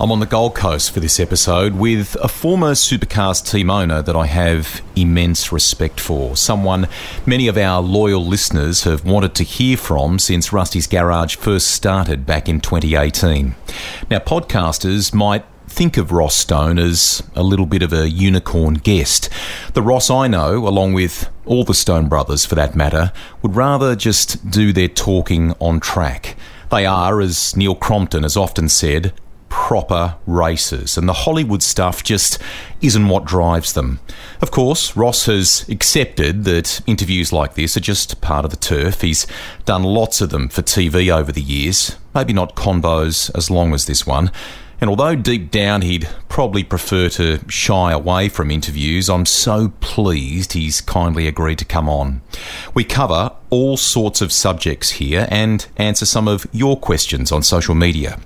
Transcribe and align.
I'm 0.00 0.10
on 0.10 0.20
the 0.20 0.24
Gold 0.24 0.54
Coast 0.54 0.92
for 0.92 1.00
this 1.00 1.20
episode 1.20 1.74
with 1.74 2.16
a 2.22 2.28
former 2.28 2.72
supercars 2.72 3.46
team 3.46 3.68
owner 3.68 4.00
that 4.00 4.16
I 4.16 4.24
have 4.24 4.80
immense 4.96 5.52
respect 5.52 6.00
for. 6.00 6.38
Someone 6.38 6.88
many 7.26 7.48
of 7.48 7.58
our 7.58 7.82
loyal 7.82 8.24
listeners 8.24 8.84
have 8.84 9.04
wanted 9.04 9.34
to 9.34 9.44
hear 9.44 9.76
from 9.76 10.18
since 10.18 10.54
Rusty's 10.54 10.86
Garage 10.86 11.36
first 11.36 11.66
started 11.66 12.24
back 12.24 12.48
in 12.48 12.62
2018. 12.62 13.54
Now, 14.10 14.20
podcasters 14.20 15.12
might 15.12 15.44
think 15.68 15.98
of 15.98 16.12
Ross 16.12 16.34
Stone 16.34 16.78
as 16.78 17.22
a 17.36 17.42
little 17.42 17.66
bit 17.66 17.82
of 17.82 17.92
a 17.92 18.08
unicorn 18.08 18.76
guest. 18.76 19.28
The 19.74 19.82
Ross 19.82 20.08
I 20.08 20.28
know, 20.28 20.66
along 20.66 20.94
with 20.94 21.28
all 21.44 21.64
the 21.64 21.74
Stone 21.74 22.08
brothers 22.08 22.46
for 22.46 22.54
that 22.54 22.74
matter, 22.74 23.12
would 23.42 23.54
rather 23.54 23.94
just 23.94 24.50
do 24.50 24.72
their 24.72 24.88
talking 24.88 25.52
on 25.60 25.78
track. 25.78 26.36
They 26.70 26.86
are, 26.86 27.20
as 27.20 27.54
Neil 27.54 27.74
Crompton 27.74 28.22
has 28.22 28.38
often 28.38 28.70
said, 28.70 29.12
proper 29.50 30.16
racers, 30.26 30.96
and 30.96 31.06
the 31.06 31.12
Hollywood 31.12 31.62
stuff 31.62 32.02
just 32.02 32.38
isn't 32.80 33.08
what 33.08 33.26
drives 33.26 33.74
them. 33.74 34.00
Of 34.40 34.50
course, 34.50 34.96
Ross 34.96 35.26
has 35.26 35.68
accepted 35.68 36.44
that 36.44 36.80
interviews 36.86 37.32
like 37.32 37.54
this 37.54 37.76
are 37.76 37.80
just 37.80 38.22
part 38.22 38.46
of 38.46 38.50
the 38.50 38.56
turf. 38.56 39.02
He's 39.02 39.26
done 39.66 39.82
lots 39.82 40.22
of 40.22 40.30
them 40.30 40.48
for 40.48 40.62
TV 40.62 41.14
over 41.14 41.30
the 41.30 41.42
years, 41.42 41.96
maybe 42.14 42.32
not 42.32 42.56
convos 42.56 43.30
as 43.36 43.50
long 43.50 43.74
as 43.74 43.84
this 43.84 44.06
one. 44.06 44.30
And 44.80 44.88
although 44.88 45.14
deep 45.14 45.50
down 45.50 45.82
he'd 45.82 46.08
probably 46.30 46.64
prefer 46.64 47.10
to 47.10 47.40
shy 47.48 47.92
away 47.92 48.30
from 48.30 48.50
interviews, 48.50 49.10
I'm 49.10 49.26
so 49.26 49.74
pleased 49.80 50.54
he's 50.54 50.80
kindly 50.80 51.26
agreed 51.26 51.58
to 51.58 51.66
come 51.66 51.88
on. 51.88 52.22
We 52.72 52.84
cover 52.84 53.32
all 53.50 53.76
sorts 53.76 54.22
of 54.22 54.32
subjects 54.32 54.92
here 54.92 55.28
and 55.30 55.66
answer 55.76 56.06
some 56.06 56.26
of 56.26 56.46
your 56.50 56.78
questions 56.78 57.30
on 57.30 57.42
social 57.42 57.74
media. 57.74 58.18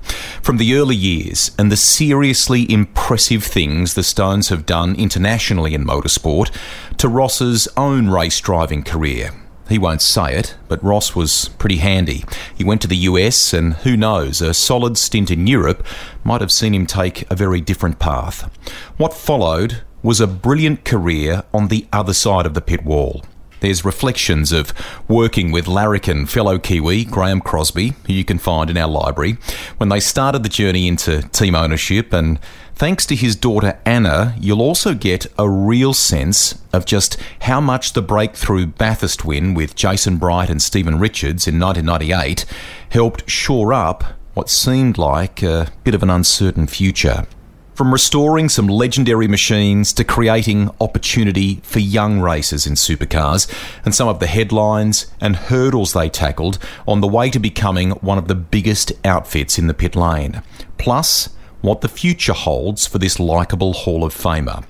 From 0.43 0.59
the 0.59 0.75
early 0.77 0.95
years 0.95 1.51
and 1.59 1.73
the 1.73 1.77
seriously 1.77 2.71
impressive 2.71 3.43
things 3.43 3.95
the 3.95 4.05
Stones 4.05 4.51
have 4.51 4.65
done 4.65 4.95
internationally 4.95 5.75
in 5.75 5.85
motorsport 5.85 6.55
to 6.99 7.09
Ross's 7.09 7.67
own 7.77 8.11
race 8.11 8.41
driving 8.41 8.85
career 8.85 9.33
he 9.69 9.79
won't 9.79 10.03
say 10.03 10.37
it, 10.37 10.57
but 10.69 10.83
Ross 10.85 11.17
was 11.17 11.49
pretty 11.59 11.79
handy. 11.79 12.25
He 12.55 12.65
went 12.65 12.83
to 12.83 12.89
the 12.89 12.97
US, 12.97 13.53
and 13.53 13.75
who 13.75 13.97
knows, 13.97 14.41
a 14.41 14.53
solid 14.55 14.99
stint 14.99 15.31
in 15.31 15.47
Europe 15.47 15.85
might 16.23 16.41
have 16.41 16.53
seen 16.53 16.75
him 16.75 16.87
take 16.87 17.31
a 17.31 17.37
very 17.37 17.61
different 17.61 17.99
path. 17.99 18.51
What 18.97 19.15
followed 19.15 19.83
was 20.03 20.21
a 20.21 20.27
brilliant 20.27 20.85
career 20.85 21.45
on 21.53 21.69
the 21.69 21.87
other 21.93 22.13
side 22.13 22.45
of 22.45 22.55
the 22.55 22.61
pit 22.61 22.85
wall. 22.85 23.25
There's 23.61 23.83
reflections 23.87 24.53
of 24.53 24.75
working 25.09 25.51
with 25.51 25.67
larrikin 25.67 26.27
fellow 26.27 26.59
Kiwi 26.59 27.07
Graeme 27.07 27.41
Crosby, 27.41 27.95
who 28.07 28.13
you 28.13 28.23
can 28.23 28.39
find 28.39 28.69
in 28.69 28.77
our 28.77 28.91
library, 28.91 29.39
when 29.79 29.89
they 29.89 30.01
started 30.01 30.43
the 30.43 30.51
journey 30.51 30.87
into 30.87 31.23
team 31.31 31.55
ownership 31.55 32.13
and 32.13 32.39
Thanks 32.77 33.07
to 33.07 33.15
his 33.15 33.37
daughter 33.37 33.79
Anna, 33.87 34.35
you'll 34.41 34.61
also 34.61 34.95
get 34.95 35.27
a 35.39 35.49
real 35.49 35.95
sense 35.95 36.61
of 36.73 36.85
just 36.85 37.17
how 37.43 37.61
much 37.61 37.93
the 37.93 38.03
breakthrough 38.03 38.67
Bathurst 38.67 39.25
win 39.25 39.55
with 39.55 39.77
Jason 39.77 40.17
Bright 40.17 40.51
and 40.51 40.61
Stephen 40.61 40.99
Richards 40.99 41.47
in 41.47 41.61
1998 41.61 42.45
helped 42.91 43.31
shore 43.31 43.73
up 43.73 44.03
what 44.35 44.51
seemed 44.51 44.99
like 44.99 45.41
a 45.41 45.69
bit 45.85 45.95
of 45.95 46.03
an 46.03 46.11
uncertain 46.11 46.67
future. 46.67 47.29
From 47.77 47.93
restoring 47.93 48.49
some 48.49 48.67
legendary 48.67 49.29
machines 49.29 49.93
to 49.93 50.03
creating 50.03 50.69
opportunity 50.81 51.61
for 51.63 51.79
young 51.79 52.21
racers 52.21 52.67
in 52.67 52.75
supercars, 52.75 53.49
and 53.85 53.95
some 53.95 54.09
of 54.09 54.19
the 54.19 54.27
headlines 54.27 55.07
and 55.21 55.37
hurdles 55.37 55.93
they 55.93 56.09
tackled 56.09 56.59
on 56.89 57.01
the 57.01 57.09
way 57.09 57.31
to 57.31 57.39
becoming 57.39 57.93
one 57.93 58.19
of 58.19 58.27
the 58.27 58.35
biggest 58.35 58.93
outfits 59.05 59.59
in 59.61 59.69
the 59.69 59.75
pit 59.75 59.95
lane. 59.95 60.43
Plus, 60.77 61.31
what 61.65 61.81
the 61.81 61.89
future 61.89 62.35
holds 62.35 62.87
for 62.87 62.99
this 62.99 63.19
likeable 63.19 63.73
Hall 63.73 64.05
of 64.05 64.15
Famer. 64.15 64.65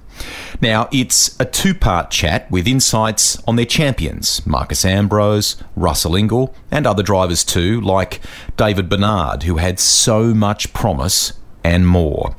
Now, 0.60 0.88
it's 0.92 1.38
a 1.40 1.44
two 1.44 1.74
part 1.74 2.10
chat 2.10 2.48
with 2.50 2.68
insights 2.68 3.42
on 3.48 3.56
their 3.56 3.64
champions 3.64 4.46
Marcos 4.46 4.84
Ambrose, 4.84 5.56
Russell 5.74 6.12
Ingall, 6.12 6.54
and 6.70 6.86
other 6.86 7.02
drivers 7.02 7.44
too, 7.44 7.80
like 7.80 8.20
David 8.56 8.88
Besnard, 8.88 9.42
who 9.42 9.56
had 9.56 9.80
so 9.80 10.32
much 10.32 10.72
promise 10.72 11.32
and 11.64 11.86
more. 11.86 12.36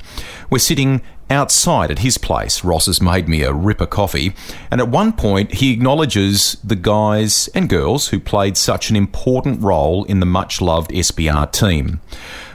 We're 0.48 0.58
sitting 0.58 1.02
outside 1.28 1.90
at 1.90 1.98
his 1.98 2.18
place. 2.18 2.64
Ross 2.64 2.86
has 2.86 3.02
made 3.02 3.28
me 3.28 3.42
a 3.42 3.52
ripper 3.52 3.86
coffee, 3.86 4.32
and 4.70 4.80
at 4.80 4.88
one 4.88 5.12
point 5.12 5.54
he 5.54 5.72
acknowledges 5.72 6.56
the 6.62 6.76
guys 6.76 7.48
and 7.48 7.68
girls 7.68 8.08
who 8.08 8.20
played 8.20 8.56
such 8.56 8.88
an 8.90 8.96
important 8.96 9.60
role 9.60 10.04
in 10.04 10.20
the 10.20 10.26
much 10.26 10.60
loved 10.60 10.90
SBR 10.92 11.50
team. 11.52 12.00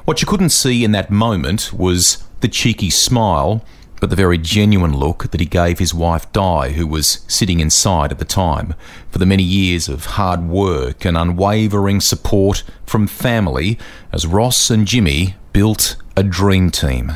What 0.06 0.20
you 0.20 0.28
couldn't 0.28 0.50
see 0.50 0.84
in 0.84 0.94
that 0.94 1.12
moment 1.12 1.72
was 1.72 2.24
the 2.40 2.48
cheeky 2.48 2.90
smile, 2.90 3.64
but 4.00 4.10
the 4.10 4.16
very 4.16 4.40
genuine 4.40 4.98
look 4.98 5.30
that 5.30 5.40
he 5.40 5.46
gave 5.46 5.78
his 5.78 5.94
wife 5.94 6.32
Di, 6.34 6.72
who 6.72 6.88
was 6.88 7.24
sitting 7.28 7.60
inside 7.60 8.12
at 8.12 8.18
the 8.18 8.26
time, 8.26 8.74
for 9.12 9.20
the 9.20 9.28
many 9.28 9.44
years 9.44 9.88
of 9.88 10.06
hard 10.18 10.48
work 10.48 11.06
and 11.06 11.16
unwavering 11.16 12.02
support 12.02 12.64
from 12.84 13.06
family 13.06 13.78
as 14.12 14.26
Ross 14.26 14.72
and 14.72 14.88
Jimmy 14.88 15.36
built 15.54 15.98
a 16.18 16.24
dream 16.24 16.72
team. 16.72 17.14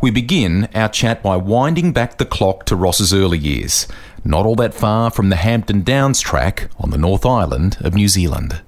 We 0.00 0.10
begin 0.10 0.70
our 0.74 0.88
chat 0.88 1.22
by 1.22 1.36
winding 1.36 1.92
back 1.92 2.16
the 2.16 2.24
clock 2.24 2.64
to 2.66 2.76
Ross's 2.76 3.12
early 3.12 3.38
years, 3.38 3.86
not 4.24 4.46
all 4.46 4.56
that 4.56 4.72
far 4.72 5.10
from 5.10 5.28
the 5.28 5.36
Hampton 5.36 5.82
Downs 5.82 6.20
track 6.20 6.70
on 6.78 6.90
the 6.90 6.98
North 6.98 7.26
Island 7.26 7.76
of 7.80 7.94
New 7.94 8.08
Zealand 8.08 8.62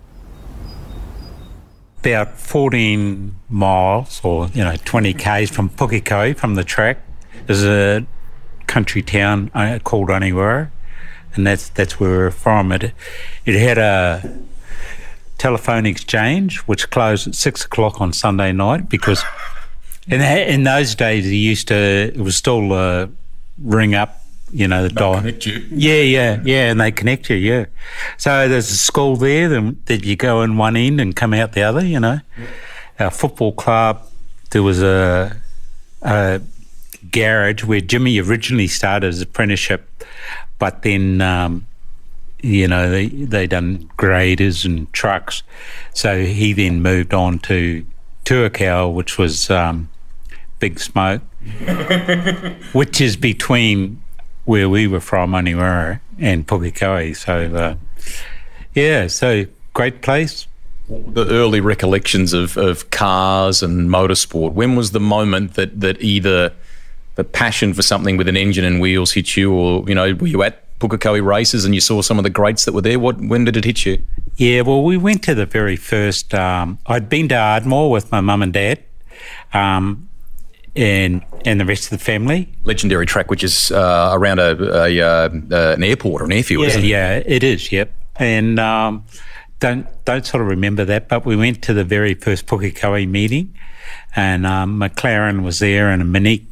about 2.04 2.38
14 2.38 3.34
miles 3.48 4.20
or, 4.22 4.48
you 4.48 4.62
know, 4.62 4.76
20 4.84 5.14
k's 5.14 5.50
from 5.50 5.70
Pukekohe, 5.70 6.36
from 6.36 6.54
the 6.54 6.62
track. 6.62 6.98
There's 7.46 7.64
a 7.64 8.06
country 8.66 9.02
town 9.02 9.50
uh, 9.54 9.78
called 9.82 10.08
Onewhero, 10.08 10.70
and 11.34 11.46
that's 11.46 11.70
that's 11.70 11.98
where 11.98 12.10
we're 12.10 12.30
from. 12.30 12.72
It, 12.72 12.92
it 13.46 13.54
had 13.54 13.78
a 13.78 14.38
telephone 15.38 15.86
exchange 15.86 16.58
which 16.60 16.90
closed 16.90 17.26
at 17.26 17.34
six 17.34 17.64
o'clock 17.64 18.00
on 18.00 18.12
Sunday 18.12 18.52
night 18.52 18.88
because 18.88 19.24
in, 20.06 20.20
in 20.20 20.64
those 20.64 20.94
days 20.94 21.26
it 21.26 21.34
used 21.34 21.68
to, 21.68 21.74
it 21.74 22.18
was 22.20 22.36
still 22.36 22.72
uh, 22.72 23.06
ring 23.58 23.94
up 23.94 24.23
you 24.54 24.68
know, 24.68 24.84
the 24.84 24.88
dial. 24.88 25.16
Connect 25.16 25.46
you. 25.46 25.66
Yeah, 25.70 26.00
yeah, 26.00 26.40
yeah, 26.44 26.70
and 26.70 26.80
they 26.80 26.92
connect 26.92 27.28
you. 27.28 27.36
Yeah. 27.36 27.66
So 28.16 28.48
there's 28.48 28.70
a 28.70 28.76
school 28.76 29.16
there 29.16 29.48
that 29.48 30.04
you 30.04 30.14
go 30.14 30.42
in 30.42 30.56
one 30.56 30.76
end 30.76 31.00
and 31.00 31.14
come 31.14 31.34
out 31.34 31.52
the 31.52 31.62
other. 31.62 31.84
You 31.84 31.98
know, 31.98 32.20
our 32.98 33.10
football 33.10 33.52
club. 33.52 34.00
There 34.50 34.62
was 34.62 34.80
a, 34.80 35.36
a 36.02 36.40
garage 37.10 37.64
where 37.64 37.80
Jimmy 37.80 38.20
originally 38.20 38.68
started 38.68 39.08
his 39.08 39.20
apprenticeship, 39.20 40.04
but 40.58 40.82
then. 40.82 41.20
Um, 41.20 41.66
you 42.40 42.68
know, 42.68 42.90
they 42.90 43.06
they 43.06 43.46
done 43.46 43.90
graders 43.96 44.66
and 44.66 44.92
trucks, 44.92 45.42
so 45.94 46.26
he 46.26 46.52
then 46.52 46.82
moved 46.82 47.14
on 47.14 47.38
to 47.38 47.86
Tuakau, 48.26 48.92
which 48.92 49.16
was 49.16 49.48
um, 49.50 49.88
Big 50.58 50.78
Smoke, 50.78 51.22
which 52.74 53.00
is 53.00 53.16
between 53.16 54.03
where 54.44 54.68
we 54.68 54.86
were 54.86 55.00
from, 55.00 55.32
Onewhero 55.32 56.00
and 56.18 56.46
Pukekohe. 56.46 57.16
So, 57.16 57.54
uh, 57.54 57.76
yeah, 58.74 59.06
so 59.06 59.46
great 59.72 60.02
place. 60.02 60.46
The 60.88 61.26
early 61.26 61.60
recollections 61.60 62.32
of, 62.34 62.56
of 62.56 62.90
cars 62.90 63.62
and 63.62 63.88
motorsport. 63.88 64.52
When 64.52 64.76
was 64.76 64.90
the 64.90 65.00
moment 65.00 65.54
that, 65.54 65.80
that 65.80 66.00
either 66.02 66.52
the 67.14 67.24
passion 67.24 67.72
for 67.72 67.82
something 67.82 68.16
with 68.16 68.28
an 68.28 68.36
engine 68.36 68.64
and 68.64 68.80
wheels 68.80 69.12
hit 69.12 69.36
you, 69.36 69.52
or 69.52 69.88
you 69.88 69.94
know, 69.94 70.14
were 70.14 70.26
you 70.26 70.42
at 70.42 70.60
Pukekohe 70.80 71.24
races 71.24 71.64
and 71.64 71.74
you 71.74 71.80
saw 71.80 72.02
some 72.02 72.18
of 72.18 72.24
the 72.24 72.30
greats 72.30 72.64
that 72.64 72.72
were 72.72 72.82
there? 72.82 72.98
What 72.98 73.18
when 73.20 73.44
did 73.44 73.56
it 73.56 73.64
hit 73.64 73.86
you? 73.86 74.02
Yeah, 74.36 74.62
well, 74.62 74.82
we 74.82 74.96
went 74.96 75.22
to 75.24 75.34
the 75.34 75.46
very 75.46 75.76
first. 75.76 76.34
Um, 76.34 76.78
I'd 76.86 77.08
been 77.08 77.28
to 77.28 77.36
Ardmore 77.36 77.90
with 77.90 78.10
my 78.10 78.20
mum 78.20 78.42
and 78.42 78.52
dad. 78.52 78.82
Um, 79.52 80.08
and 80.76 81.24
and 81.44 81.60
the 81.60 81.64
rest 81.64 81.84
of 81.84 81.90
the 81.90 82.04
family. 82.04 82.52
Legendary 82.64 83.06
track, 83.06 83.30
which 83.30 83.44
is 83.44 83.70
uh, 83.70 84.10
around 84.12 84.38
a, 84.38 84.84
a 84.84 85.00
uh, 85.00 85.28
an 85.74 85.84
airport 85.84 86.22
or 86.22 86.24
an 86.24 86.32
airfield. 86.32 86.64
Yeah, 86.64 86.78
it? 86.78 86.84
yeah, 86.84 87.22
it 87.26 87.42
is. 87.42 87.70
Yep, 87.70 87.92
and 88.16 88.58
um, 88.58 89.04
don't 89.60 89.86
don't 90.04 90.26
sort 90.26 90.42
of 90.42 90.48
remember 90.48 90.84
that, 90.84 91.08
but 91.08 91.24
we 91.24 91.36
went 91.36 91.62
to 91.62 91.74
the 91.74 91.84
very 91.84 92.14
first 92.14 92.46
Pukekohe 92.46 93.08
meeting, 93.08 93.54
and 94.16 94.46
um, 94.46 94.80
McLaren 94.80 95.42
was 95.42 95.58
there 95.58 95.90
and 95.90 96.02
a 96.02 96.04
Mini 96.04 96.46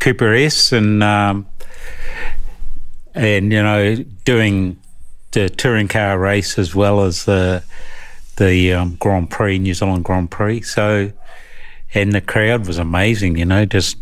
Cooper 0.00 0.34
S, 0.34 0.72
and 0.72 1.02
um, 1.02 1.46
and 3.14 3.52
you 3.52 3.62
know 3.62 3.96
doing 4.24 4.78
the 5.32 5.48
touring 5.50 5.88
car 5.88 6.18
race 6.18 6.58
as 6.58 6.74
well 6.74 7.02
as 7.02 7.24
the 7.24 7.62
the 8.36 8.72
um, 8.72 8.96
Grand 8.96 9.30
Prix, 9.30 9.58
New 9.58 9.74
Zealand 9.74 10.04
Grand 10.04 10.30
Prix. 10.30 10.62
So, 10.62 11.12
and 11.94 12.12
the 12.12 12.20
crowd 12.20 12.66
was 12.66 12.78
amazing. 12.78 13.36
You 13.36 13.44
know, 13.44 13.64
just 13.64 13.96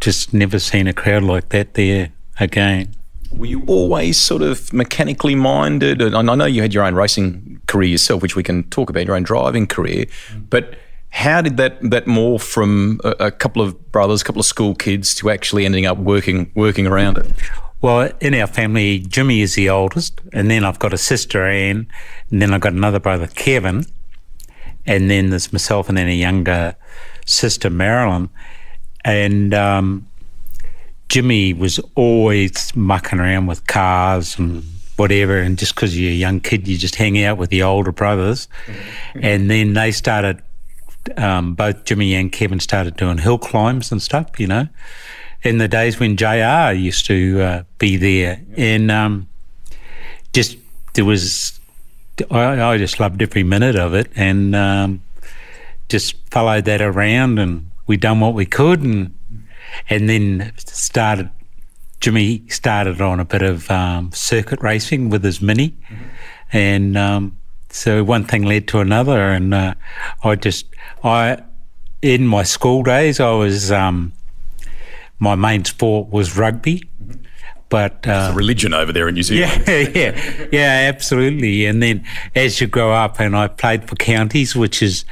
just 0.00 0.32
never 0.32 0.58
seen 0.58 0.86
a 0.86 0.92
crowd 0.92 1.22
like 1.22 1.48
that 1.48 1.74
there 1.74 2.12
again. 2.38 2.94
Were 3.32 3.46
you 3.46 3.64
always 3.66 4.16
sort 4.18 4.42
of 4.42 4.72
mechanically 4.72 5.34
minded? 5.34 6.00
And 6.00 6.30
I 6.30 6.34
know 6.34 6.44
you 6.44 6.62
had 6.62 6.72
your 6.72 6.84
own 6.84 6.94
racing 6.94 7.60
career 7.66 7.88
yourself, 7.88 8.22
which 8.22 8.36
we 8.36 8.42
can 8.42 8.62
talk 8.70 8.88
about, 8.88 9.04
your 9.06 9.16
own 9.16 9.24
driving 9.24 9.66
career. 9.66 10.06
But 10.48 10.76
how 11.10 11.40
did 11.40 11.56
that 11.56 11.80
that 11.90 12.04
morph 12.04 12.42
from 12.42 13.00
a, 13.02 13.10
a 13.26 13.30
couple 13.30 13.62
of 13.62 13.90
brothers, 13.90 14.22
a 14.22 14.24
couple 14.24 14.40
of 14.40 14.46
school 14.46 14.74
kids, 14.74 15.14
to 15.16 15.30
actually 15.30 15.64
ending 15.64 15.86
up 15.86 15.98
working 15.98 16.52
working 16.54 16.86
around 16.86 17.18
it? 17.18 17.32
Well, 17.80 18.10
in 18.20 18.34
our 18.34 18.46
family, 18.46 19.00
Jimmy 19.00 19.42
is 19.42 19.54
the 19.54 19.68
oldest, 19.70 20.20
and 20.32 20.50
then 20.50 20.64
I've 20.64 20.78
got 20.78 20.92
a 20.92 20.98
sister 20.98 21.46
Anne, 21.46 21.86
and 22.30 22.42
then 22.42 22.54
I've 22.54 22.60
got 22.60 22.72
another 22.72 22.98
brother 22.98 23.26
Kevin, 23.28 23.84
and 24.86 25.10
then 25.10 25.30
there's 25.30 25.52
myself, 25.52 25.88
and 25.88 25.96
then 25.96 26.08
a 26.08 26.14
younger 26.14 26.76
sister 27.24 27.70
Marilyn, 27.70 28.28
and 29.04 29.54
um, 29.54 30.06
Jimmy 31.08 31.52
was 31.52 31.78
always 31.94 32.74
mucking 32.74 33.18
around 33.18 33.46
with 33.46 33.66
cars 33.66 34.38
and 34.38 34.64
whatever, 34.96 35.38
and 35.38 35.58
just 35.58 35.74
because 35.74 35.98
you're 35.98 36.12
a 36.12 36.14
young 36.14 36.40
kid, 36.40 36.66
you 36.66 36.78
just 36.78 36.94
hang 36.94 37.22
out 37.22 37.38
with 37.38 37.50
the 37.50 37.62
older 37.62 37.92
brothers, 37.92 38.48
and 39.14 39.50
then 39.50 39.74
they 39.74 39.92
started. 39.92 40.42
Um, 41.16 41.54
both 41.54 41.84
Jimmy 41.84 42.16
and 42.16 42.32
Kevin 42.32 42.58
started 42.58 42.96
doing 42.96 43.18
hill 43.18 43.38
climbs 43.38 43.92
and 43.92 44.02
stuff, 44.02 44.40
you 44.40 44.48
know 44.48 44.66
in 45.46 45.58
the 45.58 45.68
days 45.68 46.00
when 46.00 46.16
JR 46.16 46.72
used 46.72 47.06
to 47.06 47.40
uh, 47.40 47.62
be 47.78 47.96
there. 47.96 48.42
And 48.56 48.90
um, 48.90 49.28
just, 50.32 50.56
there 50.94 51.04
was, 51.04 51.55
I, 52.30 52.72
I, 52.72 52.78
just 52.78 52.98
loved 52.98 53.20
every 53.20 53.42
minute 53.42 53.76
of 53.76 53.94
it 53.94 54.10
and 54.16 54.54
um, 54.54 55.02
just 55.88 56.16
followed 56.30 56.64
that 56.64 56.80
around 56.80 57.38
and 57.38 57.70
we 57.86 57.96
done 57.96 58.20
what 58.20 58.34
we 58.34 58.46
could 58.46 58.82
and 58.82 59.12
and 59.90 60.08
then 60.08 60.52
started, 60.56 61.30
Jimmy 62.00 62.42
started 62.48 63.00
on 63.00 63.20
a 63.20 63.24
bit 63.24 63.42
of 63.42 63.70
um, 63.70 64.12
circuit 64.12 64.60
racing 64.62 65.10
with 65.10 65.22
his 65.24 65.42
Mini. 65.42 65.70
Mm-hmm. 65.70 66.04
And 66.52 66.96
um, 66.96 67.38
so 67.70 68.02
one 68.04 68.24
thing 68.24 68.42
led 68.42 68.68
to 68.68 68.80
another 68.80 69.20
and 69.20 69.52
uh, 69.52 69.74
I 70.22 70.36
just, 70.36 70.66
I, 71.02 71.42
in 72.02 72.26
my 72.26 72.42
school 72.42 72.82
days, 72.82 73.20
I 73.20 73.32
was 73.32 73.72
um, 73.72 74.12
my 75.18 75.34
main 75.34 75.64
sport 75.64 76.10
was 76.10 76.36
rugby. 76.36 76.82
But 77.68 78.06
uh, 78.06 78.32
religion 78.34 78.74
over 78.74 78.92
there 78.92 79.08
in 79.08 79.14
New 79.14 79.22
Zealand. 79.22 79.64
Yeah, 79.66 79.88
yeah, 79.94 80.46
yeah, 80.52 80.92
absolutely. 80.92 81.66
And 81.66 81.82
then 81.82 82.06
as 82.34 82.60
you 82.60 82.68
grow 82.68 82.92
up, 82.92 83.18
and 83.18 83.36
I 83.36 83.48
played 83.48 83.88
for 83.88 83.96
counties, 83.96 84.54
which 84.54 84.82
is 84.82 85.04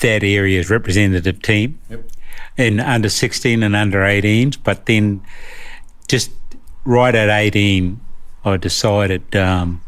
that 0.00 0.22
area's 0.22 0.70
representative 0.70 1.42
team, 1.42 1.78
yep. 1.90 2.08
in 2.56 2.80
under 2.80 3.08
16 3.08 3.62
and 3.62 3.74
under 3.74 3.98
18s. 3.98 4.56
But 4.62 4.86
then 4.86 5.20
just 6.06 6.30
right 6.84 7.14
at 7.14 7.28
18, 7.28 8.00
I 8.44 8.56
decided 8.56 9.34
um, 9.34 9.82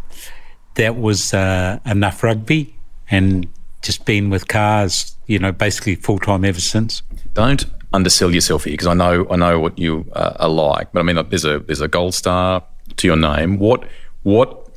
that 0.75 0.97
was 0.97 1.33
uh, 1.33 1.79
enough 1.87 2.23
rugby 2.25 2.75
and 3.11 3.47
just 3.83 4.05
been 4.05 4.29
with 4.29 4.49
cars, 4.49 5.17
you 5.27 5.39
know, 5.39 5.53
basically 5.53 5.95
full 5.95 6.19
time 6.19 6.45
ever 6.45 6.61
since. 6.61 7.03
Don't 7.35 7.65
undersell 7.93 8.35
yourself 8.35 8.65
here 8.65 8.73
because 8.73 8.87
I 8.87 8.95
know 8.95 9.27
I 9.31 9.37
know 9.37 9.59
what 9.59 9.79
you 9.79 10.07
uh, 10.13 10.35
are 10.41 10.49
like. 10.49 10.93
But 10.93 11.01
I 11.01 11.03
mean, 11.03 11.29
there's 11.29 11.45
a 11.45 11.59
there's 11.61 11.81
a 11.81 11.89
gold 11.89 12.15
star 12.15 12.65
to 12.97 13.07
your 13.07 13.17
name. 13.17 13.59
What 13.59 13.85
what 14.23 14.69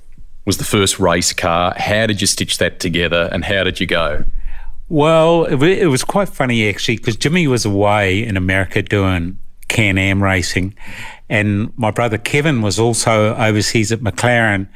was 0.46 0.58
the 0.58 0.64
first 0.64 1.00
race 1.00 1.34
car? 1.34 1.74
How 1.78 2.08
did 2.08 2.22
you 2.22 2.28
stitch 2.28 2.58
that 2.58 2.80
together, 2.80 3.30
and 3.32 3.46
how 3.46 3.64
did 3.64 3.80
you 3.80 3.88
go? 3.88 4.26
Well, 4.90 5.46
it, 5.46 5.86
was 5.86 6.04
quite 6.04 6.28
funny 6.28 6.68
actually 6.68 6.98
because 6.98 7.16
Jimmy 7.16 7.48
was 7.48 7.64
away 7.64 8.26
in 8.26 8.36
America 8.36 8.82
doing 8.82 9.40
Can 9.70 9.98
Am 9.98 10.22
racing, 10.22 10.76
and 11.30 11.72
my 11.78 11.92
brother 11.92 12.18
Kevin 12.18 12.62
was 12.62 12.80
also 12.80 13.36
overseas 13.36 13.92
at 13.92 14.00
McLaren 14.02 14.68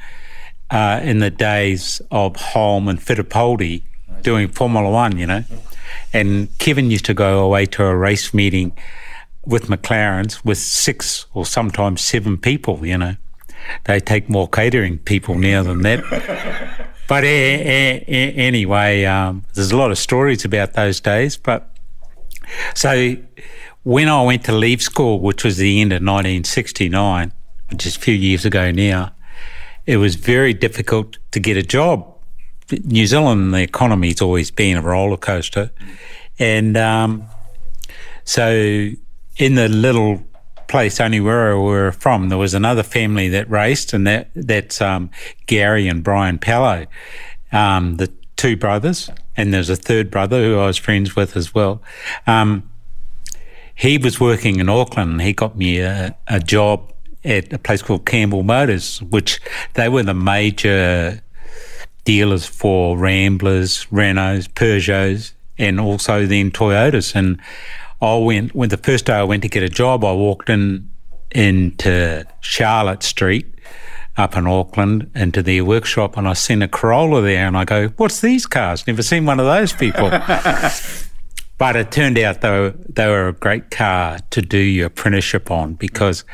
uh, 0.70 1.00
in 1.02 1.18
the 1.18 1.30
days 1.30 2.00
of 2.10 2.34
Hulme 2.34 2.88
and 2.88 2.98
Fittipaldi 2.98 3.82
doing 4.22 4.48
Formula 4.48 4.90
One. 4.90 5.18
You 5.18 5.26
know. 5.26 5.44
And 6.12 6.48
Kevin 6.58 6.90
used 6.90 7.04
to 7.06 7.14
go 7.14 7.40
away 7.40 7.66
to 7.66 7.84
a 7.84 7.96
race 7.96 8.32
meeting 8.32 8.72
with 9.44 9.66
McLarens 9.66 10.44
with 10.44 10.58
six 10.58 11.26
or 11.32 11.46
sometimes 11.46 12.00
seven 12.00 12.36
people, 12.36 12.84
you 12.84 12.98
know. 12.98 13.16
They 13.84 14.00
take 14.00 14.28
more 14.28 14.48
catering 14.48 14.98
people 14.98 15.36
now 15.36 15.62
than 15.62 15.82
that. 15.82 16.02
but 17.08 17.24
eh, 17.24 17.26
eh, 17.26 18.04
eh, 18.06 18.30
anyway, 18.36 19.04
um, 19.04 19.44
there's 19.54 19.72
a 19.72 19.76
lot 19.76 19.90
of 19.90 19.98
stories 19.98 20.44
about 20.44 20.74
those 20.74 21.00
days. 21.00 21.36
But 21.36 21.68
so 22.74 23.16
when 23.82 24.08
I 24.08 24.22
went 24.22 24.44
to 24.44 24.52
leave 24.52 24.82
school, 24.82 25.20
which 25.20 25.44
was 25.44 25.56
the 25.56 25.80
end 25.80 25.92
of 25.92 26.02
1969, 26.02 27.32
which 27.70 27.86
is 27.86 27.96
a 27.96 28.00
few 28.00 28.14
years 28.14 28.44
ago 28.44 28.70
now, 28.70 29.12
it 29.86 29.98
was 29.98 30.16
very 30.16 30.52
difficult 30.52 31.18
to 31.30 31.40
get 31.40 31.56
a 31.56 31.62
job 31.62 32.15
New 32.84 33.06
Zealand, 33.06 33.54
the 33.54 33.62
economy's 33.62 34.20
always 34.20 34.50
been 34.50 34.76
a 34.76 34.82
roller 34.82 35.16
coaster. 35.16 35.70
And 36.38 36.76
um, 36.76 37.24
so 38.24 38.90
in 39.36 39.54
the 39.54 39.68
little 39.68 40.22
place 40.68 41.00
only 41.00 41.20
where 41.20 41.56
we 41.56 41.62
were 41.62 41.92
from, 41.92 42.28
there 42.28 42.38
was 42.38 42.54
another 42.54 42.82
family 42.82 43.28
that 43.28 43.48
raced, 43.48 43.92
and 43.92 44.06
that 44.06 44.30
that's 44.34 44.80
um, 44.80 45.10
Gary 45.46 45.88
and 45.88 46.02
Brian 46.02 46.38
Pallo, 46.38 46.86
um, 47.52 47.96
the 47.96 48.12
two 48.36 48.56
brothers, 48.56 49.10
and 49.36 49.54
there's 49.54 49.70
a 49.70 49.76
third 49.76 50.10
brother 50.10 50.42
who 50.42 50.58
I 50.58 50.66
was 50.66 50.76
friends 50.76 51.16
with 51.16 51.36
as 51.36 51.54
well. 51.54 51.82
Um, 52.26 52.70
he 53.74 53.98
was 53.98 54.18
working 54.18 54.58
in 54.58 54.68
Auckland. 54.68 55.22
He 55.22 55.32
got 55.32 55.56
me 55.56 55.80
a, 55.80 56.16
a 56.26 56.40
job 56.40 56.92
at 57.24 57.52
a 57.52 57.58
place 57.58 57.82
called 57.82 58.06
Campbell 58.06 58.42
Motors, 58.42 59.02
which 59.02 59.40
they 59.74 59.88
were 59.88 60.02
the 60.02 60.14
major 60.14 61.20
dealers 62.06 62.46
for 62.46 62.96
Ramblers, 62.96 63.84
Renaults, 63.92 64.48
Peugeots, 64.48 65.32
and 65.58 65.78
also 65.78 66.24
then 66.24 66.50
Toyotas. 66.50 67.14
And 67.14 67.38
I 68.00 68.16
went 68.16 68.54
when 68.54 68.70
the 68.70 68.78
first 68.78 69.04
day 69.04 69.14
I 69.14 69.24
went 69.24 69.42
to 69.42 69.48
get 69.50 69.62
a 69.62 69.68
job, 69.68 70.04
I 70.04 70.12
walked 70.12 70.48
in 70.48 70.88
into 71.32 72.24
Charlotte 72.40 73.02
Street 73.02 73.52
up 74.16 74.36
in 74.36 74.46
Auckland 74.46 75.10
into 75.14 75.42
their 75.42 75.64
workshop 75.64 76.16
and 76.16 76.26
I 76.26 76.32
seen 76.32 76.62
a 76.62 76.68
Corolla 76.68 77.20
there 77.20 77.46
and 77.46 77.56
I 77.56 77.64
go, 77.64 77.88
What's 77.96 78.20
these 78.20 78.46
cars? 78.46 78.86
Never 78.86 79.02
seen 79.02 79.26
one 79.26 79.38
of 79.40 79.46
those 79.46 79.72
people. 79.72 80.08
but 81.58 81.76
it 81.76 81.90
turned 81.90 82.18
out 82.18 82.40
they 82.40 82.50
were, 82.50 82.74
they 82.88 83.06
were 83.08 83.28
a 83.28 83.32
great 83.32 83.70
car 83.70 84.18
to 84.30 84.40
do 84.40 84.58
your 84.58 84.86
apprenticeship 84.86 85.50
on 85.50 85.74
because 85.74 86.24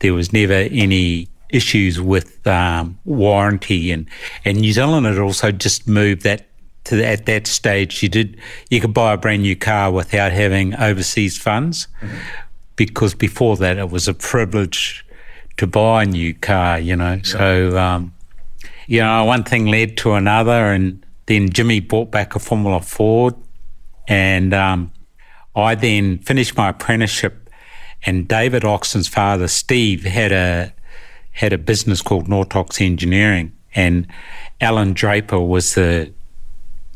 there 0.00 0.14
was 0.14 0.32
never 0.32 0.52
any 0.70 1.28
issues 1.50 2.00
with 2.00 2.46
um, 2.46 2.98
warranty 3.04 3.90
and 3.92 4.08
and 4.44 4.58
New 4.58 4.72
Zealand 4.72 5.06
had 5.06 5.18
also 5.18 5.52
just 5.52 5.86
moved 5.86 6.22
that 6.22 6.46
to 6.84 6.96
the, 6.96 7.06
at 7.06 7.26
that 7.26 7.46
stage 7.46 8.02
you 8.02 8.08
did 8.08 8.38
you 8.70 8.80
could 8.80 8.94
buy 8.94 9.12
a 9.12 9.16
brand 9.16 9.42
new 9.42 9.56
car 9.56 9.90
without 9.90 10.32
having 10.32 10.74
overseas 10.76 11.36
funds 11.36 11.88
mm-hmm. 12.00 12.16
because 12.76 13.14
before 13.14 13.56
that 13.56 13.76
it 13.76 13.90
was 13.90 14.08
a 14.08 14.14
privilege 14.14 15.04
to 15.56 15.66
buy 15.66 16.02
a 16.02 16.06
new 16.06 16.32
car 16.34 16.78
you 16.78 16.96
know 16.96 17.14
yeah. 17.14 17.22
so 17.22 17.78
um, 17.78 18.14
you 18.86 19.00
know 19.00 19.24
one 19.24 19.44
thing 19.44 19.66
led 19.66 19.96
to 19.96 20.12
another 20.12 20.72
and 20.72 21.04
then 21.26 21.50
Jimmy 21.50 21.80
bought 21.80 22.10
back 22.12 22.36
a 22.36 22.38
Formula 22.38 22.80
Ford 22.80 23.34
and 24.06 24.54
um, 24.54 24.92
I 25.56 25.74
then 25.74 26.18
finished 26.18 26.56
my 26.56 26.68
apprenticeship 26.68 27.50
and 28.04 28.28
David 28.28 28.64
Oxton's 28.64 29.08
father 29.08 29.48
Steve 29.48 30.04
had 30.04 30.30
a 30.30 30.72
had 31.36 31.52
a 31.52 31.58
business 31.58 32.00
called 32.00 32.28
Nortox 32.28 32.84
Engineering, 32.84 33.52
and 33.74 34.06
Alan 34.60 34.94
Draper 34.94 35.38
was 35.38 35.74
the 35.74 36.12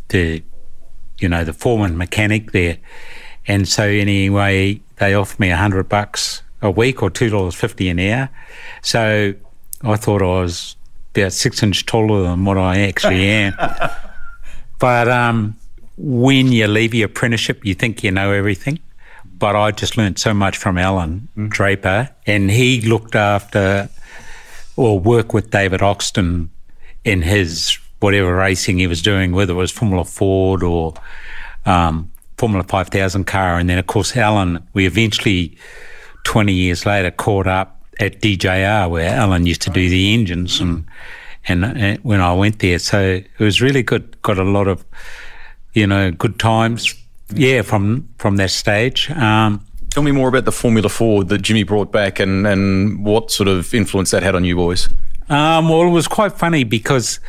the 0.09 0.42
you 1.18 1.28
know 1.28 1.44
the 1.44 1.52
foreman 1.52 1.97
mechanic 1.97 2.52
there, 2.52 2.78
and 3.47 3.68
so 3.68 3.85
anyway 3.85 4.80
they 4.97 5.14
offered 5.14 5.40
me 5.40 5.50
a 5.50 5.56
hundred 5.56 5.88
bucks 5.88 6.42
a 6.62 6.70
week 6.70 7.02
or 7.02 7.11
two 7.11 7.28
dollars 7.28 7.54
fifty 7.54 7.88
an 7.90 8.00
hour, 8.00 8.30
so 8.82 9.35
I 9.82 9.97
thought 9.97 10.23
I 10.23 10.40
was 10.40 10.75
about 11.14 11.32
six 11.32 11.62
inches 11.62 11.82
taller 11.82 12.23
than 12.23 12.44
what 12.47 12.56
I 12.56 12.80
actually 12.80 13.28
am, 13.28 13.54
but 14.78 15.06
um, 15.09 15.56
when 15.99 16.50
you 16.50 16.66
leave 16.66 16.94
your 16.94 17.06
apprenticeship, 17.06 17.64
you 17.64 17.75
think 17.75 18.02
you 18.02 18.11
know 18.11 18.32
everything. 18.32 18.78
But 19.38 19.56
I 19.56 19.70
just 19.70 19.97
learned 19.97 20.18
so 20.18 20.35
much 20.35 20.56
from 20.56 20.76
Alan 20.76 21.28
mm. 21.37 21.50
Draper, 21.50 22.11
and 22.26 22.50
he 22.50 22.80
looked 22.82 23.14
after 23.14 23.88
or 24.80 24.99
work 24.99 25.34
with 25.34 25.50
David 25.50 25.82
Oxton 25.82 26.49
in 27.04 27.20
his 27.20 27.78
whatever 28.00 28.34
racing 28.34 28.78
he 28.78 28.87
was 28.87 29.02
doing, 29.02 29.32
whether 29.32 29.52
it 29.52 29.56
was 29.56 29.70
Formula 29.70 30.06
Ford 30.06 30.62
or 30.62 30.94
um, 31.66 32.10
Formula 32.38 32.64
5000 32.64 33.25
car. 33.25 33.58
And 33.58 33.68
then, 33.68 33.78
of 33.78 33.87
course, 33.87 34.16
Alan, 34.16 34.66
we 34.72 34.87
eventually, 34.87 35.56
20 36.25 36.54
years 36.54 36.87
later, 36.87 37.10
caught 37.10 37.46
up 37.46 37.84
at 38.00 38.22
DJR 38.22 38.88
where 38.88 39.10
Alan 39.10 39.44
used 39.44 39.60
to 39.62 39.70
do 39.70 39.90
the 39.90 40.14
engines 40.14 40.60
and, 40.60 40.87
and, 41.46 41.62
and 41.62 41.99
when 42.02 42.22
I 42.22 42.32
went 42.32 42.60
there. 42.60 42.78
So 42.78 43.20
it 43.20 43.38
was 43.38 43.60
really 43.60 43.82
good. 43.82 44.20
Got 44.22 44.38
a 44.38 44.44
lot 44.44 44.66
of, 44.66 44.82
you 45.75 45.87
know, 45.87 46.10
good 46.10 46.38
times. 46.38 46.94
Yeah, 47.34 47.62
from 47.62 48.08
from 48.18 48.37
that 48.37 48.50
stage. 48.50 49.08
Um, 49.10 49.64
Tell 49.90 50.02
me 50.02 50.12
more 50.12 50.28
about 50.28 50.44
the 50.44 50.52
Formula 50.52 50.88
Ford 50.88 51.28
that 51.28 51.42
Jimmy 51.42 51.64
brought 51.64 51.90
back 51.90 52.20
and, 52.20 52.47
and 52.47 53.04
what 53.04 53.30
sort 53.30 53.49
of 53.49 53.75
influence 53.75 54.12
that 54.12 54.23
had 54.23 54.35
on 54.35 54.44
you 54.44 54.56
boys. 54.56 54.88
Um, 55.28 55.68
well, 55.68 55.82
it 55.82 55.90
was 55.90 56.09
quite 56.09 56.32
funny 56.32 56.64
because 56.64 57.20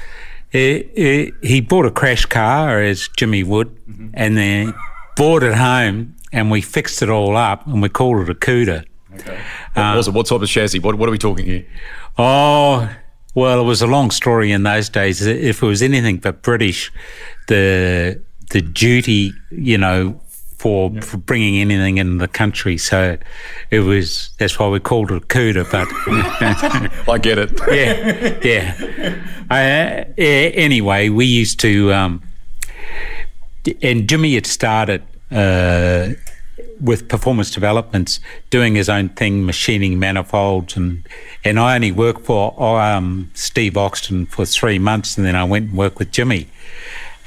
it, 0.52 0.92
it, 0.96 1.34
he 1.42 1.62
bought 1.62 1.86
a 1.86 1.92
crash 1.92 2.26
car, 2.26 2.82
as 2.82 3.08
Jimmy 3.18 3.44
would, 3.44 3.76
mm-hmm. 3.86 4.10
and 4.14 4.38
then 4.38 4.74
bought 5.16 5.44
it 5.44 5.56
home 5.56 6.16
and 6.32 6.52
we 6.52 6.62
fixed 6.62 7.02
it 7.02 7.10
all 7.10 7.36
up 7.36 7.66
and 7.68 7.82
we 7.82 7.90
called 7.90 8.22
it 8.22 8.30
a 8.30 8.34
Cuda. 8.34 8.86
Okay. 9.16 9.40
What 9.74 9.82
uh, 9.82 9.98
was 9.98 10.08
it? 10.08 10.14
What 10.14 10.28
type 10.28 10.42
of 10.42 10.48
chassis? 10.48 10.80
What, 10.80 10.96
what 10.96 11.10
are 11.10 11.12
we 11.12 11.18
talking 11.18 11.46
here? 11.46 11.66
Oh, 12.18 12.90
well, 13.34 13.60
it 13.60 13.64
was 13.64 13.82
a 13.82 13.88
long 13.88 14.12
story 14.12 14.52
in 14.52 14.64
those 14.64 14.90
days. 14.90 15.22
If 15.26 15.62
it 15.62 15.66
was 15.66 15.82
anything 15.82 16.18
but 16.18 16.42
British, 16.42 16.92
the 17.48 18.22
the 18.52 18.62
duty, 18.62 19.34
you 19.50 19.78
know, 19.78 20.22
for, 20.62 20.92
for 21.02 21.18
bringing 21.18 21.60
anything 21.60 21.98
in 21.98 22.20
the 22.20 22.28
country. 22.28 22.78
So 22.78 23.18
it 23.72 23.80
was, 23.80 24.30
that's 24.38 24.60
why 24.60 24.68
we 24.68 24.80
called 24.80 25.12
it 25.12 25.28
Cuda, 25.28 25.66
but. 25.72 25.88
I 27.10 27.18
get 27.18 27.40
it. 27.40 27.52
yeah, 27.72 28.40
yeah. 28.44 29.28
Uh, 29.52 30.06
anyway, 30.18 31.10
we 31.10 31.26
used 31.26 31.60
to, 31.60 31.92
um, 31.92 32.22
and 33.82 34.08
Jimmy 34.08 34.36
had 34.36 34.46
started 34.46 35.04
uh, 35.30 36.12
with 36.80 37.10
performance 37.10 37.52
developments, 37.52 38.22
doing 38.50 38.76
his 38.76 38.88
own 38.88 39.10
thing, 39.10 39.46
machining 39.46 40.00
manifolds, 40.00 40.78
and 40.78 41.06
and 41.44 41.60
I 41.60 41.76
only 41.76 41.92
worked 41.92 42.22
for 42.22 42.80
um, 42.80 43.30
Steve 43.34 43.74
Oxton 43.74 44.26
for 44.26 44.46
three 44.46 44.80
months, 44.80 45.18
and 45.18 45.28
then 45.28 45.36
I 45.36 45.44
went 45.44 45.72
and 45.72 45.78
worked 45.78 46.00
with 46.00 46.12
Jimmy, 46.12 46.48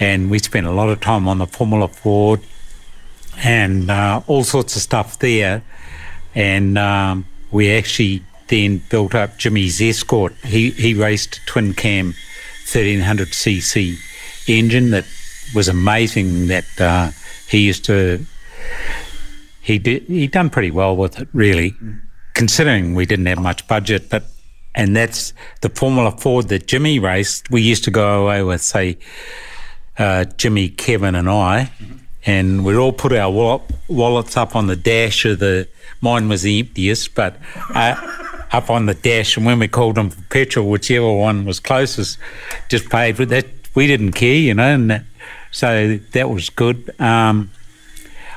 and 0.01 0.31
we 0.31 0.39
spent 0.39 0.67
a 0.67 0.73
lot 0.73 0.89
of 0.89 1.03
time 1.03 1.29
on 1.29 1.37
the 1.37 1.47
Formula 1.47 1.89
Ford, 1.89 2.41
and 3.43 3.91
uh, 3.91 4.23
all 4.27 4.45
sorts 4.45 4.77
of 4.77 4.83
stuff 4.83 5.19
there. 5.19 5.63
And 6.35 6.77
um, 6.79 7.27
we 7.51 7.73
actually 7.73 8.23
then 8.49 8.83
built 8.91 9.15
up 9.15 9.39
Jimmy's 9.39 9.81
Escort. 9.81 10.35
He, 10.45 10.71
he 10.71 10.95
raced 10.95 11.37
a 11.37 11.47
twin 11.47 11.75
cam 11.75 12.15
1300cc 12.67 13.97
engine 14.49 14.91
that 14.91 15.05
was 15.55 15.69
amazing 15.69 16.49
that 16.49 16.81
uh, 16.81 17.11
he 17.49 17.59
used 17.59 17.85
to. 17.87 18.25
He 19.61 19.79
did. 19.79 20.05
He 20.05 20.27
done 20.27 20.51
pretty 20.51 20.71
well 20.71 20.97
with 20.97 21.21
it, 21.21 21.29
really, 21.33 21.75
considering 22.35 22.95
we 22.95 23.07
didn't 23.07 23.27
have 23.27 23.39
much 23.39 23.67
budget. 23.69 24.11
But 24.11 24.25
and 24.75 24.97
that's 24.97 25.33
the 25.61 25.69
Formula 25.69 26.11
Ford 26.11 26.49
that 26.49 26.67
Jimmy 26.67 26.99
raced. 26.99 27.51
We 27.51 27.63
used 27.63 27.85
to 27.85 27.91
go 27.91 28.25
away 28.25 28.43
with, 28.43 28.61
say, 28.61 28.99
uh, 29.99 30.25
Jimmy, 30.25 30.69
Kevin, 30.69 31.15
and 31.15 31.29
I. 31.29 31.71
Mm-hmm 31.79 32.04
and 32.27 32.65
we'd 32.65 32.77
all 32.77 32.93
put 32.93 33.13
our 33.13 33.61
wallets 33.89 34.37
up 34.37 34.57
on 34.57 34.67
the 34.67 34.77
dash 34.77 35.25
of 35.25 35.39
the. 35.39 35.69
Mine 36.01 36.29
was 36.29 36.43
the 36.43 36.59
emptiest, 36.59 37.15
but 37.15 37.37
uh, 37.75 37.95
up 38.53 38.71
on 38.71 38.87
the 38.87 38.95
dash, 38.95 39.37
and 39.37 39.47
when 39.47 39.59
we 39.59 39.69
called 39.69 39.95
them 39.95 40.11
for 40.11 40.23
petrol, 40.25 40.69
whichever 40.69 41.11
one 41.11 41.45
was 41.45 41.61
closest, 41.61 42.19
just 42.69 42.89
paid. 42.91 43.17
But 43.17 43.31
that 43.31 43.47
we 43.75 43.87
didn't 43.87 44.13
care, 44.13 44.37
you 44.37 44.55
know, 44.55 44.75
and 44.75 44.91
that, 44.91 45.05
so 45.51 45.97
that 46.13 46.31
was 46.31 46.51
good. 46.51 46.95
Um, 47.01 47.51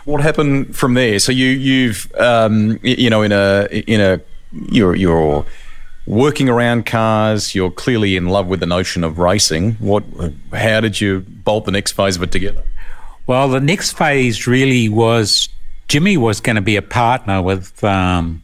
what 0.06 0.22
happened 0.22 0.75
from 0.75 0.94
there? 0.94 1.20
So 1.20 1.32
you 1.32 1.48
you've 1.48 2.12
um, 2.15 2.79
you 2.82 3.10
know 3.10 3.22
in 3.22 3.32
a 3.32 3.67
in 3.72 4.00
a 4.00 4.22
you're 4.72 4.96
you're 4.96 5.46
working 6.06 6.48
around 6.48 6.86
cars. 6.86 7.53
You're 7.53 7.72
clearly 7.72 8.15
in 8.15 8.27
love 8.27 8.48
with 8.48 8.62
the 8.62 8.65
notion 8.65 9.03
of 9.03 9.20
racing. 9.20 9.74
What? 9.74 10.03
How 10.53 10.79
did 10.79 11.01
you 11.01 11.22
bolt 11.27 11.65
the 11.65 11.72
next 11.72 11.91
phase 11.91 12.15
of 12.15 12.24
it 12.24 12.32
together? 12.32 12.63
Well, 13.27 13.50
the 13.50 13.60
next 13.60 13.98
phase 13.98 14.48
really 14.48 14.88
was 14.88 15.50
Jimmy 15.89 16.15
was 16.15 16.39
going 16.39 16.55
to 16.55 16.62
be 16.62 16.77
a 16.77 16.81
partner 16.81 17.41
with 17.41 17.84
um, 17.84 18.41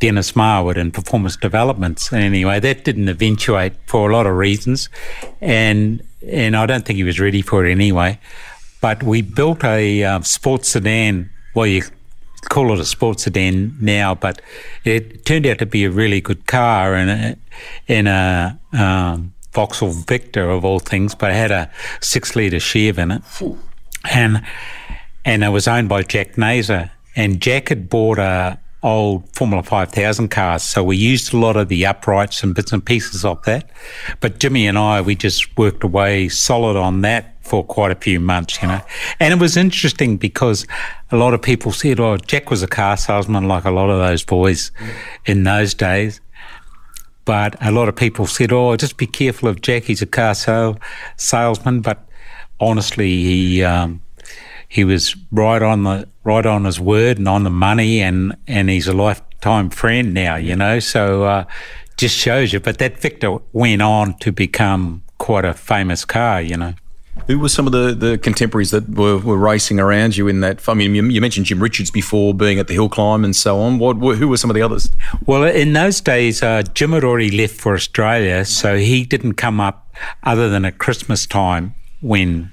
Dennis 0.00 0.32
Marwood 0.32 0.76
in 0.76 0.90
performance 0.90 1.34
developments. 1.34 2.12
Anyway, 2.12 2.60
that 2.60 2.84
didn't 2.84 3.08
eventuate 3.08 3.72
for 3.86 4.10
a 4.10 4.12
lot 4.12 4.26
of 4.26 4.36
reasons, 4.36 4.90
and 5.40 6.02
and 6.26 6.56
I 6.56 6.66
don't 6.66 6.84
think 6.84 6.98
he 6.98 7.04
was 7.04 7.18
ready 7.18 7.40
for 7.40 7.64
it 7.64 7.70
anyway. 7.70 8.18
But 8.82 9.02
we 9.02 9.22
built 9.22 9.64
a 9.64 10.04
uh, 10.04 10.20
sports 10.20 10.68
sedan. 10.68 11.30
Well, 11.54 11.66
you 11.66 11.84
call 12.50 12.70
it 12.74 12.80
a 12.80 12.84
sports 12.84 13.24
sedan 13.24 13.78
now, 13.80 14.14
but 14.14 14.42
it 14.84 15.24
turned 15.24 15.46
out 15.46 15.58
to 15.60 15.66
be 15.66 15.84
a 15.86 15.90
really 15.90 16.20
good 16.20 16.46
car 16.46 16.94
and 16.94 17.38
in 17.86 18.06
a 18.06 18.60
um, 18.74 19.32
Vauxhall 19.52 19.90
Victor 19.90 20.50
of 20.50 20.66
all 20.66 20.80
things, 20.80 21.14
but 21.14 21.30
it 21.30 21.34
had 21.34 21.50
a 21.50 21.70
six 22.02 22.36
litre 22.36 22.60
Chev 22.60 22.98
in 22.98 23.10
it 23.10 23.22
and 24.10 24.42
and 25.24 25.44
it 25.44 25.48
was 25.48 25.68
owned 25.68 25.88
by 25.88 26.02
Jack 26.02 26.34
Naser. 26.34 26.90
And 27.16 27.40
Jack 27.40 27.68
had 27.68 27.88
bought 27.88 28.18
a 28.18 28.58
old 28.82 29.28
Formula 29.34 29.62
5000 29.62 30.28
cars, 30.28 30.62
so 30.62 30.84
we 30.84 30.96
used 30.96 31.34
a 31.34 31.36
lot 31.36 31.56
of 31.56 31.68
the 31.68 31.84
uprights 31.84 32.42
and 32.42 32.54
bits 32.54 32.72
and 32.72 32.84
pieces 32.84 33.24
of 33.24 33.42
that. 33.42 33.68
But 34.20 34.38
Jimmy 34.38 34.66
and 34.66 34.78
I, 34.78 35.00
we 35.00 35.16
just 35.16 35.56
worked 35.58 35.82
away 35.82 36.28
solid 36.28 36.76
on 36.76 37.00
that 37.02 37.34
for 37.42 37.64
quite 37.64 37.90
a 37.90 37.96
few 37.96 38.20
months, 38.20 38.62
you 38.62 38.68
know. 38.68 38.80
And 39.18 39.34
it 39.34 39.40
was 39.40 39.56
interesting 39.56 40.16
because 40.16 40.66
a 41.10 41.16
lot 41.16 41.34
of 41.34 41.42
people 41.42 41.72
said, 41.72 41.98
"Oh, 41.98 42.16
Jack 42.18 42.50
was 42.50 42.62
a 42.62 42.68
car 42.68 42.96
salesman 42.96 43.48
like 43.48 43.64
a 43.64 43.70
lot 43.70 43.90
of 43.90 43.98
those 43.98 44.22
boys 44.24 44.70
in 45.26 45.42
those 45.44 45.74
days." 45.74 46.20
But 47.24 47.56
a 47.60 47.72
lot 47.72 47.88
of 47.88 47.96
people 47.96 48.26
said, 48.26 48.52
"Oh, 48.52 48.76
just 48.76 48.96
be 48.96 49.06
careful 49.06 49.48
of 49.48 49.60
Jack. 49.60 49.84
He's 49.84 50.02
a 50.02 50.06
car 50.06 50.34
sale 50.34 50.78
salesman." 51.16 51.80
But 51.80 52.07
honestly, 52.60 53.22
he 53.22 53.62
um, 53.62 54.02
he 54.68 54.84
was 54.84 55.16
right 55.30 55.62
on 55.62 55.84
the 55.84 56.08
right 56.24 56.44
on 56.44 56.64
his 56.64 56.78
word 56.78 57.18
and 57.18 57.28
on 57.28 57.44
the 57.44 57.50
money, 57.50 58.00
and 58.00 58.36
and 58.46 58.68
he's 58.68 58.88
a 58.88 58.92
lifetime 58.92 59.70
friend 59.70 60.14
now. 60.14 60.36
You 60.36 60.56
know, 60.56 60.78
so 60.78 61.24
uh, 61.24 61.44
just 61.96 62.16
shows 62.16 62.52
you. 62.52 62.60
But 62.60 62.78
that 62.78 62.98
Victor 62.98 63.38
went 63.52 63.82
on 63.82 64.18
to 64.18 64.32
become 64.32 65.02
quite 65.18 65.44
a 65.44 65.54
famous 65.54 66.04
car. 66.04 66.40
You 66.42 66.56
know. 66.56 66.74
Who 67.26 67.40
were 67.40 67.48
some 67.48 67.66
of 67.66 67.72
the, 67.72 67.94
the 67.94 68.16
contemporaries 68.16 68.70
that 68.70 68.88
were, 68.88 69.18
were 69.18 69.36
racing 69.36 69.80
around 69.80 70.16
you 70.16 70.28
in 70.28 70.40
that? 70.40 70.66
I 70.68 70.74
mean, 70.74 70.94
you, 70.94 71.04
you, 71.04 71.20
mentioned 71.20 71.46
Jim 71.46 71.60
Richards 71.60 71.90
before 71.90 72.32
being 72.32 72.60
at 72.60 72.68
the 72.68 72.74
hill 72.74 72.88
climb 72.88 73.24
and 73.24 73.34
so 73.34 73.58
on. 73.58 73.78
What 73.80 73.96
who 73.96 74.28
were 74.28 74.36
some 74.36 74.50
of 74.50 74.54
the 74.54 74.62
others? 74.62 74.90
Well, 75.26 75.42
in 75.42 75.72
those 75.72 76.00
days, 76.00 76.44
uh, 76.44 76.62
Jim 76.74 76.92
had 76.92 77.02
already 77.02 77.36
left 77.36 77.56
for 77.56 77.74
Australia, 77.74 78.44
so 78.44 78.78
he 78.78 79.04
didn't 79.04 79.34
come 79.34 79.60
up 79.60 79.92
other 80.22 80.48
than 80.48 80.64
at 80.64 80.78
Christmas 80.78 81.26
time 81.26 81.74
when, 82.00 82.52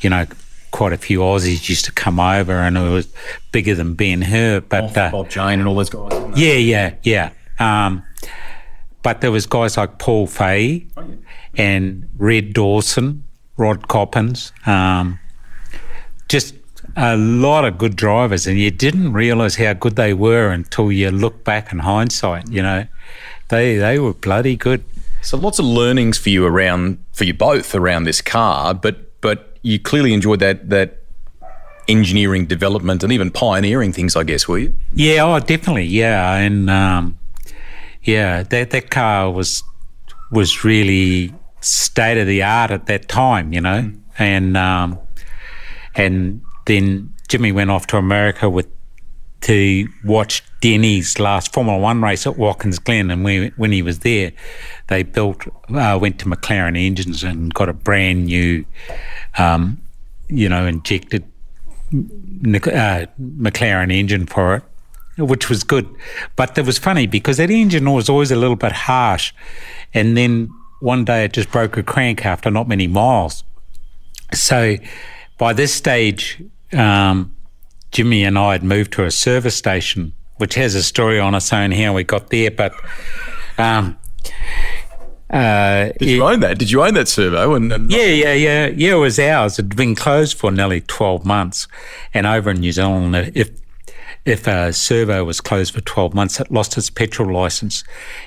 you 0.00 0.10
know, 0.10 0.26
quite 0.70 0.92
a 0.92 0.98
few 0.98 1.20
Aussies 1.20 1.68
used 1.68 1.84
to 1.86 1.92
come 1.92 2.20
over 2.20 2.52
and 2.52 2.76
it 2.76 2.88
was 2.88 3.08
bigger 3.52 3.74
than 3.74 3.94
Ben 3.94 4.22
Hur. 4.22 4.60
But 4.60 4.96
uh, 4.96 5.10
Bob 5.10 5.28
Jane 5.28 5.60
and 5.60 5.66
all 5.66 5.74
those 5.74 5.90
guys. 5.90 6.12
Yeah, 6.38 6.54
yeah, 6.54 6.94
yeah. 7.02 7.30
Um, 7.58 8.02
but 9.02 9.20
there 9.20 9.30
was 9.30 9.46
guys 9.46 9.76
like 9.76 9.98
Paul 9.98 10.26
Fahey 10.26 10.86
oh, 10.96 11.04
yeah. 11.54 11.64
and 11.64 12.08
Red 12.18 12.52
Dawson, 12.52 13.24
Rod 13.56 13.88
Coppins, 13.88 14.52
um, 14.66 15.18
just 16.28 16.54
a 16.96 17.16
lot 17.16 17.64
of 17.64 17.78
good 17.78 17.96
drivers, 17.96 18.46
and 18.46 18.58
you 18.58 18.70
didn't 18.70 19.12
realise 19.12 19.56
how 19.56 19.72
good 19.72 19.96
they 19.96 20.12
were 20.12 20.50
until 20.50 20.90
you 20.90 21.10
look 21.10 21.44
back 21.44 21.72
in 21.72 21.80
hindsight. 21.80 22.50
You 22.50 22.62
know, 22.62 22.86
they 23.48 23.76
they 23.76 23.98
were 23.98 24.14
bloody 24.14 24.56
good. 24.56 24.84
So 25.22 25.36
lots 25.36 25.58
of 25.58 25.64
learnings 25.64 26.18
for 26.18 26.30
you 26.30 26.46
around 26.46 27.04
for 27.12 27.24
you 27.24 27.34
both 27.34 27.74
around 27.74 28.04
this 28.04 28.20
car, 28.20 28.74
but 28.74 29.20
but 29.20 29.58
you 29.62 29.78
clearly 29.78 30.14
enjoyed 30.14 30.40
that 30.40 30.70
that 30.70 31.02
engineering 31.88 32.46
development 32.46 33.02
and 33.02 33.12
even 33.12 33.30
pioneering 33.30 33.92
things, 33.92 34.14
I 34.14 34.22
guess, 34.22 34.46
were 34.46 34.58
you? 34.58 34.74
Yeah, 34.92 35.24
oh, 35.24 35.40
definitely, 35.40 35.86
yeah, 35.86 36.34
and 36.36 36.70
um, 36.70 37.18
yeah, 38.02 38.42
that 38.44 38.70
that 38.70 38.90
car 38.90 39.30
was 39.30 39.62
was 40.30 40.64
really 40.64 41.34
state 41.60 42.20
of 42.20 42.26
the 42.26 42.42
art 42.42 42.70
at 42.70 42.86
that 42.86 43.08
time, 43.08 43.52
you 43.52 43.60
know, 43.60 43.82
mm. 43.82 44.00
and 44.18 44.56
um, 44.56 44.98
and 45.94 46.42
then 46.66 47.12
Jimmy 47.28 47.52
went 47.52 47.70
off 47.70 47.86
to 47.88 47.96
America 47.96 48.48
with 48.48 48.68
to 49.42 49.88
watch 50.04 50.42
Denny's 50.60 51.18
last 51.18 51.52
Formula 51.52 51.78
One 51.78 52.02
race 52.02 52.26
at 52.26 52.36
Watkins 52.36 52.78
Glen, 52.78 53.10
and 53.10 53.24
we, 53.24 53.48
when 53.56 53.72
he 53.72 53.82
was 53.82 54.00
there, 54.00 54.32
they 54.88 55.02
built 55.02 55.46
uh, 55.72 55.98
went 56.00 56.18
to 56.20 56.26
McLaren 56.26 56.76
engines 56.76 57.22
and 57.22 57.52
got 57.54 57.68
a 57.68 57.72
brand 57.72 58.26
new, 58.26 58.64
um, 59.36 59.80
you 60.28 60.48
know, 60.48 60.66
injected 60.66 61.22
uh, 61.92 63.06
McLaren 63.20 63.92
engine 63.92 64.26
for 64.26 64.56
it, 64.56 64.62
which 65.18 65.48
was 65.48 65.62
good. 65.62 65.88
But 66.36 66.58
it 66.58 66.66
was 66.66 66.78
funny 66.78 67.06
because 67.06 67.36
that 67.36 67.50
engine 67.50 67.90
was 67.90 68.08
always 68.08 68.30
a 68.30 68.36
little 68.36 68.56
bit 68.56 68.72
harsh, 68.72 69.32
and 69.94 70.16
then 70.16 70.50
one 70.80 71.04
day 71.04 71.24
it 71.24 71.32
just 71.32 71.50
broke 71.50 71.76
a 71.76 71.82
crank 71.82 72.26
after 72.26 72.50
not 72.50 72.68
many 72.68 72.86
miles. 72.86 73.44
So 74.34 74.76
by 75.38 75.52
this 75.52 75.72
stage. 75.72 76.42
Um, 76.72 77.34
Jimmy 77.90 78.24
and 78.24 78.38
I 78.38 78.52
had 78.52 78.62
moved 78.62 78.92
to 78.94 79.04
a 79.04 79.10
service 79.10 79.56
station 79.56 80.12
which 80.38 80.54
has 80.54 80.74
a 80.74 80.82
story 80.82 81.20
on 81.20 81.34
its 81.34 81.52
own 81.52 81.72
how 81.72 81.92
we 81.92 82.04
got 82.04 82.30
there. 82.30 82.50
But 82.50 82.72
um, 83.58 83.98
uh, 85.30 85.90
Did 85.98 86.08
you 86.08 86.24
own 86.24 86.40
that? 86.40 86.58
Did 86.58 86.70
you 86.70 86.82
own 86.82 86.94
that 86.94 87.08
servo? 87.08 87.54
And, 87.54 87.70
and 87.72 87.90
yeah, 87.90 88.06
yeah, 88.06 88.32
yeah, 88.32 88.66
yeah. 88.68 88.92
It 88.92 88.98
was 88.98 89.18
ours. 89.18 89.58
It'd 89.58 89.76
been 89.76 89.94
closed 89.94 90.38
for 90.38 90.50
nearly 90.50 90.80
twelve 90.80 91.26
months, 91.26 91.68
and 92.14 92.26
over 92.26 92.50
in 92.50 92.60
New 92.60 92.72
Zealand, 92.72 93.14
if 93.34 93.50
if 94.24 94.46
a 94.46 94.72
servo 94.72 95.24
was 95.24 95.40
closed 95.40 95.72
for 95.72 95.80
12 95.80 96.12
months, 96.12 96.38
it 96.38 96.50
lost 96.50 96.76
its 96.76 96.90
petrol 96.90 97.32
license. 97.32 97.82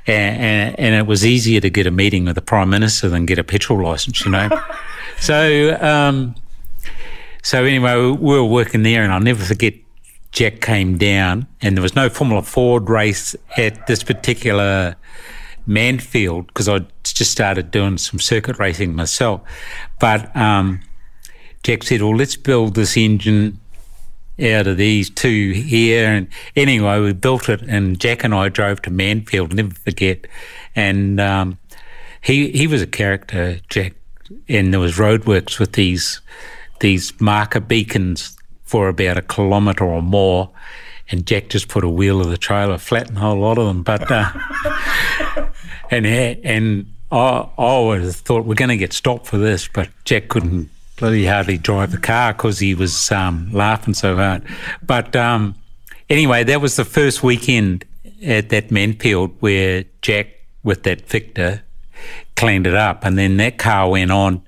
And, 0.08 0.42
and, 0.42 0.80
and, 0.80 0.96
it 0.96 1.06
was 1.06 1.24
easier 1.24 1.62
to 1.62 1.70
get 1.70 1.86
a 1.86 1.92
meeting 1.92 2.26
with 2.26 2.34
the 2.34 2.42
Prime 2.42 2.72
Minister 2.72 3.08
than 3.08 3.28
get 3.28 3.38
a 3.38 3.44
petrol 3.44 3.84
license, 3.84 4.26
you 4.26 4.32
know. 4.32 4.50
so, 5.20 5.78
um, 5.80 6.34
so 7.42 7.64
anyway, 7.64 7.96
we 7.96 8.36
were 8.36 8.46
working 8.46 8.84
there, 8.84 9.04
and 9.04 9.12
I'll 9.12 9.20
never 9.20 9.44
forget 9.44 9.74
Jack 10.32 10.62
came 10.62 10.98
down, 10.98 11.48
and 11.62 11.76
there 11.76 11.82
was 11.82 11.96
no 11.96 12.10
Formula 12.10 12.42
Ford 12.42 12.90
race 12.90 13.36
at 13.58 13.88
this 13.88 14.04
particular 14.04 14.96
Manfield 15.68 16.48
because 16.48 16.70
I 16.70 16.80
just 17.04 17.32
started 17.32 17.72
doing 17.72 17.98
some 17.98 18.20
circuit 18.20 18.58
racing 18.58 18.96
myself. 18.96 19.42
But 20.00 20.36
um, 20.36 20.82
Jack 21.64 21.84
said, 21.84 22.02
"Well, 22.02 22.16
let's 22.16 22.38
build 22.38 22.76
this 22.76 22.96
engine 22.96 23.60
out 24.42 24.68
of 24.68 24.78
these 24.78 25.10
two 25.10 25.52
here." 25.52 26.08
And 26.08 26.28
anyway, 26.56 27.00
we 27.00 27.14
built 27.14 27.50
it, 27.50 27.62
and 27.64 28.00
Jack 28.00 28.24
and 28.24 28.34
I 28.34 28.50
drove 28.50 28.82
to 28.84 28.92
Manfield. 28.92 29.54
Never 29.54 29.74
forget. 29.74 30.28
And 30.76 31.20
um, 31.20 31.58
he 32.22 32.52
he 32.52 32.68
was 32.68 32.82
a 32.82 32.88
character, 32.88 33.60
Jack, 33.70 33.94
and 34.48 34.72
there 34.72 34.80
was 34.80 34.98
roadworks 34.98 35.60
with 35.60 35.74
these 35.74 36.22
these 36.82 37.20
marker 37.22 37.60
beacons 37.60 38.38
for 38.64 38.90
about 38.90 39.18
a 39.18 39.22
kilometre 39.22 39.86
or 39.86 40.02
more. 40.02 40.50
And 41.10 41.26
Jack 41.26 41.50
just 41.50 41.68
put 41.68 41.84
a 41.84 41.90
wheel 41.90 42.22
of 42.22 42.30
the 42.30 42.38
trailer, 42.38 42.78
flattened 42.78 43.18
a 43.18 43.22
whole 43.22 43.40
lot 43.40 43.58
of 43.58 43.68
them. 43.68 43.84
But 43.84 44.10
uh, 44.12 44.32
and 45.92 46.06
and 46.06 46.94
I, 47.12 47.16
I 47.18 47.50
always 47.58 48.22
thought 48.22 48.46
we're 48.46 48.56
going 48.56 48.70
to 48.70 48.78
get 48.78 48.94
stopped 48.94 49.28
for 49.28 49.38
this, 49.38 49.68
but 49.68 49.90
Jack 50.06 50.30
couldn't 50.30 50.70
bloody 50.96 51.26
hardly 51.26 51.58
drive 51.58 51.92
the 51.92 51.98
car 51.98 52.32
because 52.34 52.60
he 52.60 52.76
was 52.76 53.12
um, 53.12 53.50
laughing 53.52 53.94
so 53.94 54.16
hard. 54.16 54.44
But 54.84 55.16
um, 55.16 55.56
anyway, 56.10 56.44
that 56.46 56.62
was 56.62 56.76
the 56.76 56.86
first 56.86 57.24
weekend 57.24 57.84
at 58.24 58.50
that 58.50 58.70
Manfield 58.70 59.34
where 59.40 59.84
Jack 60.02 60.28
with 60.64 60.84
that 60.84 61.02
Victor 61.08 61.64
cleaned 62.36 62.68
it 62.68 62.76
up, 62.76 63.04
and 63.04 63.18
then 63.18 63.38
that 63.38 63.58
car 63.58 63.90
went 63.90 64.12
on. 64.12 64.44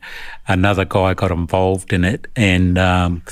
Another 0.48 0.86
guy 0.86 1.14
got 1.14 1.32
involved 1.32 1.94
in 1.94 2.04
it, 2.04 2.28
and 2.36 2.78
um, 2.78 3.24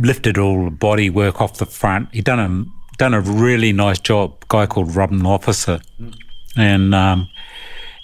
lifted 0.00 0.38
all 0.38 0.66
the 0.66 0.70
body 0.70 1.10
work 1.10 1.40
off 1.40 1.58
the 1.58 1.66
front. 1.66 2.08
He 2.12 2.20
done 2.20 2.38
a 2.38 2.96
done 2.98 3.14
a 3.14 3.20
really 3.20 3.72
nice 3.72 3.98
job. 3.98 4.36
A 4.42 4.46
guy 4.48 4.66
called 4.66 4.94
Robin 4.94 5.24
Officer, 5.24 5.80
and 6.56 6.94
um, 6.94 7.28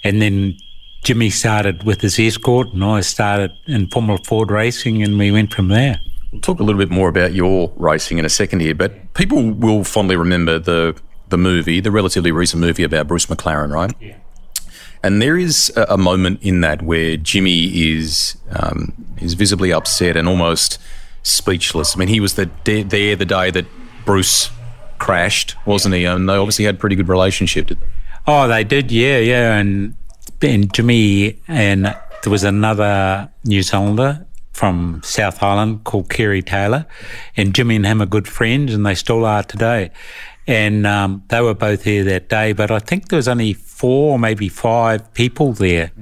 and 0.03 0.21
then 0.21 0.57
Jimmy 1.03 1.29
started 1.29 1.83
with 1.83 2.01
his 2.01 2.19
escort, 2.19 2.69
and 2.73 2.83
I 2.83 3.01
started 3.01 3.51
in 3.67 3.87
Formula 3.87 4.19
Ford 4.25 4.51
racing, 4.51 5.03
and 5.03 5.17
we 5.17 5.31
went 5.31 5.53
from 5.53 5.67
there. 5.69 5.99
We'll 6.31 6.41
talk 6.41 6.59
a 6.59 6.63
little 6.63 6.79
bit 6.79 6.91
more 6.91 7.09
about 7.09 7.33
your 7.33 7.71
racing 7.77 8.17
in 8.17 8.25
a 8.25 8.29
second 8.29 8.59
here, 8.59 8.75
but 8.75 9.13
people 9.13 9.51
will 9.51 9.83
fondly 9.83 10.15
remember 10.15 10.59
the 10.59 10.99
the 11.29 11.37
movie, 11.37 11.79
the 11.79 11.91
relatively 11.91 12.31
recent 12.31 12.59
movie 12.59 12.83
about 12.83 13.07
Bruce 13.07 13.27
McLaren, 13.27 13.71
right? 13.71 13.93
Yeah. 13.99 14.15
And 15.01 15.21
there 15.21 15.37
is 15.37 15.71
a, 15.75 15.97
moment 15.97 16.41
in 16.41 16.61
that 16.61 16.81
where 16.81 17.15
Jimmy 17.15 17.93
is 17.93 18.37
um, 18.51 18.93
is 19.21 19.33
visibly 19.33 19.71
upset 19.71 20.17
and 20.17 20.27
almost 20.27 20.77
speechless. 21.23 21.95
I 21.95 21.99
mean, 21.99 22.09
he 22.09 22.19
was 22.19 22.33
the, 22.33 22.49
there 22.65 23.15
the 23.15 23.25
day 23.25 23.51
that 23.51 23.65
Bruce 24.05 24.49
crashed, 24.97 25.55
wasn't 25.65 25.95
he? 25.95 26.05
And 26.05 26.27
they 26.27 26.35
obviously 26.35 26.65
had 26.65 26.75
a 26.75 26.77
pretty 26.77 26.95
good 26.95 27.07
relationship. 27.07 27.71
Oh, 28.27 28.47
they 28.47 28.63
did, 28.63 28.91
yeah, 28.91 29.17
yeah. 29.19 29.55
And, 29.55 29.95
and 30.41 30.73
Jimmy 30.73 31.39
and 31.47 31.85
there 31.85 32.31
was 32.31 32.43
another 32.43 33.29
New 33.45 33.63
Zealander 33.63 34.25
from 34.59 34.99
South 35.05 35.41
Island 35.41 35.85
called 35.85 36.09
Kerry 36.09 36.41
Taylor, 36.41 36.85
and 37.37 37.55
Jimmy 37.55 37.77
and 37.77 37.85
him 37.85 38.01
are 38.01 38.05
good 38.05 38.27
friends, 38.27 38.73
and 38.73 38.85
they 38.85 38.93
still 38.93 39.23
are 39.23 39.41
today. 39.41 39.89
And 40.47 40.85
um, 40.85 41.23
they 41.29 41.39
were 41.39 41.53
both 41.53 41.85
here 41.85 42.03
that 42.03 42.27
day, 42.27 42.51
but 42.51 42.69
I 42.69 42.79
think 42.79 43.07
there 43.07 43.15
was 43.15 43.29
only 43.29 43.53
four, 43.53 44.19
maybe 44.19 44.49
five 44.49 45.13
people 45.13 45.53
there. 45.53 45.93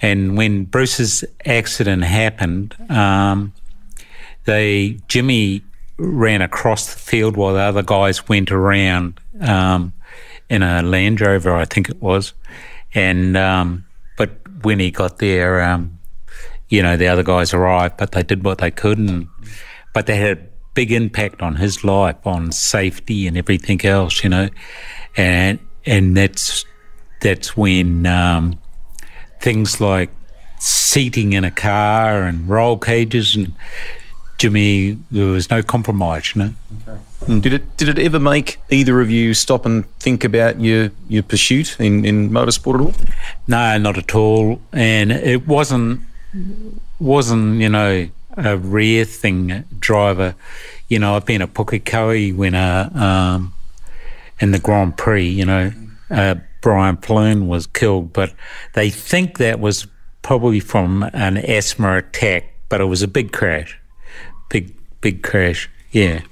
And 0.00 0.36
when 0.36 0.66
Bruce's 0.66 1.24
accident 1.44 2.04
happened, 2.04 2.76
um, 2.88 3.52
they 4.44 5.00
Jimmy 5.08 5.64
ran 5.98 6.40
across 6.40 6.94
the 6.94 7.00
field 7.00 7.36
while 7.36 7.54
the 7.54 7.60
other 7.62 7.82
guys 7.82 8.28
went 8.28 8.52
around 8.52 9.18
um, 9.40 9.92
in 10.48 10.62
a 10.62 10.82
Land 10.82 11.20
Rover, 11.20 11.52
I 11.52 11.64
think 11.64 11.88
it 11.88 12.00
was. 12.00 12.32
And 12.94 13.36
um, 13.36 13.86
but 14.16 14.30
when 14.62 14.78
he 14.78 14.92
got 14.92 15.18
there, 15.18 15.60
um, 15.62 15.97
you 16.68 16.82
know, 16.82 16.96
the 16.96 17.08
other 17.08 17.22
guys 17.22 17.54
arrived, 17.54 17.96
but 17.96 18.12
they 18.12 18.22
did 18.22 18.44
what 18.44 18.58
they 18.58 18.70
could, 18.70 18.98
and 18.98 19.28
but 19.94 20.06
they 20.06 20.16
had 20.16 20.38
a 20.38 20.40
big 20.74 20.92
impact 20.92 21.42
on 21.42 21.56
his 21.56 21.82
life, 21.84 22.16
on 22.24 22.52
safety 22.52 23.26
and 23.26 23.36
everything 23.36 23.84
else, 23.84 24.22
you 24.22 24.30
know, 24.30 24.48
and 25.16 25.58
and 25.86 26.16
that's 26.16 26.64
that's 27.20 27.56
when 27.56 28.06
um, 28.06 28.58
things 29.40 29.80
like 29.80 30.10
seating 30.58 31.32
in 31.32 31.44
a 31.44 31.50
car 31.50 32.22
and 32.24 32.48
roll 32.48 32.76
cages 32.76 33.36
and 33.36 33.54
Jimmy, 34.38 34.96
there 35.10 35.26
was 35.26 35.50
no 35.50 35.64
compromise, 35.64 36.34
you 36.34 36.42
know. 36.42 36.54
Okay. 36.88 37.40
Did 37.40 37.52
it 37.52 37.76
did 37.76 37.88
it 37.88 37.98
ever 37.98 38.20
make 38.20 38.58
either 38.70 39.00
of 39.00 39.10
you 39.10 39.34
stop 39.34 39.66
and 39.66 39.84
think 39.98 40.22
about 40.22 40.60
your 40.60 40.92
your 41.08 41.24
pursuit 41.24 41.76
in, 41.80 42.04
in 42.04 42.30
motorsport 42.30 42.76
at 42.76 42.80
all? 42.80 42.94
No, 43.48 43.76
not 43.78 43.98
at 43.98 44.14
all. 44.14 44.60
And 44.72 45.10
it 45.10 45.48
wasn't 45.48 46.02
wasn't, 46.98 47.60
you 47.60 47.68
know, 47.68 48.08
a 48.36 48.56
rare 48.56 49.04
thing 49.04 49.64
driver. 49.78 50.34
You 50.88 50.98
know, 50.98 51.16
I've 51.16 51.26
been 51.26 51.42
a 51.42 51.48
Pukekohe 51.48 52.54
uh, 52.54 52.98
um, 52.98 53.54
in 54.40 54.52
the 54.52 54.58
Grand 54.58 54.96
Prix, 54.96 55.28
you 55.28 55.44
know, 55.44 55.72
uh, 56.10 56.36
Brian 56.60 56.96
Plume 56.96 57.48
was 57.48 57.66
killed, 57.66 58.12
but 58.12 58.32
they 58.74 58.90
think 58.90 59.38
that 59.38 59.60
was 59.60 59.86
probably 60.22 60.60
from 60.60 61.08
an 61.12 61.36
asthma 61.36 61.98
attack, 61.98 62.52
but 62.68 62.80
it 62.80 62.86
was 62.86 63.02
a 63.02 63.08
big 63.08 63.32
crash 63.32 63.78
big 64.48 64.74
big 65.00 65.22
crash. 65.22 65.70
Yeah. 65.90 66.22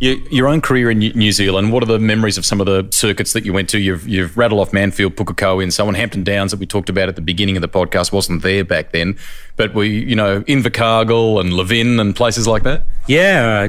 Your, 0.00 0.16
your 0.28 0.48
own 0.48 0.60
career 0.60 0.90
in 0.90 0.98
New 0.98 1.32
Zealand, 1.32 1.72
what 1.72 1.82
are 1.82 1.86
the 1.86 1.98
memories 1.98 2.38
of 2.38 2.46
some 2.46 2.60
of 2.60 2.66
the 2.66 2.88
circuits 2.92 3.32
that 3.32 3.44
you 3.44 3.52
went 3.52 3.68
to? 3.70 3.78
You've, 3.78 4.06
you've 4.06 4.36
rattled 4.36 4.60
off 4.60 4.70
Manfield, 4.70 5.16
Pukekohe, 5.16 5.62
and 5.62 5.74
so 5.74 5.88
on. 5.88 5.94
Hampton 5.94 6.22
Downs 6.22 6.52
that 6.52 6.60
we 6.60 6.66
talked 6.66 6.88
about 6.88 7.08
at 7.08 7.16
the 7.16 7.20
beginning 7.20 7.56
of 7.56 7.62
the 7.62 7.68
podcast 7.68 8.12
wasn't 8.12 8.42
there 8.42 8.64
back 8.64 8.92
then, 8.92 9.18
but 9.56 9.74
we, 9.74 9.88
you 9.88 10.14
know, 10.14 10.42
Invercargill 10.42 11.40
and 11.40 11.52
Levin 11.52 11.98
and 11.98 12.14
places 12.14 12.46
like 12.46 12.62
that. 12.62 12.84
Yeah, 13.08 13.68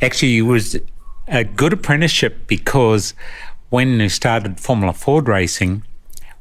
actually, 0.00 0.38
it 0.38 0.42
was 0.42 0.78
a 1.28 1.44
good 1.44 1.72
apprenticeship 1.72 2.46
because 2.46 3.12
when 3.68 4.00
you 4.00 4.08
started 4.08 4.60
Formula 4.60 4.92
Ford 4.92 5.28
racing, 5.28 5.82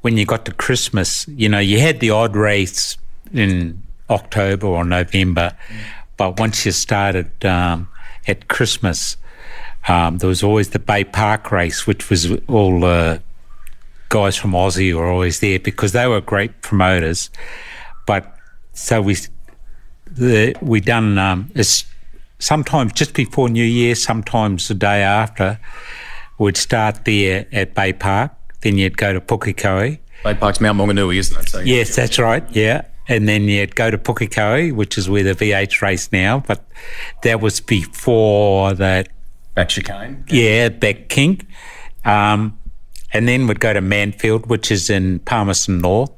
when 0.01 0.17
you 0.17 0.25
got 0.25 0.45
to 0.45 0.53
Christmas, 0.53 1.27
you 1.27 1.49
know, 1.49 1.59
you 1.59 1.79
had 1.79 1.99
the 1.99 2.11
odd 2.11 2.35
race 2.35 2.97
in 3.33 3.81
October 4.09 4.67
or 4.67 4.85
November. 4.85 5.57
But 6.15 6.39
once 6.39 6.65
you 6.65 6.71
started 6.71 7.43
um, 7.43 7.89
at 8.27 8.47
Christmas, 8.47 9.17
um, 9.87 10.17
there 10.17 10.29
was 10.29 10.43
always 10.43 10.69
the 10.69 10.79
Bay 10.79 11.03
Park 11.03 11.51
race, 11.51 11.85
which 11.85 12.09
was 12.09 12.31
all 12.47 12.83
uh, 12.85 13.19
guys 14.09 14.35
from 14.35 14.51
Aussie 14.51 14.93
were 14.93 15.07
always 15.07 15.39
there 15.39 15.59
because 15.59 15.91
they 15.91 16.07
were 16.07 16.21
great 16.21 16.61
promoters. 16.61 17.29
But 18.05 18.35
so 18.73 19.01
we 19.01 19.17
the, 20.07 20.55
we 20.61 20.81
done 20.81 21.17
um, 21.17 21.51
sometimes 22.39 22.93
just 22.93 23.13
before 23.13 23.49
New 23.49 23.63
Year, 23.63 23.95
sometimes 23.95 24.67
the 24.67 24.75
day 24.75 25.01
after. 25.01 25.59
We'd 26.37 26.57
start 26.57 27.05
there 27.05 27.45
at 27.51 27.75
Bay 27.75 27.93
Park, 27.93 28.31
then 28.61 28.77
you'd 28.77 28.97
go 28.97 29.13
to 29.13 29.21
Pukekohe. 29.21 29.99
Bay 30.23 30.33
Park's 30.33 30.59
Mount 30.59 30.77
Maunganui, 30.77 31.17
isn't 31.17 31.39
it? 31.39 31.49
So 31.49 31.59
yes, 31.59 31.95
that's 31.95 32.19
right. 32.19 32.43
Yeah, 32.51 32.85
and 33.07 33.27
then 33.27 33.43
you'd 33.43 33.75
go 33.75 33.89
to 33.89 33.97
Pukekohe, 33.97 34.73
which 34.73 34.97
is 34.97 35.09
where 35.09 35.23
the 35.23 35.31
V8 35.31 35.81
race 35.81 36.11
now, 36.11 36.43
but 36.45 36.65
that 37.23 37.41
was 37.41 37.61
before 37.61 38.73
that. 38.73 39.09
Back 39.55 39.69
chicane? 39.69 40.25
Yeah, 40.29 40.69
back 40.69 41.09
kink. 41.09 41.47
Um, 42.03 42.59
and 43.13 43.27
then 43.27 43.47
we'd 43.47 43.61
go 43.61 43.73
to 43.73 43.81
Manfield, 43.81 44.47
which 44.47 44.69
is 44.69 44.89
in 44.89 45.19
Palmerston 45.19 45.79
North, 45.79 46.11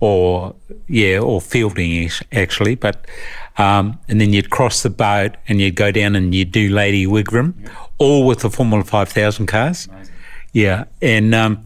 or 0.00 0.54
yeah, 0.88 1.18
or 1.18 1.40
Feilding 1.40 2.22
actually. 2.32 2.76
But 2.76 3.06
um, 3.58 3.98
and 4.08 4.20
then 4.20 4.32
you'd 4.32 4.50
cross 4.50 4.82
the 4.82 4.90
boat 4.90 5.36
and 5.48 5.60
you'd 5.60 5.74
go 5.74 5.90
down 5.90 6.14
and 6.14 6.34
you'd 6.34 6.52
do 6.52 6.68
Lady 6.68 7.06
Wigram, 7.06 7.54
yeah. 7.60 7.74
all 7.98 8.26
with 8.26 8.40
the 8.40 8.50
Formula 8.50 8.84
Five 8.84 9.08
Thousand 9.08 9.46
cars. 9.46 9.86
Amazing. 9.86 10.14
Yeah, 10.52 10.84
and 11.02 11.34
um, 11.34 11.64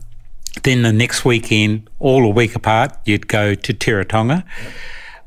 then 0.63 0.83
the 0.83 0.93
next 0.93 1.25
weekend, 1.25 1.89
all 1.99 2.25
a 2.25 2.31
week 2.31 2.55
apart, 2.55 2.97
you'd 3.05 3.29
go 3.29 3.55
to 3.55 3.75
Teretonga, 3.75 4.45
yep. 4.63 4.73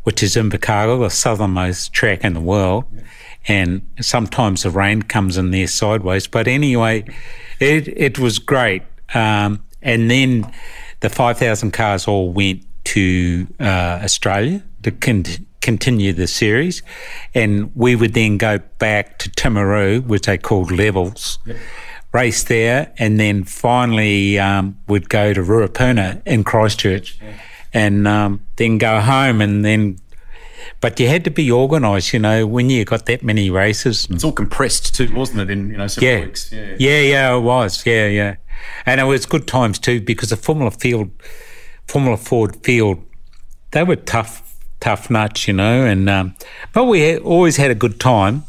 which 0.03 0.23
is 0.23 0.35
in 0.35 0.49
Invercargill, 0.49 1.01
the 1.01 1.09
southernmost 1.09 1.93
track 1.93 2.23
in 2.23 2.33
the 2.33 2.41
world. 2.41 2.85
Yep. 2.91 3.03
And 3.47 3.81
sometimes 3.99 4.63
the 4.63 4.69
rain 4.69 5.01
comes 5.01 5.37
in 5.37 5.51
there 5.51 5.67
sideways. 5.67 6.27
But 6.27 6.47
anyway, 6.47 7.05
it 7.59 7.87
it 7.87 8.19
was 8.19 8.39
great. 8.39 8.83
Um, 9.13 9.63
and 9.81 10.09
then 10.09 10.51
the 10.99 11.09
5,000 11.09 11.71
cars 11.71 12.07
all 12.07 12.31
went 12.31 12.63
to 12.85 13.47
uh, 13.59 13.99
Australia 14.03 14.63
to 14.83 14.91
con- 14.91 15.25
continue 15.61 16.13
the 16.13 16.27
series. 16.27 16.81
And 17.33 17.71
we 17.75 17.95
would 17.95 18.13
then 18.13 18.37
go 18.37 18.59
back 18.79 19.17
to 19.19 19.29
Timaru, 19.29 20.05
which 20.05 20.23
they 20.23 20.37
called 20.37 20.71
Levels, 20.71 21.39
yep. 21.45 21.57
race 22.13 22.43
there, 22.43 22.93
and 22.97 23.19
then 23.19 23.43
finally 23.43 24.39
um, 24.39 24.77
would 24.87 25.09
go 25.09 25.33
to 25.33 25.41
Ruapuna 25.41 26.21
in 26.25 26.43
Christchurch. 26.43 27.19
And 27.73 28.05
um, 28.05 28.41
then 28.57 28.77
go 28.79 28.99
home 28.99 29.39
and 29.39 29.63
then 29.63 29.97
but 30.79 30.99
you 30.99 31.07
had 31.07 31.23
to 31.25 31.31
be 31.31 31.51
organised, 31.51 32.13
you 32.13 32.19
know, 32.19 32.45
when 32.47 32.69
you 32.69 32.85
got 32.85 33.05
that 33.05 33.23
many 33.23 33.49
races. 33.49 34.07
It's 34.09 34.23
all 34.23 34.31
compressed 34.31 34.95
too, 34.95 35.13
wasn't 35.13 35.41
it? 35.41 35.49
In 35.49 35.69
you 35.69 35.77
know 35.77 35.87
several 35.87 36.11
yeah. 36.11 36.25
weeks. 36.25 36.51
Yeah. 36.51 36.75
yeah, 36.79 36.99
yeah, 36.99 37.35
it 37.35 37.41
was. 37.41 37.85
Yeah, 37.85 38.07
yeah, 38.07 38.35
and 38.85 39.01
it 39.01 39.05
was 39.05 39.25
good 39.25 39.47
times 39.47 39.79
too 39.79 40.01
because 40.01 40.29
the 40.29 40.37
Formula 40.37 40.71
Field, 40.71 41.11
Formula 41.87 42.17
Ford 42.17 42.63
Field, 42.63 43.03
they 43.71 43.83
were 43.83 43.95
tough, 43.95 44.57
tough 44.79 45.09
nuts, 45.09 45.47
you 45.47 45.53
know. 45.53 45.85
And 45.85 46.09
um, 46.09 46.35
but 46.73 46.85
we 46.85 47.01
had, 47.01 47.21
always 47.21 47.57
had 47.57 47.71
a 47.71 47.75
good 47.75 47.99
time. 47.99 48.45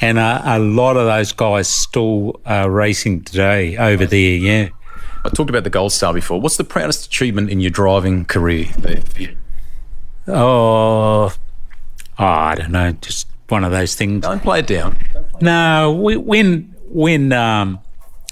And 0.00 0.18
uh, 0.18 0.42
a 0.44 0.58
lot 0.58 0.96
of 0.96 1.06
those 1.06 1.30
guys 1.30 1.68
still 1.68 2.40
are 2.44 2.68
racing 2.68 3.22
today 3.22 3.76
over 3.76 4.04
there, 4.04 4.36
yeah. 4.36 4.70
I 5.24 5.28
talked 5.28 5.48
about 5.48 5.62
the 5.62 5.70
Gold 5.70 5.92
Star 5.92 6.12
before. 6.12 6.40
What's 6.40 6.56
the 6.56 6.64
proudest 6.64 7.06
achievement 7.06 7.50
in 7.50 7.60
your 7.60 7.70
driving 7.70 8.24
career? 8.24 8.66
Oh, 10.26 11.32
oh, 12.18 12.24
I 12.24 12.54
don't 12.54 12.72
know, 12.72 12.92
just 12.92 13.26
one 13.48 13.64
of 13.64 13.70
those 13.70 13.94
things. 13.94 14.22
Don't 14.22 14.42
play 14.42 14.60
it 14.60 14.66
down. 14.66 14.98
no, 15.40 15.92
we, 15.92 16.16
when 16.16 16.74
when 16.88 17.32
um, 17.32 17.80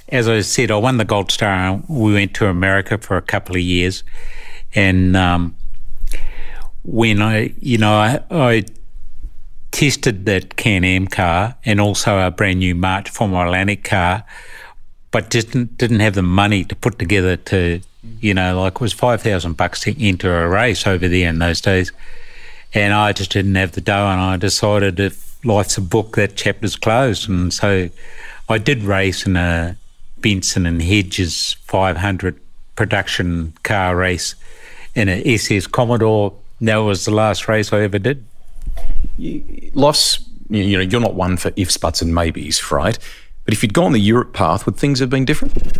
as 0.08 0.28
I 0.28 0.40
said, 0.40 0.70
I 0.70 0.76
won 0.76 0.96
the 0.96 1.04
Gold 1.04 1.30
Star. 1.30 1.80
We 1.88 2.14
went 2.14 2.34
to 2.34 2.46
America 2.46 2.98
for 2.98 3.16
a 3.16 3.22
couple 3.22 3.54
of 3.54 3.62
years, 3.62 4.02
and 4.74 5.16
um, 5.16 5.56
when 6.82 7.22
I, 7.22 7.54
you 7.60 7.78
know, 7.78 7.92
I, 7.92 8.20
I 8.30 8.64
tested 9.70 10.26
that 10.26 10.56
Can-Am 10.56 11.06
car 11.06 11.56
and 11.64 11.80
also 11.80 12.18
a 12.18 12.30
brand 12.30 12.58
new 12.58 12.74
March 12.74 13.08
Formula 13.08 13.44
Atlantic 13.44 13.84
car, 13.84 14.24
but 15.10 15.30
didn't 15.30 15.78
didn't 15.78 16.00
have 16.00 16.14
the 16.14 16.22
money 16.22 16.64
to 16.64 16.74
put 16.74 16.98
together 16.98 17.36
to, 17.36 17.80
you 18.20 18.34
know, 18.34 18.60
like 18.60 18.74
it 18.74 18.80
was 18.80 18.92
five 18.92 19.22
thousand 19.22 19.56
bucks 19.56 19.80
to 19.80 20.02
enter 20.02 20.42
a 20.42 20.48
race 20.48 20.86
over 20.86 21.06
there 21.06 21.28
in 21.28 21.38
those 21.38 21.60
days 21.60 21.92
and 22.72 22.92
I 22.92 23.12
just 23.12 23.32
didn't 23.32 23.54
have 23.54 23.72
the 23.72 23.80
dough, 23.80 24.08
and 24.08 24.20
I 24.20 24.36
decided 24.36 25.00
if 25.00 25.44
life's 25.44 25.78
a 25.78 25.80
book, 25.80 26.16
that 26.16 26.36
chapter's 26.36 26.76
closed, 26.76 27.28
and 27.28 27.52
so 27.52 27.88
I 28.48 28.58
did 28.58 28.82
race 28.82 29.26
in 29.26 29.36
a 29.36 29.76
Benson 30.18 30.66
and 30.66 30.82
Hedges 30.82 31.56
500 31.64 32.38
production 32.76 33.52
car 33.62 33.96
race 33.96 34.34
in 34.94 35.08
an 35.08 35.22
SS 35.26 35.66
Commodore. 35.66 36.34
That 36.60 36.76
was 36.78 37.04
the 37.04 37.10
last 37.10 37.48
race 37.48 37.72
I 37.72 37.80
ever 37.80 37.98
did. 37.98 38.24
Loss, 39.74 40.20
you 40.50 40.76
know, 40.76 40.82
you're 40.82 41.00
not 41.00 41.14
one 41.14 41.36
for 41.36 41.52
ifs, 41.56 41.76
buts, 41.76 42.02
and 42.02 42.14
maybes, 42.14 42.70
right? 42.70 42.98
But 43.44 43.54
if 43.54 43.62
you'd 43.62 43.74
gone 43.74 43.92
the 43.92 44.00
Europe 44.00 44.32
path, 44.32 44.66
would 44.66 44.76
things 44.76 44.98
have 45.00 45.10
been 45.10 45.24
different? 45.24 45.78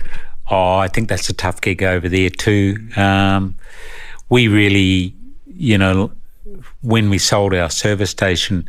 Oh, 0.50 0.76
I 0.76 0.88
think 0.88 1.08
that's 1.08 1.28
a 1.28 1.34
tough 1.34 1.60
gig 1.60 1.82
over 1.82 2.08
there 2.08 2.30
too. 2.30 2.76
Um, 2.96 3.54
we 4.28 4.48
really, 4.48 5.14
you 5.46 5.78
know, 5.78 6.10
when 6.82 7.10
we 7.10 7.18
sold 7.18 7.54
our 7.54 7.70
service 7.70 8.10
station, 8.10 8.68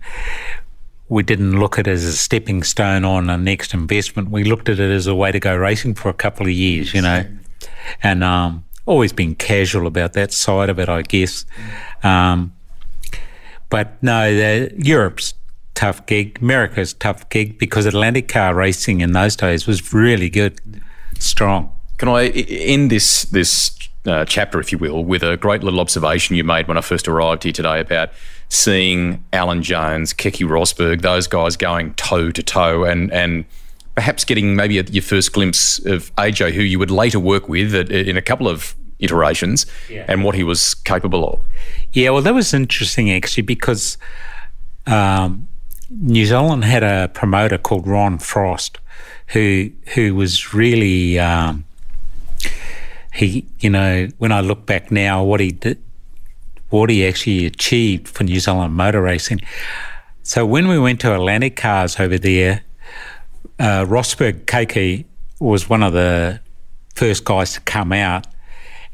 we 1.10 1.24
didn't 1.24 1.60
look 1.60 1.78
at 1.78 1.88
it 1.88 1.92
as 1.92 2.04
a 2.04 2.14
stepping 2.14 2.64
stone 2.64 3.04
on 3.04 3.30
a 3.30 3.38
next 3.38 3.74
investment. 3.74 4.30
We 4.30 4.44
looked 4.44 4.70
at 4.70 4.80
it 4.80 4.92
as 4.92 5.08
a 5.08 5.16
way 5.16 5.32
to 5.32 5.40
go 5.40 5.56
racing 5.56 5.96
for 5.96 6.10
a 6.10 6.14
couple 6.14 6.46
of 6.46 6.54
years, 6.54 6.94
you 6.94 7.02
know, 7.02 7.26
and 8.02 8.24
um, 8.24 8.64
always 8.86 9.12
been 9.14 9.36
casual 9.36 9.88
about 9.88 10.14
that 10.14 10.32
side 10.32 10.70
of 10.70 10.80
it, 10.80 10.90
I 10.90 11.02
guess. 11.02 11.46
Um, 12.04 12.54
but 13.70 14.02
no, 14.02 14.34
the, 14.34 14.74
Europe's 14.78 15.34
tough 15.76 16.06
gig. 16.06 16.40
America's 16.42 16.94
tough 16.94 17.28
gig 17.30 17.58
because 17.58 17.86
Atlantic 17.86 18.28
car 18.28 18.54
racing 18.54 19.02
in 19.02 19.14
those 19.14 19.36
days 19.36 19.68
was 19.68 19.94
really 19.94 20.30
good, 20.30 20.60
strong. 21.20 21.72
Can 21.98 22.10
I 22.10 22.28
end 22.28 22.90
this 22.90 23.24
this 23.26 23.78
uh, 24.06 24.26
chapter, 24.26 24.60
if 24.60 24.72
you 24.72 24.78
will, 24.78 25.04
with 25.04 25.24
a 25.24 25.38
great 25.38 25.64
little 25.64 25.80
observation 25.80 26.36
you 26.36 26.44
made 26.44 26.68
when 26.68 26.78
I 26.78 26.82
first 26.82 27.08
arrived 27.08 27.44
here 27.44 27.54
today 27.54 27.80
about 27.80 28.10
seeing 28.50 29.24
Alan 29.32 29.62
Jones, 29.62 30.14
Keke 30.14 30.48
Rosberg, 30.48 31.02
those 31.02 31.28
guys 31.28 31.56
going 31.56 31.94
toe 31.94 32.32
to 32.32 32.44
toe, 32.44 32.84
and 32.84 33.12
and 33.12 33.46
perhaps 33.96 34.26
getting 34.26 34.56
maybe 34.56 34.80
a, 34.80 34.84
your 34.84 35.04
first 35.04 35.34
glimpse 35.34 35.80
of 35.86 36.14
AJ, 36.16 36.54
who 36.54 36.62
you 36.62 36.80
would 36.80 36.92
later 36.92 37.20
work 37.20 37.48
with 37.48 37.76
at, 37.76 37.92
in 37.92 38.18
a 38.18 38.22
couple 38.22 38.48
of 38.48 38.76
iterations, 39.00 39.66
yeah. 39.90 40.06
and 40.08 40.24
what 40.24 40.36
he 40.36 40.44
was 40.44 40.74
capable 40.74 41.28
of. 41.28 41.42
Yeah, 41.94 42.10
well, 42.10 42.22
that 42.22 42.34
was 42.34 42.54
interesting 42.54 43.12
actually 43.12 43.44
because 43.44 43.98
um, 44.88 45.48
New 45.90 46.26
Zealand 46.26 46.64
had 46.64 46.84
a 46.84 47.10
promoter 47.14 47.58
called 47.58 47.86
Ron 47.86 48.18
Frost, 48.18 48.80
who 49.28 49.70
who 49.94 50.16
was 50.16 50.54
really 50.54 51.20
um, 51.20 51.66
he, 53.13 53.45
you 53.60 53.69
know, 53.69 54.08
when 54.17 54.32
I 54.32 54.41
look 54.41 54.65
back 54.65 54.91
now, 54.91 55.24
what 55.24 55.39
he 55.39 55.52
did, 55.52 55.82
what 56.69 56.89
he 56.89 57.06
actually 57.06 57.45
achieved 57.45 58.08
for 58.08 58.24
New 58.24 58.39
Zealand 58.39 58.76
motor 58.76 59.02
racing. 59.02 59.41
So 60.24 60.45
when 60.45 60.67
we 60.67 60.80
went 60.80 61.02
to 61.02 61.13
Atlantic 61.13 61.56
Cars 61.56 62.00
over 62.00 62.17
there, 62.17 62.63
uh, 63.60 63.86
Rosberg 63.86 64.45
Keke 64.45 65.06
was 65.39 65.69
one 65.69 65.84
of 65.84 65.93
the 65.93 66.39
first 66.95 67.26
guys 67.26 67.54
to 67.54 67.62
come 67.62 67.91
out, 67.91 68.28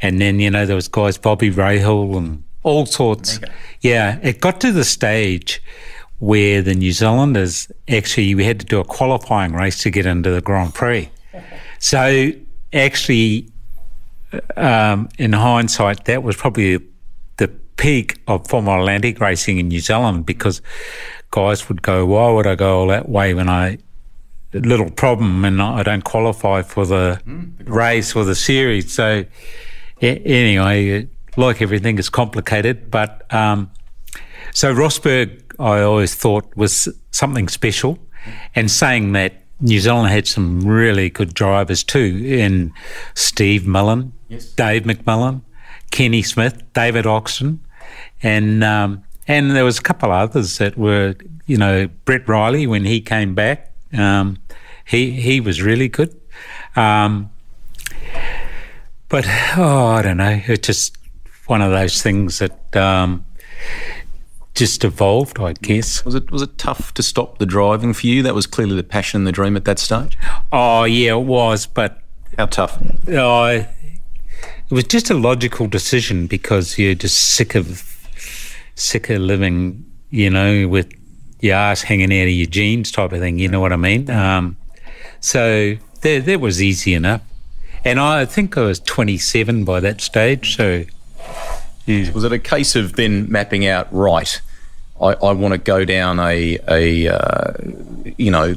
and 0.02 0.20
then 0.20 0.40
you 0.40 0.50
know 0.50 0.66
there 0.66 0.76
was 0.76 0.88
guys 0.88 1.18
Bobby 1.18 1.52
Rahal 1.52 2.18
and 2.18 2.44
all 2.64 2.86
sorts. 2.86 3.40
Yeah, 3.82 4.20
it 4.24 4.42
got 4.42 4.60
to 4.62 4.72
the 4.72 4.84
stage 4.84 5.62
where 6.20 6.62
the 6.62 6.74
New 6.74 6.92
Zealanders 6.92 7.72
actually 7.88 8.34
we 8.34 8.44
had 8.44 8.60
to 8.60 8.66
do 8.66 8.80
a 8.80 8.84
qualifying 8.84 9.54
race 9.54 9.82
to 9.84 9.90
get 9.92 10.06
into 10.06 10.32
the 10.32 10.42
Grand 10.42 10.74
Prix. 10.74 11.10
So 11.80 12.32
actually, 12.74 13.52
um, 14.56 15.10
in 15.18 15.34
hindsight, 15.34 16.06
that 16.06 16.24
was 16.24 16.36
probably 16.36 16.80
the 17.38 17.48
peak 17.78 18.20
of 18.28 18.48
Formula 18.48 18.80
Atlantic 18.80 19.20
racing 19.20 19.60
in 19.60 19.68
New 19.68 19.80
Zealand 19.80 20.26
because 20.26 20.62
guys 21.32 21.68
would 21.70 21.82
go, 21.82 22.06
"Why 22.06 22.32
would 22.32 22.48
I 22.48 22.56
go 22.56 22.80
all 22.80 22.88
that 22.88 23.10
way 23.10 23.34
when 23.34 23.50
I 23.50 23.78
little 24.54 24.90
problem 24.90 25.46
and 25.46 25.62
I 25.62 25.84
don't 25.84 26.04
qualify 26.04 26.62
for 26.62 26.86
the, 26.86 27.22
mm, 27.28 27.58
the 27.58 27.72
race 27.72 28.16
or 28.16 28.26
the 28.26 28.36
series?" 28.36 28.94
So 28.94 29.26
anyway, 30.02 31.08
like 31.36 31.62
everything, 31.62 32.00
is 32.00 32.10
complicated. 32.10 32.90
But 32.90 33.32
um, 33.34 33.72
so 34.54 34.74
Rosberg, 34.74 35.44
I 35.60 35.82
always 35.82 36.16
thought 36.16 36.56
was 36.56 36.88
something 37.12 37.48
special, 37.48 38.00
and 38.56 38.70
saying 38.70 39.14
that 39.14 39.34
New 39.60 39.80
Zealand 39.80 40.10
had 40.10 40.28
some 40.28 40.62
really 40.62 41.10
good 41.10 41.34
drivers 41.34 41.84
too, 41.84 42.22
in 42.26 42.72
Steve 43.16 43.66
Millen, 43.66 44.14
yes. 44.30 44.46
Dave 44.52 44.84
McMillan, 44.84 45.42
Kenny 45.92 46.22
Smith, 46.22 46.62
David 46.74 47.06
Oxton, 47.06 47.60
and 48.22 48.64
um, 48.64 49.04
and 49.28 49.52
there 49.52 49.66
was 49.66 49.80
a 49.80 49.82
couple 49.82 50.12
others 50.12 50.58
that 50.60 50.78
were, 50.78 51.16
you 51.48 51.58
know, 51.58 51.88
Brett 52.06 52.28
Riley 52.28 52.68
when 52.68 52.86
he 52.86 53.02
came 53.02 53.34
back, 53.34 53.74
um, 53.94 54.38
he 54.86 55.12
he 55.12 55.40
was 55.40 55.62
really 55.62 55.90
good, 55.90 56.16
um, 56.76 57.32
but 59.10 59.26
oh, 59.58 59.88
I 59.88 60.02
don't 60.04 60.18
know, 60.18 60.40
it's 60.46 60.68
just 60.68 60.98
one 61.48 61.62
of 61.62 61.72
those 61.72 62.04
things 62.04 62.40
that 62.40 62.76
um, 62.76 63.26
just 64.58 64.84
evolved, 64.84 65.40
I 65.40 65.54
guess. 65.54 66.04
Was 66.04 66.16
it 66.16 66.32
was 66.32 66.42
it 66.42 66.58
tough 66.58 66.94
to 66.96 67.04
stop 67.04 67.38
the 67.38 67.46
driving 67.46 67.94
for 67.94 68.08
you? 68.08 68.24
That 68.24 68.34
was 68.34 68.48
clearly 68.48 68.76
the 68.76 68.84
passion 68.84 69.22
and 69.22 69.28
the 69.28 69.32
dream 69.32 69.56
at 69.56 69.66
that 69.66 69.78
stage. 69.80 70.18
Oh 70.52 70.84
yeah, 70.84 71.14
it 71.14 71.24
was. 71.24 71.68
But 71.68 72.02
how 72.38 72.48
tough? 72.48 72.82
Oh, 73.08 73.46
it 73.46 73.68
was 74.72 74.86
just 74.86 75.10
a 75.10 75.14
logical 75.14 75.68
decision 75.68 76.28
because 76.28 76.78
you're 76.78 76.96
just 76.96 77.36
sick 77.36 77.54
of 77.54 77.84
sick 78.76 79.10
of 79.12 79.22
living, 79.22 79.86
you 80.10 80.30
know, 80.30 80.68
with 80.68 80.92
your 81.40 81.56
ass 81.56 81.84
hanging 81.84 82.12
out 82.12 82.28
of 82.28 82.34
your 82.34 82.48
jeans 82.48 82.92
type 82.92 83.14
of 83.14 83.20
thing. 83.20 83.38
You 83.38 83.50
know 83.50 83.60
what 83.60 83.72
I 83.72 83.78
mean? 83.78 84.10
Um, 84.10 84.58
so 85.20 85.76
that 86.02 86.26
that 86.26 86.42
was 86.42 86.62
easy 86.62 86.96
enough. 86.96 87.22
And 87.86 88.00
I 88.00 88.26
think 88.26 88.58
I 88.58 88.64
was 88.64 88.80
27 88.80 89.64
by 89.64 89.80
that 89.82 90.02
stage. 90.02 90.58
So. 90.58 90.86
Yeah. 91.86 92.12
Was 92.12 92.26
it 92.26 92.34
a 92.34 92.40
case 92.40 92.76
of 92.76 92.98
then 92.98 93.32
mapping 93.32 93.66
out 93.66 93.88
right? 93.94 94.42
I, 95.02 95.14
I 95.14 95.32
want 95.32 95.54
to 95.54 95.58
go 95.58 95.86
down 95.86 96.20
a, 96.20 96.58
a 96.68 97.08
uh, 97.08 97.54
you 98.18 98.32
know, 98.32 98.56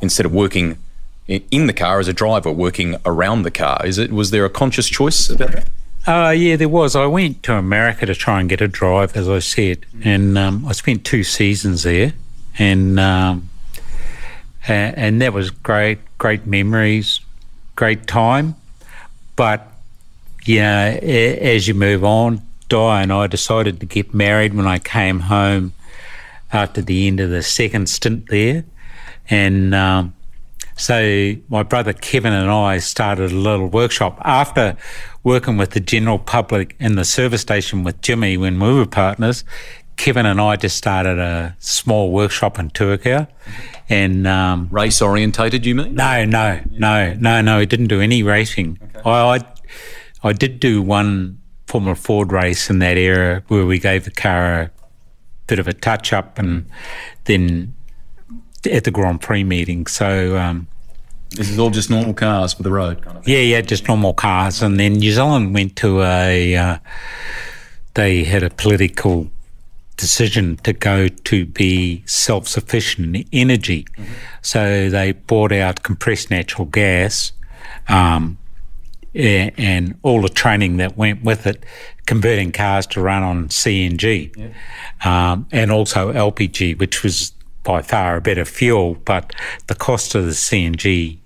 instead 0.00 0.26
of 0.26 0.32
working 0.32 0.78
in 1.26 1.66
the 1.66 1.72
car 1.72 2.00
as 2.00 2.08
a 2.08 2.12
driver, 2.12 2.50
working 2.50 2.96
around 3.04 3.42
the 3.42 3.50
car. 3.50 3.84
Is 3.84 3.98
it? 3.98 4.12
Was 4.12 4.30
there 4.30 4.44
a 4.44 4.50
conscious 4.50 4.88
choice 4.88 5.28
about 5.28 5.52
that? 5.52 5.68
Uh, 6.06 6.30
yeah, 6.30 6.56
there 6.56 6.68
was. 6.68 6.96
I 6.96 7.06
went 7.06 7.42
to 7.44 7.54
America 7.54 8.06
to 8.06 8.14
try 8.14 8.40
and 8.40 8.48
get 8.48 8.60
a 8.60 8.68
drive, 8.68 9.16
as 9.16 9.28
I 9.28 9.40
said, 9.40 9.84
and 10.02 10.38
um, 10.38 10.66
I 10.66 10.72
spent 10.72 11.04
two 11.04 11.22
seasons 11.22 11.82
there. 11.82 12.14
and 12.58 12.98
um, 12.98 13.48
and, 14.66 14.98
and 14.98 15.22
that 15.22 15.32
was 15.32 15.50
great, 15.50 15.98
great 16.18 16.46
memories, 16.46 17.20
great 17.76 18.06
time. 18.06 18.56
But 19.36 19.66
you 20.44 20.60
know, 20.60 20.98
as 21.02 21.68
you 21.68 21.74
move 21.74 22.04
on, 22.04 22.42
Di 22.68 23.02
and 23.02 23.12
I 23.12 23.26
decided 23.26 23.80
to 23.80 23.86
get 23.86 24.14
married 24.14 24.54
when 24.54 24.66
I 24.66 24.78
came 24.78 25.20
home 25.20 25.72
after 26.52 26.80
the 26.80 27.06
end 27.06 27.20
of 27.20 27.30
the 27.30 27.42
second 27.42 27.88
stint 27.88 28.28
there, 28.28 28.64
and. 29.28 29.74
Um, 29.74 30.14
so 30.78 31.34
my 31.48 31.64
brother 31.64 31.92
Kevin 31.92 32.32
and 32.32 32.48
I 32.48 32.78
started 32.78 33.32
a 33.32 33.34
little 33.34 33.66
workshop 33.66 34.16
after 34.24 34.76
working 35.24 35.56
with 35.56 35.70
the 35.70 35.80
general 35.80 36.20
public 36.20 36.76
in 36.78 36.94
the 36.94 37.04
service 37.04 37.40
station 37.40 37.82
with 37.82 38.00
Jimmy 38.00 38.36
when 38.36 38.60
we 38.60 38.72
were 38.72 38.86
partners. 38.86 39.42
Kevin 39.96 40.24
and 40.24 40.40
I 40.40 40.54
just 40.54 40.76
started 40.76 41.18
a 41.18 41.56
small 41.58 42.12
workshop 42.12 42.60
in 42.60 42.70
Tuakau, 42.70 43.26
and 43.88 44.26
um, 44.28 44.68
race 44.70 45.02
orientated. 45.02 45.66
You 45.66 45.74
mean? 45.74 45.94
No, 45.96 46.24
no, 46.24 46.60
no, 46.70 47.14
no, 47.14 47.40
no. 47.40 47.58
We 47.58 47.66
didn't 47.66 47.88
do 47.88 48.00
any 48.00 48.22
racing. 48.22 48.78
Okay. 48.80 49.10
I, 49.10 49.36
I, 49.36 49.44
I 50.22 50.32
did 50.32 50.60
do 50.60 50.80
one 50.80 51.37
Formula 51.68 51.94
Ford 51.94 52.32
race 52.32 52.70
in 52.70 52.78
that 52.78 52.96
era 52.96 53.42
where 53.48 53.66
we 53.66 53.78
gave 53.78 54.06
the 54.06 54.10
car 54.10 54.62
a 54.62 54.70
bit 55.46 55.58
of 55.58 55.68
a 55.68 55.74
touch 55.74 56.14
up, 56.14 56.38
and 56.38 56.64
then 57.24 57.74
at 58.72 58.84
the 58.84 58.90
Grand 58.90 59.20
Prix 59.20 59.44
meeting. 59.44 59.86
So 59.86 60.38
um, 60.38 60.66
this 61.30 61.50
is 61.50 61.58
all 61.58 61.68
just 61.68 61.90
normal 61.90 62.14
cars 62.14 62.54
for 62.54 62.62
the 62.62 62.70
road, 62.70 63.02
kind 63.02 63.18
of 63.18 63.28
Yeah, 63.28 63.40
yeah, 63.40 63.60
just 63.60 63.86
normal 63.86 64.14
cars. 64.14 64.62
And 64.62 64.80
then 64.80 64.94
New 64.94 65.12
Zealand 65.12 65.52
went 65.52 65.76
to 65.76 66.02
a. 66.02 66.56
Uh, 66.56 66.78
they 67.94 68.24
had 68.24 68.42
a 68.42 68.50
political 68.50 69.28
decision 69.98 70.56
to 70.58 70.72
go 70.72 71.08
to 71.08 71.44
be 71.44 72.02
self-sufficient 72.06 73.14
in 73.14 73.24
energy, 73.32 73.84
mm-hmm. 73.84 74.12
so 74.40 74.88
they 74.88 75.12
bought 75.12 75.52
out 75.52 75.82
compressed 75.82 76.30
natural 76.30 76.64
gas. 76.64 77.32
Um, 77.88 78.38
and 79.18 79.98
all 80.02 80.22
the 80.22 80.28
training 80.28 80.76
that 80.76 80.96
went 80.96 81.22
with 81.22 81.46
it, 81.46 81.64
converting 82.06 82.52
cars 82.52 82.86
to 82.86 83.00
run 83.00 83.22
on 83.22 83.48
CNG 83.48 84.34
yeah. 84.36 85.32
um, 85.32 85.46
and 85.50 85.70
also 85.72 86.12
LPG, 86.12 86.78
which 86.78 87.02
was 87.02 87.32
by 87.64 87.82
far 87.82 88.16
a 88.16 88.20
better 88.20 88.44
fuel, 88.44 88.94
but 89.04 89.34
the 89.66 89.74
cost 89.74 90.14
of 90.14 90.24
the 90.24 90.30
CNG 90.30 91.18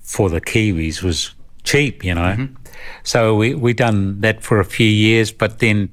for 0.00 0.28
the 0.28 0.40
Kiwis 0.40 1.02
was 1.02 1.34
cheap, 1.64 2.04
you 2.04 2.14
know. 2.14 2.34
Mm-hmm. 2.36 2.54
So 3.02 3.34
we 3.34 3.54
we 3.54 3.72
done 3.72 4.20
that 4.20 4.42
for 4.42 4.60
a 4.60 4.64
few 4.64 4.86
years, 4.86 5.32
but 5.32 5.58
then, 5.58 5.90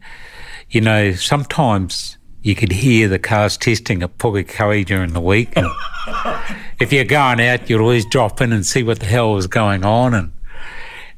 you 0.69 0.81
know, 0.81 1.13
sometimes 1.13 2.17
you 2.41 2.55
could 2.55 2.71
hear 2.71 3.07
the 3.07 3.19
cars 3.19 3.57
testing 3.57 4.03
at 4.03 4.17
Pukekohe 4.17 4.85
during 4.85 5.13
the 5.13 5.21
week. 5.21 5.49
And 5.55 5.67
if 6.79 6.93
you're 6.93 7.03
going 7.03 7.41
out, 7.41 7.69
you'd 7.69 7.81
always 7.81 8.05
drop 8.05 8.39
in 8.41 8.53
and 8.53 8.65
see 8.65 8.83
what 8.83 8.99
the 8.99 9.05
hell 9.05 9.33
was 9.33 9.47
going 9.47 9.83
on, 9.83 10.13
and 10.13 10.31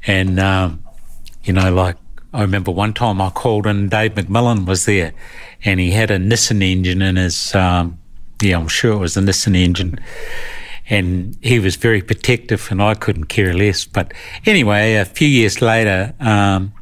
and 0.06 0.40
um, 0.40 0.84
you 1.44 1.54
know, 1.54 1.74
like 1.74 1.98
I 2.34 2.42
remember 2.42 2.72
one 2.72 2.94
time 2.94 3.22
I 3.22 3.30
called 3.30 3.66
and 3.66 3.90
Dave 3.90 4.14
McMillan 4.16 4.66
was 4.66 4.86
there, 4.86 5.14
and 5.64 5.80
he 5.80 5.92
had 5.92 6.12
a 6.12 6.18
Nissan 6.18 6.62
engine 6.62 7.02
in 7.02 7.16
his 7.16 7.54
um, 7.56 8.00
yeah, 8.42 8.58
I'm 8.58 8.68
sure 8.68 8.94
it 8.94 9.00
was 9.00 9.18
a 9.18 9.22
Nissan 9.22 9.56
engine. 9.56 10.00
And 10.90 11.38
he 11.42 11.60
was 11.60 11.76
very 11.76 12.02
protective, 12.02 12.68
and 12.72 12.82
I 12.82 12.96
couldn't 12.96 13.26
care 13.26 13.54
less. 13.54 13.86
But 13.86 14.12
anyway, 14.46 14.96
a 14.96 15.06
few 15.06 15.28
years 15.28 15.62
later, 15.62 16.16
um, 16.20 16.74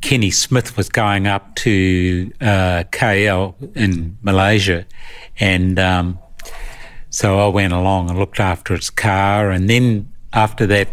Kenny 0.00 0.30
Smith 0.30 0.76
was 0.76 0.88
going 0.88 1.26
up 1.26 1.54
to 1.56 2.30
uh, 2.40 2.84
KL 2.92 3.54
in 3.76 4.16
Malaysia, 4.22 4.86
and 5.40 5.78
um, 5.78 6.18
so 7.10 7.38
I 7.40 7.48
went 7.48 7.72
along 7.72 8.10
and 8.10 8.18
looked 8.18 8.38
after 8.38 8.76
his 8.76 8.90
car. 8.90 9.50
And 9.50 9.68
then 9.68 10.12
after 10.32 10.66
that, 10.68 10.88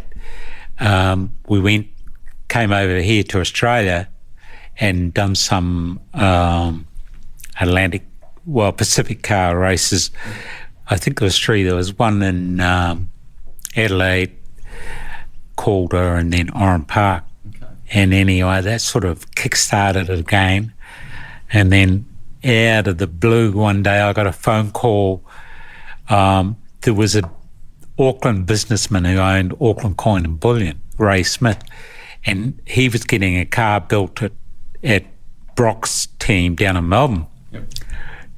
um, 0.80 1.36
we 1.48 1.60
went, 1.60 1.88
came 2.48 2.72
over 2.72 2.98
here 3.00 3.24
to 3.24 3.40
Australia, 3.40 4.10
and 4.80 5.14
done 5.14 5.36
some 5.36 6.00
um, 6.14 6.88
Atlantic 7.60 8.06
well, 8.46 8.72
Pacific 8.72 9.22
car 9.22 9.58
races. 9.58 10.12
I 10.90 10.98
think 10.98 11.20
there 11.20 11.26
was 11.26 11.38
three. 11.38 11.64
There 11.64 11.76
was 11.76 11.98
one 11.98 12.22
in 12.24 12.60
um, 12.60 13.10
Adelaide, 13.76 14.36
Calder, 15.56 16.16
and 16.16 16.34
then 16.34 16.50
Oran 16.52 16.86
Park. 16.86 17.24
Okay. 17.48 17.68
And 17.92 18.14
anyway, 18.14 18.62
that 18.62 18.82
sort 18.82 19.06
of 19.06 19.30
kick-started 19.36 20.08
the 20.08 20.24
game. 20.24 20.74
And 21.52 21.72
then 21.72 22.06
out 22.44 22.88
of 22.88 22.98
the 22.98 23.08
blue 23.08 23.52
one 23.52 23.84
day, 23.84 24.00
I 24.00 24.14
got 24.14 24.26
a 24.26 24.32
phone 24.32 24.72
call. 24.72 25.24
Um, 26.10 26.58
there 26.82 26.94
was 26.94 27.16
a 27.16 27.30
Auckland 28.00 28.46
businessman 28.46 29.06
who 29.06 29.18
owned 29.18 29.54
Auckland 29.60 29.98
Coin 29.98 30.26
and 30.26 30.40
Bullion, 30.40 30.82
Ray 30.98 31.24
Smith, 31.24 31.62
and 32.26 32.60
he 32.66 32.90
was 32.90 33.04
getting 33.04 33.38
a 33.38 33.46
car 33.46 33.82
built 33.82 34.22
at, 34.24 34.32
at 34.84 35.06
Brock's 35.56 36.08
team 36.20 36.56
down 36.56 36.78
in 36.78 36.88
Melbourne. 36.88 37.26
Yep 37.52 37.66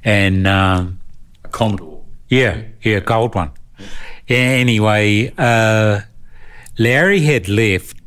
and 0.03 0.47
um, 0.47 0.99
a 1.43 1.47
Commodore. 1.49 2.03
Yeah, 2.29 2.61
yeah, 2.81 2.99
gold 2.99 3.35
one. 3.35 3.51
Yeah. 4.27 4.37
Anyway, 4.37 5.33
uh, 5.37 6.01
Larry 6.77 7.21
had 7.21 7.49
left, 7.49 7.97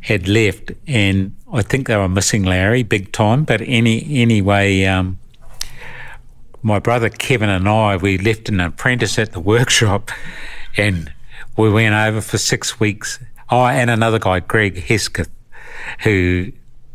had 0.00 0.28
left, 0.28 0.72
and 0.86 1.36
I 1.52 1.62
think 1.62 1.86
they 1.86 1.96
were 1.96 2.08
missing 2.08 2.42
Larry 2.42 2.82
big 2.82 3.12
time. 3.12 3.44
But 3.44 3.60
any 3.62 4.04
anyway, 4.20 4.84
um, 4.84 5.18
my 6.62 6.78
brother 6.78 7.08
Kevin 7.08 7.48
and 7.48 7.68
I 7.68 7.96
we 7.96 8.18
left 8.18 8.48
an 8.48 8.60
apprentice 8.60 9.18
at 9.18 9.32
the 9.32 9.40
workshop, 9.40 10.10
and 10.76 11.12
we 11.56 11.70
went 11.70 11.94
over 11.94 12.20
for 12.20 12.38
six 12.38 12.80
weeks. 12.80 13.18
Oh, 13.50 13.64
and 13.64 13.90
another 13.90 14.18
guy, 14.18 14.40
Greg 14.40 14.76
Hesketh, 14.76 15.30
who 16.04 16.52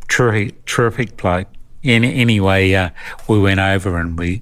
terrific, 0.07 0.65
terrific 0.65 1.17
bloke 1.17 1.47
any, 1.83 2.15
anyway, 2.15 2.73
uh, 2.73 2.89
we 3.27 3.39
went 3.39 3.59
over 3.59 3.97
and 3.97 4.17
we 4.17 4.41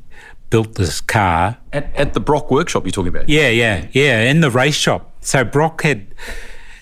built 0.49 0.75
this 0.75 1.01
car 1.01 1.57
at, 1.73 1.93
at 1.95 2.13
the 2.13 2.19
Brock 2.19 2.51
workshop. 2.51 2.83
You're 2.85 2.91
talking 2.91 3.09
about? 3.09 3.29
Yeah, 3.29 3.49
yeah, 3.49 3.87
yeah, 3.91 4.21
in 4.23 4.41
the 4.41 4.51
race 4.51 4.75
shop. 4.75 5.11
So 5.21 5.43
Brock 5.43 5.83
had 5.83 6.07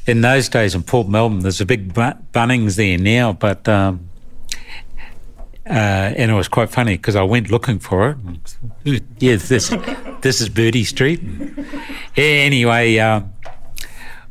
in 0.06 0.22
those 0.22 0.50
days 0.50 0.76
in 0.76 0.84
Port 0.84 1.08
Melbourne. 1.08 1.40
There's 1.40 1.62
a 1.62 1.66
big 1.66 1.94
Bunnings 1.94 2.76
there 2.76 2.98
now, 2.98 3.34
but. 3.34 3.68
Um, 3.68 4.10
uh, 5.66 6.14
and 6.18 6.30
it 6.30 6.34
was 6.34 6.48
quite 6.48 6.70
funny 6.70 6.98
because 6.98 7.16
I 7.16 7.24
went 7.24 7.50
looking 7.50 7.80
for 7.80 8.18
it. 8.86 9.02
Yeah, 9.20 9.38
this 9.38 9.74
this 10.22 10.42
is 10.42 10.50
Bertie 10.50 10.84
Street. 10.84 11.22
Anyway, 12.18 12.98
um, 13.00 13.34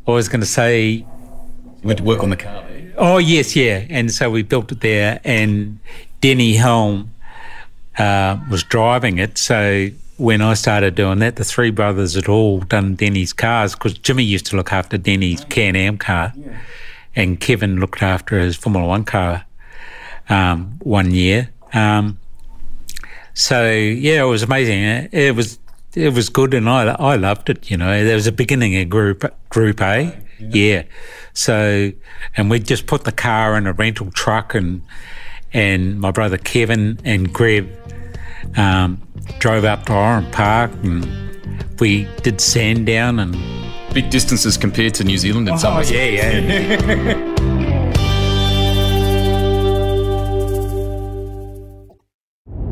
I 0.07 0.11
was 0.11 0.29
going 0.29 0.41
to 0.41 0.47
say. 0.47 0.89
You 0.91 1.89
went 1.89 1.99
to 1.99 2.05
work 2.05 2.23
on 2.23 2.31
the 2.31 2.37
car. 2.37 2.65
Oh 2.97 3.19
yes, 3.19 3.57
yeah, 3.57 3.87
and 3.89 4.13
so 4.13 4.31
we 4.31 4.43
built 4.43 4.71
it 4.71 4.81
there, 4.83 5.21
and 5.25 5.79
Denny 6.21 6.55
Hulme 6.57 7.09
uh, 7.99 8.39
was 8.51 8.63
driving 8.63 9.19
it. 9.19 9.39
So 9.39 9.89
when 10.19 10.43
I 10.43 10.55
started 10.55 10.95
doing 10.95 11.19
that, 11.21 11.37
the 11.37 11.45
three 11.45 11.71
brothers 11.71 12.15
had 12.15 12.29
all 12.29 12.61
done 12.61 12.95
Denny's 12.95 13.33
cars 13.33 13.75
because 13.75 13.97
Jimmy 13.99 14.23
used 14.23 14.47
to 14.47 14.57
look 14.57 14.73
after 14.73 14.99
Denny's 14.99 15.45
Can 15.47 15.75
Am 15.75 15.97
car, 15.97 16.33
yeah. 16.37 16.61
and 17.17 17.41
Kevin 17.41 17.81
looked 17.81 18.03
after 18.03 18.39
his 18.39 18.55
Formula 18.55 18.87
One 18.87 19.05
car 19.05 19.47
um, 20.33 20.79
one 20.83 21.13
year. 21.13 21.51
Um, 21.73 22.19
so 23.35 23.71
yeah, 23.71 24.23
it 24.23 24.27
was 24.27 24.43
amazing. 24.43 25.09
It 25.13 25.37
was 25.37 25.59
it 25.95 26.15
was 26.15 26.29
good, 26.29 26.55
and 26.55 26.69
I 26.69 26.85
I 26.93 27.17
loved 27.17 27.51
it. 27.51 27.71
You 27.71 27.77
know, 27.77 28.05
there 28.05 28.15
was 28.15 28.27
a 28.27 28.33
beginning 28.33 28.77
of 28.81 28.89
Group 28.89 29.25
Group 29.51 29.81
A, 29.81 30.17
yeah. 30.39 30.49
yeah. 30.49 30.83
So, 31.35 31.93
and 32.37 32.51
we 32.51 32.59
just 32.59 32.87
put 32.87 33.05
the 33.05 33.13
car 33.13 33.57
in 33.57 33.67
a 33.67 33.73
rental 33.73 34.11
truck 34.11 34.55
and 34.55 34.83
and 35.53 36.01
my 36.01 36.11
brother 36.11 36.39
Kevin 36.39 36.99
and 37.05 37.33
Greg 37.33 37.69
um, 38.57 39.01
drove 39.39 39.65
up 39.65 39.87
to 39.87 39.93
Oran 39.93 40.31
Park 40.31 40.71
and 40.83 41.05
we 41.79 42.05
did 42.23 42.41
Sandown 42.41 43.19
and 43.19 43.37
big 43.93 44.09
distances 44.11 44.57
compared 44.57 44.95
to 44.95 45.05
New 45.05 45.19
Zealand 45.19 45.49
in 45.49 45.55
oh, 45.55 45.59
some 45.59 45.77
ways. 45.77 45.91
Yeah, 45.91 46.05
yeah. 46.07 47.49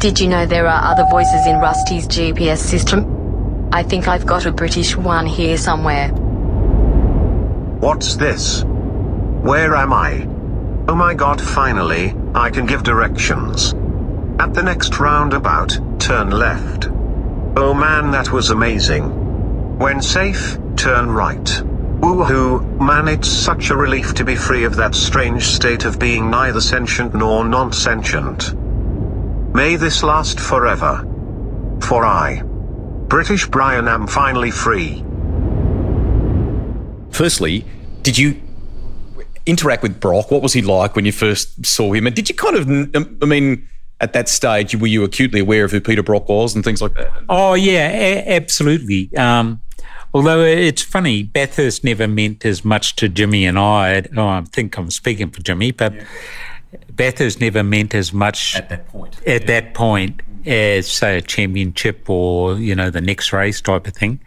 Did 0.01 0.19
you 0.19 0.29
know 0.29 0.47
there 0.47 0.67
are 0.67 0.83
other 0.83 1.05
voices 1.11 1.47
in 1.47 1.61
Rusty's 1.61 2.09
GPS 2.09 2.57
system? 2.57 3.69
I 3.71 3.83
think 3.83 4.09
I've 4.09 4.25
got 4.25 4.47
a 4.47 4.51
British 4.51 4.97
one 4.97 5.27
here 5.27 5.59
somewhere. 5.59 6.09
What's 7.81 8.17
this? 8.17 8.65
Where 8.65 9.77
am 9.77 9.93
I? 9.93 10.27
Oh 10.89 10.95
my 10.95 11.13
god, 11.13 11.39
finally, 11.39 12.15
I 12.35 12.49
can 12.49 12.65
give 12.65 12.83
directions. 12.83 13.75
At 14.39 14.55
the 14.55 14.63
next 14.63 14.99
roundabout, 14.99 15.79
turn 15.99 16.31
left. 16.31 16.87
Oh 17.59 17.75
man, 17.75 18.11
that 18.13 18.33
was 18.33 18.49
amazing. 18.49 19.79
When 19.79 20.01
safe, 20.01 20.59
turn 20.77 21.11
right. 21.11 21.45
Woohoo, 22.01 22.81
man, 22.81 23.07
it's 23.07 23.29
such 23.29 23.69
a 23.69 23.77
relief 23.77 24.15
to 24.15 24.25
be 24.25 24.35
free 24.35 24.65
of 24.65 24.77
that 24.77 24.95
strange 24.95 25.45
state 25.45 25.85
of 25.85 25.99
being 25.99 26.31
neither 26.31 26.63
sentient 26.63 27.15
nor 27.15 27.45
non-sentient. 27.45 28.55
May 29.55 29.77
this 29.77 30.03
last 30.03 30.39
forever. 30.39 31.07
For 31.83 32.05
I 32.05 32.43
British 33.09 33.47
Brian, 33.49 33.89
I'm 33.89 34.07
finally 34.07 34.51
free. 34.53 35.05
Firstly, 37.11 37.65
did 38.03 38.17
you 38.17 38.41
interact 39.47 39.83
with 39.83 39.99
Brock? 39.99 40.31
What 40.31 40.43
was 40.43 40.53
he 40.53 40.63
like 40.63 40.95
when 40.95 41.05
you 41.05 41.13
first 41.13 41.67
saw 41.67 41.93
him? 41.93 42.07
And 42.07 42.15
did 42.15 42.29
you 42.29 42.35
kind 42.37 42.57
of, 42.57 43.23
I 43.23 43.27
mean, 43.27 43.67
at 44.01 44.13
that 44.13 44.29
stage, 44.29 44.77
were 44.77 44.87
you 44.87 45.03
acutely 45.03 45.41
aware 45.41 45.65
of 45.65 45.73
who 45.73 45.81
Peter 45.81 46.03
Brock 46.03 46.29
was 46.29 46.55
and 46.55 46.65
things 46.65 46.81
like 46.81 46.95
that? 46.95 47.11
Oh, 47.29 47.55
yeah, 47.55 47.89
a- 47.89 48.37
absolutely. 48.37 49.15
Um, 49.17 49.61
although 50.15 50.41
it's 50.43 50.83
funny, 50.83 51.25
Bathurst 51.25 51.83
never 51.83 52.07
meant 52.07 52.47
as 52.47 52.65
much 52.65 52.95
to 52.97 53.09
Jimmy 53.09 53.45
and 53.45 53.59
I. 53.59 54.05
Oh, 54.17 54.29
I 54.29 54.43
think 54.53 54.79
I'm 54.79 54.91
speaking 54.91 55.31
for 55.31 55.43
Jimmy, 55.43 55.73
but 55.73 55.95
yeah. 55.95 56.05
Bathurst 57.01 57.41
never 57.41 57.63
meant 57.63 57.95
as 57.95 58.13
much 58.13 58.57
at 58.57 58.69
that 58.69 58.87
point. 58.89 59.17
At 59.21 59.27
yeah. 59.27 59.47
that 59.47 59.73
point, 59.73 60.21
as 60.45 60.87
say 60.87 61.17
a 61.17 61.23
championship 61.23 62.11
or 62.11 62.57
you 62.57 62.75
know 62.75 62.91
the 62.91 63.01
next 63.01 63.33
race 63.33 63.59
type 63.63 63.87
of 63.87 63.95
thing. 63.95 64.21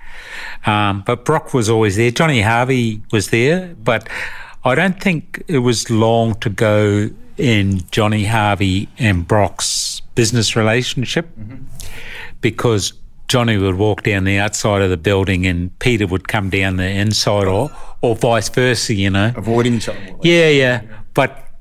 Um, 0.66 1.04
but 1.06 1.24
Brock 1.24 1.54
was 1.54 1.70
always 1.70 1.98
there. 1.98 2.10
Johnny 2.10 2.42
Harvey 2.42 3.00
was 3.12 3.30
there, 3.30 3.76
but 3.84 4.10
I 4.66 4.74
don't 4.74 5.00
think 5.00 5.44
it 5.48 5.60
was 5.60 5.92
long 5.92 6.34
to 6.40 6.50
go 6.50 7.12
in 7.38 7.84
Johnny 7.92 8.26
Harvey 8.26 8.90
and 8.98 9.28
Brock's 9.28 10.02
business 10.16 10.56
relationship 10.56 11.28
mm-hmm. 11.38 11.66
because 12.42 12.94
Johnny 13.28 13.58
would 13.58 13.76
walk 13.76 14.02
down 14.02 14.24
the 14.24 14.40
outside 14.40 14.82
of 14.82 14.90
the 14.90 14.98
building 14.98 15.46
and 15.46 15.78
Peter 15.78 16.08
would 16.08 16.28
come 16.28 16.50
down 16.50 16.78
the 16.78 16.90
inside 16.90 17.46
or 17.46 17.70
or 18.02 18.16
vice 18.16 18.50
versa, 18.50 18.96
you 18.96 19.12
know. 19.12 19.32
Avoiding 19.36 19.76
each 19.76 19.90
other. 19.90 20.00
Yeah, 20.24 20.50
yeah. 20.50 20.82
But 21.14 21.53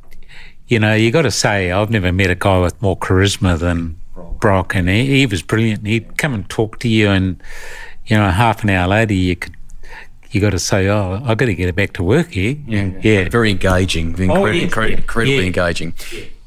you 0.73 0.79
know, 0.79 0.95
you 0.95 1.11
got 1.11 1.23
to 1.23 1.31
say, 1.31 1.71
I've 1.71 1.91
never 1.91 2.13
met 2.13 2.31
a 2.31 2.35
guy 2.35 2.59
with 2.59 2.81
more 2.81 2.97
charisma 2.97 3.59
than 3.59 4.01
Brock, 4.41 4.75
and 4.75 4.89
he, 4.89 5.19
he, 5.19 5.27
was 5.27 5.43
brilliant. 5.43 5.87
He'd 5.87 6.17
come 6.17 6.33
and 6.33 6.49
talk 6.49 6.79
to 6.79 6.89
you, 6.89 7.11
and 7.11 7.43
you 8.07 8.17
know, 8.17 8.31
half 8.31 8.63
an 8.63 8.71
hour 8.71 8.89
later, 8.89 9.13
you 9.13 9.37
could. 9.37 9.55
You 10.31 10.41
got 10.41 10.51
to 10.51 10.59
say, 10.59 10.89
oh, 10.89 11.21
I've 11.23 11.37
got 11.37 11.45
to 11.45 11.55
get 11.55 11.75
back 11.77 11.93
to 11.93 12.03
work 12.03 12.31
here. 12.31 12.57
Yeah, 12.67 12.91
yeah. 13.03 13.29
very 13.29 13.51
engaging, 13.51 14.15
oh, 14.31 14.47
yes. 14.47 14.73
incre- 14.73 14.97
incredibly 14.97 15.41
yeah. 15.41 15.47
engaging. 15.47 15.93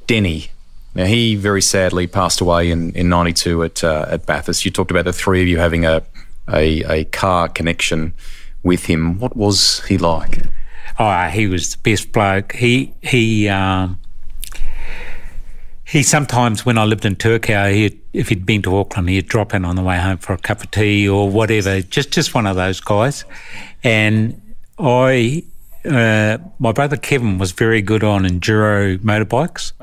Denny, 0.08 0.48
now 0.96 1.06
he 1.06 1.36
very 1.36 1.62
sadly 1.62 2.08
passed 2.08 2.42
away 2.42 2.72
in 2.72 2.94
in 2.94 3.10
'92 3.10 3.64
at 3.64 3.84
uh, 3.84 4.08
at 4.10 4.26
Bathurst. 4.26 4.66
You 4.66 4.72
talked 4.72 4.90
about 4.90 5.06
the 5.06 5.14
three 5.14 5.44
of 5.44 5.48
you 5.48 5.60
having 5.60 5.86
a, 5.86 6.02
a 6.52 6.82
a 6.92 7.04
car 7.06 7.48
connection 7.48 8.16
with 8.64 8.88
him. 8.88 9.20
What 9.20 9.38
was 9.38 9.86
he 9.86 10.00
like? 10.00 10.48
Oh, 10.98 11.28
he 11.28 11.46
was 11.46 11.76
the 11.76 11.92
best 11.92 12.12
bloke. 12.12 12.54
He 12.54 12.96
he 13.04 13.48
um, 13.50 14.00
he 15.88 16.02
sometimes, 16.02 16.66
when 16.66 16.78
I 16.80 16.84
lived 16.84 17.06
in 17.06 17.16
Tuakau, 17.16 17.72
he 17.72 18.00
if 18.12 18.30
he'd 18.30 18.46
been 18.46 18.62
to 18.64 18.76
Auckland, 18.76 19.10
he'd 19.10 19.28
drop 19.28 19.54
in 19.54 19.66
on 19.66 19.76
the 19.76 19.84
way 19.84 20.00
home 20.00 20.18
for 20.18 20.34
a 20.34 20.38
cup 20.38 20.64
of 20.64 20.72
tea 20.72 21.08
or 21.08 21.30
whatever. 21.30 21.82
Just 21.82 22.12
just 22.12 22.34
one 22.34 22.48
of 22.48 22.56
those 22.56 22.80
guys. 22.80 23.24
And 23.84 24.42
I, 24.80 25.44
uh, 25.86 26.40
my 26.58 26.72
brother 26.72 26.98
Kevin 26.98 27.38
was 27.38 27.52
very 27.52 27.82
good 27.84 28.04
on 28.04 28.24
enduro 28.24 28.98
motorbikes, 28.98 29.74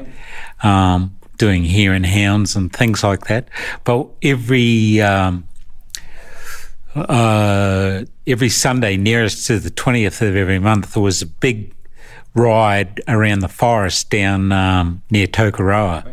um, 0.65 1.17
doing 1.39 1.65
hare 1.65 1.93
and 1.93 2.05
hounds 2.05 2.57
and 2.57 2.73
things 2.73 3.05
like 3.05 3.27
that. 3.27 3.49
But 3.85 4.09
every 4.23 5.01
um, 5.01 5.45
uh, 6.97 8.05
every 8.27 8.49
Sunday, 8.49 8.97
nearest 8.97 9.47
to 9.47 9.61
the 9.61 9.71
twentieth 9.71 10.21
of 10.21 10.35
every 10.35 10.59
month, 10.59 10.95
there 10.95 11.03
was 11.03 11.23
a 11.23 11.27
big 11.27 11.73
ride 12.35 13.01
around 13.09 13.41
the 13.41 13.49
forest 13.49 14.11
down 14.11 14.53
um, 14.53 15.03
near 15.11 15.27
Tokoroa, 15.27 16.11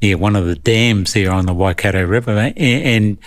near 0.00 0.16
one 0.16 0.36
of 0.36 0.46
the 0.46 0.54
dams 0.54 1.12
there 1.12 1.32
on 1.32 1.46
the 1.46 1.54
Waikato 1.54 2.04
River. 2.04 2.52
And, 2.56 2.58
and, 2.58 3.18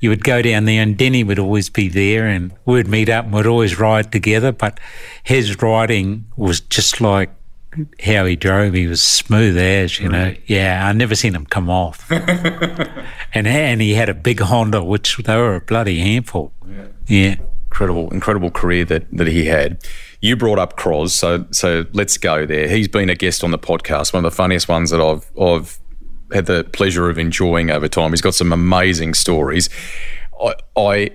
you 0.00 0.10
would 0.10 0.22
go 0.22 0.42
down 0.42 0.64
there, 0.64 0.80
and 0.80 0.96
Denny 0.96 1.24
would 1.24 1.38
always 1.38 1.70
be 1.70 1.88
there, 1.88 2.26
and 2.26 2.52
we'd 2.64 2.86
meet 2.86 3.08
up 3.08 3.24
and 3.24 3.34
we'd 3.34 3.46
always 3.46 3.78
ride 3.78 4.12
together. 4.12 4.52
But 4.52 4.78
his 5.24 5.60
riding 5.60 6.24
was 6.36 6.60
just 6.60 7.00
like 7.00 7.30
how 8.04 8.24
he 8.24 8.36
drove. 8.36 8.74
He 8.74 8.86
was 8.86 9.02
smooth 9.02 9.56
as, 9.58 9.98
you 9.98 10.08
know. 10.08 10.34
Yeah, 10.46 10.86
I 10.86 10.92
never 10.92 11.14
seen 11.14 11.34
him 11.34 11.46
come 11.46 11.68
off. 11.68 12.10
and 12.10 13.46
and 13.46 13.80
he 13.80 13.94
had 13.94 14.08
a 14.08 14.14
big 14.14 14.40
Honda, 14.40 14.84
which 14.84 15.16
they 15.16 15.36
were 15.36 15.56
a 15.56 15.60
bloody 15.60 15.98
handful. 15.98 16.52
Yeah. 16.66 16.86
yeah. 17.06 17.34
Incredible, 17.64 18.10
incredible 18.10 18.50
career 18.50 18.84
that, 18.86 19.06
that 19.12 19.26
he 19.26 19.44
had. 19.44 19.84
You 20.20 20.34
brought 20.36 20.58
up 20.58 20.76
Croz, 20.76 21.14
so 21.14 21.46
so 21.52 21.86
let's 21.92 22.18
go 22.18 22.44
there. 22.44 22.68
He's 22.68 22.88
been 22.88 23.08
a 23.08 23.14
guest 23.14 23.44
on 23.44 23.52
the 23.52 23.58
podcast, 23.58 24.12
one 24.12 24.24
of 24.24 24.30
the 24.30 24.34
funniest 24.34 24.68
ones 24.68 24.90
that 24.90 25.00
I've 25.00 25.30
I've 25.40 25.78
had 26.32 26.46
the 26.46 26.64
pleasure 26.64 27.08
of 27.08 27.18
enjoying 27.18 27.70
over 27.70 27.88
time. 27.88 28.10
He's 28.10 28.20
got 28.20 28.34
some 28.34 28.52
amazing 28.52 29.14
stories. 29.14 29.70
I, 30.42 30.54
I 30.76 31.10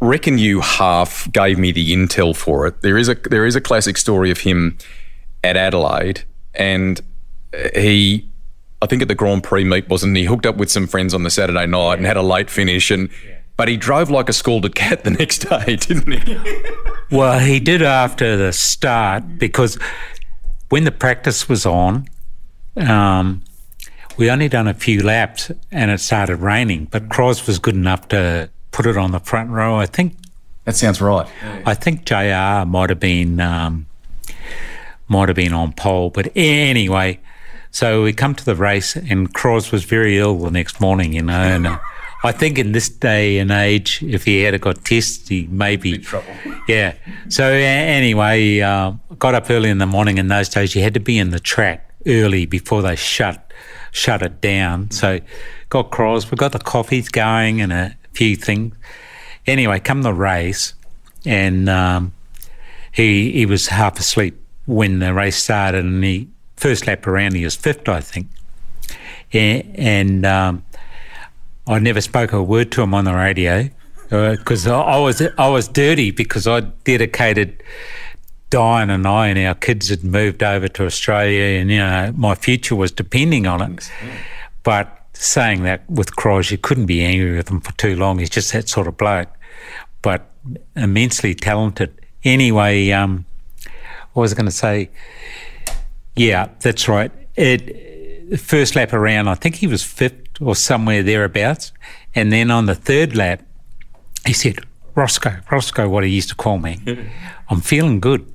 reckon 0.00 0.38
you 0.38 0.60
half 0.60 1.30
gave 1.32 1.58
me 1.58 1.72
the 1.72 1.92
intel 1.92 2.36
for 2.36 2.66
it. 2.66 2.82
There 2.82 2.96
is 2.96 3.08
a 3.08 3.14
there 3.14 3.46
is 3.46 3.56
a 3.56 3.60
classic 3.60 3.96
story 3.96 4.30
of 4.30 4.38
him 4.38 4.78
at 5.42 5.56
Adelaide, 5.56 6.22
and 6.54 7.00
he, 7.74 8.30
I 8.80 8.86
think 8.86 9.02
at 9.02 9.08
the 9.08 9.14
Grand 9.16 9.42
Prix 9.42 9.64
meet 9.64 9.88
wasn't 9.88 10.16
he 10.16 10.24
hooked 10.24 10.46
up 10.46 10.56
with 10.56 10.70
some 10.70 10.86
friends 10.86 11.14
on 11.14 11.24
the 11.24 11.30
Saturday 11.30 11.66
night 11.66 11.94
and 11.94 12.06
had 12.06 12.16
a 12.16 12.22
late 12.22 12.50
finish 12.50 12.90
and. 12.90 13.08
Yeah 13.28 13.35
but 13.56 13.68
he 13.68 13.76
drove 13.76 14.10
like 14.10 14.28
a 14.28 14.32
scalded 14.32 14.74
cat 14.74 15.04
the 15.04 15.10
next 15.10 15.38
day, 15.38 15.76
didn't 15.80 16.24
he? 16.24 16.38
well, 17.10 17.38
he 17.38 17.58
did 17.58 17.82
after 17.82 18.36
the 18.36 18.52
start 18.52 19.38
because 19.38 19.78
when 20.68 20.84
the 20.84 20.92
practice 20.92 21.48
was 21.48 21.64
on, 21.64 22.08
um, 22.76 23.42
we 24.16 24.30
only 24.30 24.48
done 24.48 24.68
a 24.68 24.74
few 24.74 25.02
laps 25.02 25.50
and 25.70 25.90
it 25.90 26.00
started 26.00 26.36
raining. 26.36 26.86
But 26.86 27.08
Croz 27.08 27.46
was 27.46 27.58
good 27.58 27.74
enough 27.74 28.08
to 28.08 28.50
put 28.72 28.86
it 28.86 28.96
on 28.96 29.12
the 29.12 29.20
front 29.20 29.50
row. 29.50 29.76
I 29.76 29.86
think 29.86 30.16
that 30.64 30.76
sounds 30.76 31.00
right. 31.00 31.26
I 31.64 31.74
think 31.74 32.04
Jr. 32.04 32.66
might 32.66 32.90
have 32.90 33.00
been 33.00 33.40
um, 33.40 33.86
might 35.08 35.28
have 35.28 35.36
been 35.36 35.52
on 35.52 35.72
pole, 35.72 36.10
but 36.10 36.30
anyway. 36.36 37.20
So 37.70 38.02
we 38.02 38.14
come 38.14 38.34
to 38.34 38.44
the 38.44 38.54
race, 38.54 38.96
and 38.96 39.34
Croz 39.34 39.70
was 39.70 39.84
very 39.84 40.18
ill 40.18 40.38
the 40.38 40.50
next 40.50 40.80
morning, 40.80 41.12
you 41.12 41.22
know, 41.22 41.34
and. 41.34 41.78
I 42.26 42.32
think 42.32 42.58
in 42.58 42.72
this 42.72 42.88
day 42.88 43.38
and 43.38 43.52
age, 43.52 44.02
if 44.02 44.24
he 44.24 44.42
had 44.42 44.60
got 44.60 44.84
tested, 44.84 45.28
he 45.28 45.46
maybe 45.48 45.98
trouble. 45.98 46.34
Yeah. 46.66 46.94
So 47.28 47.44
anyway, 47.44 48.60
uh, 48.60 48.92
got 49.18 49.34
up 49.34 49.48
early 49.48 49.70
in 49.70 49.78
the 49.78 49.86
morning. 49.86 50.18
In 50.18 50.28
those 50.28 50.48
days, 50.48 50.74
you 50.74 50.82
had 50.82 50.94
to 50.94 51.00
be 51.00 51.18
in 51.18 51.30
the 51.30 51.38
track 51.38 51.88
early 52.06 52.44
before 52.44 52.82
they 52.82 52.96
shut 52.96 53.52
shut 53.92 54.22
it 54.22 54.40
down. 54.40 54.90
So 54.90 55.20
got 55.68 55.90
Croz. 55.90 56.30
We 56.30 56.36
got 56.36 56.52
the 56.52 56.58
coffees 56.58 57.08
going 57.08 57.60
and 57.60 57.72
a 57.72 57.96
few 58.12 58.34
things. 58.34 58.74
Anyway, 59.46 59.78
come 59.78 60.02
the 60.02 60.12
race, 60.12 60.74
and 61.24 61.68
um, 61.68 62.12
he 62.90 63.30
he 63.32 63.46
was 63.46 63.68
half 63.68 63.98
asleep 64.00 64.38
when 64.66 64.98
the 64.98 65.14
race 65.14 65.36
started, 65.36 65.84
and 65.84 66.02
he 66.02 66.28
first 66.56 66.88
lap 66.88 67.06
around 67.06 67.34
he 67.36 67.44
was 67.44 67.54
fifth, 67.54 67.88
I 67.88 68.00
think, 68.00 68.26
and. 69.32 69.74
and 69.76 70.26
um, 70.26 70.64
I 71.66 71.78
never 71.78 72.00
spoke 72.00 72.32
a 72.32 72.42
word 72.42 72.70
to 72.72 72.82
him 72.82 72.94
on 72.94 73.04
the 73.04 73.14
radio 73.14 73.68
because 74.08 74.66
uh, 74.66 74.80
I 74.80 74.98
was 74.98 75.20
I 75.36 75.48
was 75.48 75.66
dirty 75.66 76.12
because 76.12 76.46
I 76.46 76.60
dedicated 76.60 77.62
Diane 78.50 78.90
and 78.90 79.06
I 79.06 79.28
and 79.28 79.38
our 79.38 79.54
kids 79.54 79.88
had 79.88 80.04
moved 80.04 80.42
over 80.42 80.68
to 80.68 80.86
Australia 80.86 81.60
and 81.60 81.70
you 81.70 81.78
know 81.78 82.12
my 82.16 82.36
future 82.36 82.76
was 82.76 82.92
depending 82.92 83.46
on 83.46 83.60
it. 83.72 83.90
But 84.62 84.92
saying 85.12 85.64
that 85.64 85.88
with 85.90 86.14
Croz, 86.14 86.50
you 86.50 86.58
couldn't 86.58 86.86
be 86.86 87.04
angry 87.04 87.36
with 87.36 87.48
him 87.48 87.60
for 87.60 87.72
too 87.72 87.96
long. 87.96 88.18
He's 88.18 88.30
just 88.30 88.52
that 88.52 88.68
sort 88.68 88.86
of 88.86 88.96
bloke, 88.96 89.28
but 90.02 90.30
immensely 90.76 91.34
talented. 91.34 92.00
Anyway, 92.22 92.90
um, 92.90 93.24
what 94.12 94.22
was 94.22 94.34
going 94.34 94.46
to 94.46 94.52
say? 94.52 94.90
Yeah, 96.14 96.48
that's 96.60 96.88
right. 96.88 97.10
It 97.34 98.38
first 98.38 98.74
lap 98.74 98.92
around, 98.92 99.28
I 99.28 99.34
think 99.34 99.56
he 99.56 99.66
was 99.66 99.82
fifth 99.82 100.25
or 100.40 100.54
somewhere 100.54 101.02
thereabouts. 101.02 101.72
And 102.14 102.32
then 102.32 102.50
on 102.50 102.66
the 102.66 102.74
third 102.74 103.16
lap, 103.16 103.42
he 104.24 104.32
said, 104.32 104.58
Roscoe, 104.94 105.38
Roscoe, 105.50 105.88
what 105.88 106.04
he 106.04 106.10
used 106.10 106.30
to 106.30 106.34
call 106.34 106.58
me, 106.58 106.80
I'm 107.50 107.60
feeling 107.60 108.00
good. 108.00 108.26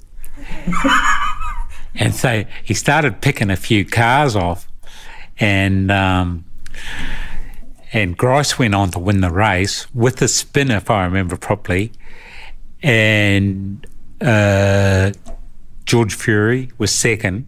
and 1.96 2.14
so 2.14 2.46
he 2.64 2.74
started 2.74 3.22
picking 3.22 3.50
a 3.50 3.56
few 3.56 3.86
cars 3.86 4.36
off, 4.36 4.68
and 5.40 5.92
um, 5.92 6.46
and 7.92 8.16
Grice 8.16 8.58
went 8.58 8.76
on 8.76 8.92
to 8.92 9.00
win 9.00 9.22
the 9.22 9.32
race 9.32 9.94
with 9.94 10.22
a 10.22 10.28
spin, 10.28 10.72
if 10.72 10.90
I 10.90 11.04
remember 11.04 11.36
properly, 11.36 11.92
and 12.84 13.86
uh, 14.22 15.12
George 15.86 16.14
Fury 16.14 16.72
was 16.78 16.94
second, 16.94 17.48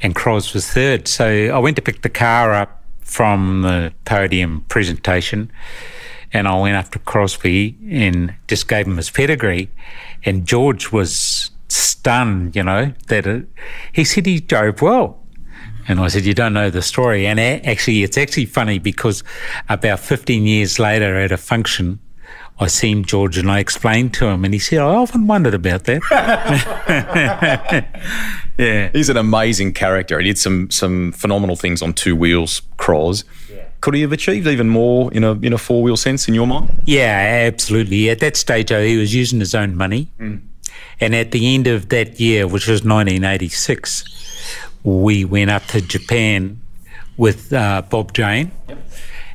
and 0.00 0.14
Croz 0.14 0.54
was 0.54 0.68
third. 0.68 1.06
So 1.06 1.26
I 1.26 1.58
went 1.58 1.76
to 1.76 1.82
pick 1.82 2.02
the 2.02 2.08
car 2.08 2.52
up 2.52 2.83
from 3.04 3.62
the 3.62 3.92
podium 4.04 4.64
presentation. 4.68 5.50
And 6.32 6.48
I 6.48 6.58
went 6.58 6.76
up 6.76 6.90
to 6.92 6.98
Crosby 6.98 7.78
and 7.88 8.34
just 8.48 8.66
gave 8.66 8.86
him 8.86 8.96
his 8.96 9.10
pedigree. 9.10 9.70
And 10.24 10.46
George 10.46 10.90
was 10.90 11.50
stunned, 11.68 12.56
you 12.56 12.64
know, 12.64 12.92
that 13.06 13.26
it, 13.26 13.46
he 13.92 14.04
said 14.04 14.26
he 14.26 14.40
drove 14.40 14.82
well. 14.82 15.20
And 15.86 16.00
I 16.00 16.08
said, 16.08 16.24
You 16.24 16.34
don't 16.34 16.54
know 16.54 16.70
the 16.70 16.82
story. 16.82 17.26
And 17.26 17.38
actually, 17.38 18.02
it's 18.02 18.18
actually 18.18 18.46
funny 18.46 18.78
because 18.78 19.22
about 19.68 20.00
15 20.00 20.46
years 20.46 20.78
later 20.78 21.16
at 21.16 21.30
a 21.30 21.36
function, 21.36 22.00
I 22.58 22.68
seen 22.68 23.04
George 23.04 23.36
and 23.36 23.50
I 23.50 23.58
explained 23.58 24.14
to 24.14 24.26
him, 24.26 24.44
and 24.44 24.54
he 24.54 24.60
said, 24.60 24.78
I 24.78 24.94
often 24.94 25.26
wondered 25.26 25.54
about 25.54 25.84
that. 25.84 26.02
yeah. 28.58 28.90
He's 28.92 29.08
an 29.08 29.16
amazing 29.16 29.72
character. 29.72 30.18
He 30.18 30.26
did 30.26 30.38
some 30.38 30.70
some 30.70 31.12
phenomenal 31.12 31.56
things 31.56 31.82
on 31.82 31.92
two 31.92 32.16
wheels, 32.16 32.62
Croz. 32.76 33.24
Could 33.80 33.94
he 33.94 34.00
have 34.00 34.12
achieved 34.12 34.46
even 34.46 34.70
more 34.70 35.12
in 35.12 35.24
a 35.24 35.32
in 35.32 35.52
a 35.52 35.58
four 35.58 35.82
wheel 35.82 35.96
sense 35.96 36.26
in 36.26 36.34
your 36.34 36.46
mind? 36.46 36.82
Yeah, 36.86 37.44
absolutely. 37.52 38.08
At 38.08 38.20
that 38.20 38.36
stage, 38.36 38.70
he 38.70 38.96
was 38.96 39.14
using 39.14 39.40
his 39.40 39.54
own 39.54 39.76
money. 39.76 40.10
And 41.00 41.14
at 41.14 41.32
the 41.32 41.54
end 41.54 41.66
of 41.66 41.88
that 41.90 42.18
year, 42.18 42.46
which 42.46 42.66
was 42.66 42.84
1986, 42.84 44.04
we 44.84 45.24
went 45.24 45.50
up 45.50 45.64
to 45.66 45.80
Japan 45.80 46.60
with 47.16 47.52
uh, 47.52 47.82
Bob 47.82 48.14
Jane. 48.14 48.52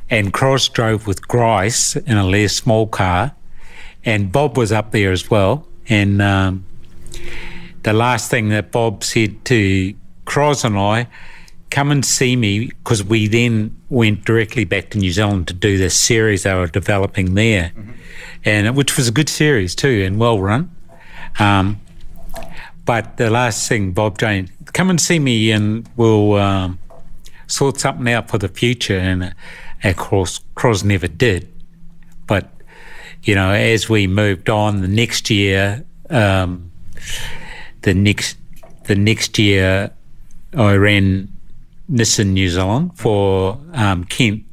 And 0.08 0.32
Croz 0.32 0.68
drove 0.68 1.06
with 1.06 1.28
Grice 1.28 1.94
in 1.94 2.16
a 2.16 2.24
less 2.24 2.56
small 2.56 2.86
car. 2.86 3.32
And 4.04 4.32
Bob 4.32 4.56
was 4.56 4.72
up 4.72 4.90
there 4.90 5.12
as 5.12 5.30
well. 5.30 5.68
And 5.88 6.20
um, 6.20 6.64
the 7.82 7.92
last 7.92 8.30
thing 8.30 8.48
that 8.50 8.70
Bob 8.70 9.04
said 9.04 9.44
to 9.46 9.94
Croz 10.24 10.64
and 10.64 10.78
I, 10.78 11.08
come 11.70 11.90
and 11.90 12.04
see 12.04 12.36
me, 12.36 12.66
because 12.66 13.02
we 13.02 13.28
then 13.28 13.76
went 13.88 14.24
directly 14.24 14.64
back 14.64 14.90
to 14.90 14.98
New 14.98 15.12
Zealand 15.12 15.48
to 15.48 15.54
do 15.54 15.78
this 15.78 15.98
series 15.98 16.42
they 16.42 16.54
were 16.54 16.66
developing 16.66 17.34
there, 17.34 17.72
and 18.44 18.76
which 18.76 18.96
was 18.96 19.08
a 19.08 19.12
good 19.12 19.28
series 19.28 19.74
too 19.74 20.02
and 20.04 20.18
well 20.18 20.40
run. 20.40 20.70
Um, 21.38 21.80
but 22.84 23.18
the 23.18 23.30
last 23.30 23.68
thing, 23.68 23.92
Bob 23.92 24.18
Jane, 24.18 24.50
come 24.72 24.90
and 24.90 25.00
see 25.00 25.18
me, 25.18 25.52
and 25.52 25.88
we'll 25.96 26.34
um, 26.34 26.78
sort 27.46 27.78
something 27.78 28.12
out 28.12 28.28
for 28.28 28.38
the 28.38 28.48
future. 28.48 28.98
And 28.98 29.34
of 29.84 29.96
course, 29.96 30.40
Croz 30.56 30.82
never 30.82 31.06
did. 31.06 31.48
But 32.26 32.50
you 33.22 33.34
know, 33.34 33.52
as 33.52 33.88
we 33.88 34.06
moved 34.06 34.50
on, 34.50 34.80
the 34.80 34.88
next 34.88 35.30
year, 35.30 35.84
um, 36.08 36.72
the 37.82 37.94
next 37.94 38.36
the 38.84 38.94
next 38.94 39.38
year, 39.38 39.90
I 40.54 40.74
ran 40.74 41.28
Nissan 41.90 42.32
New 42.32 42.48
Zealand 42.48 42.98
for 42.98 43.58
um, 43.72 44.04
Kent 44.04 44.44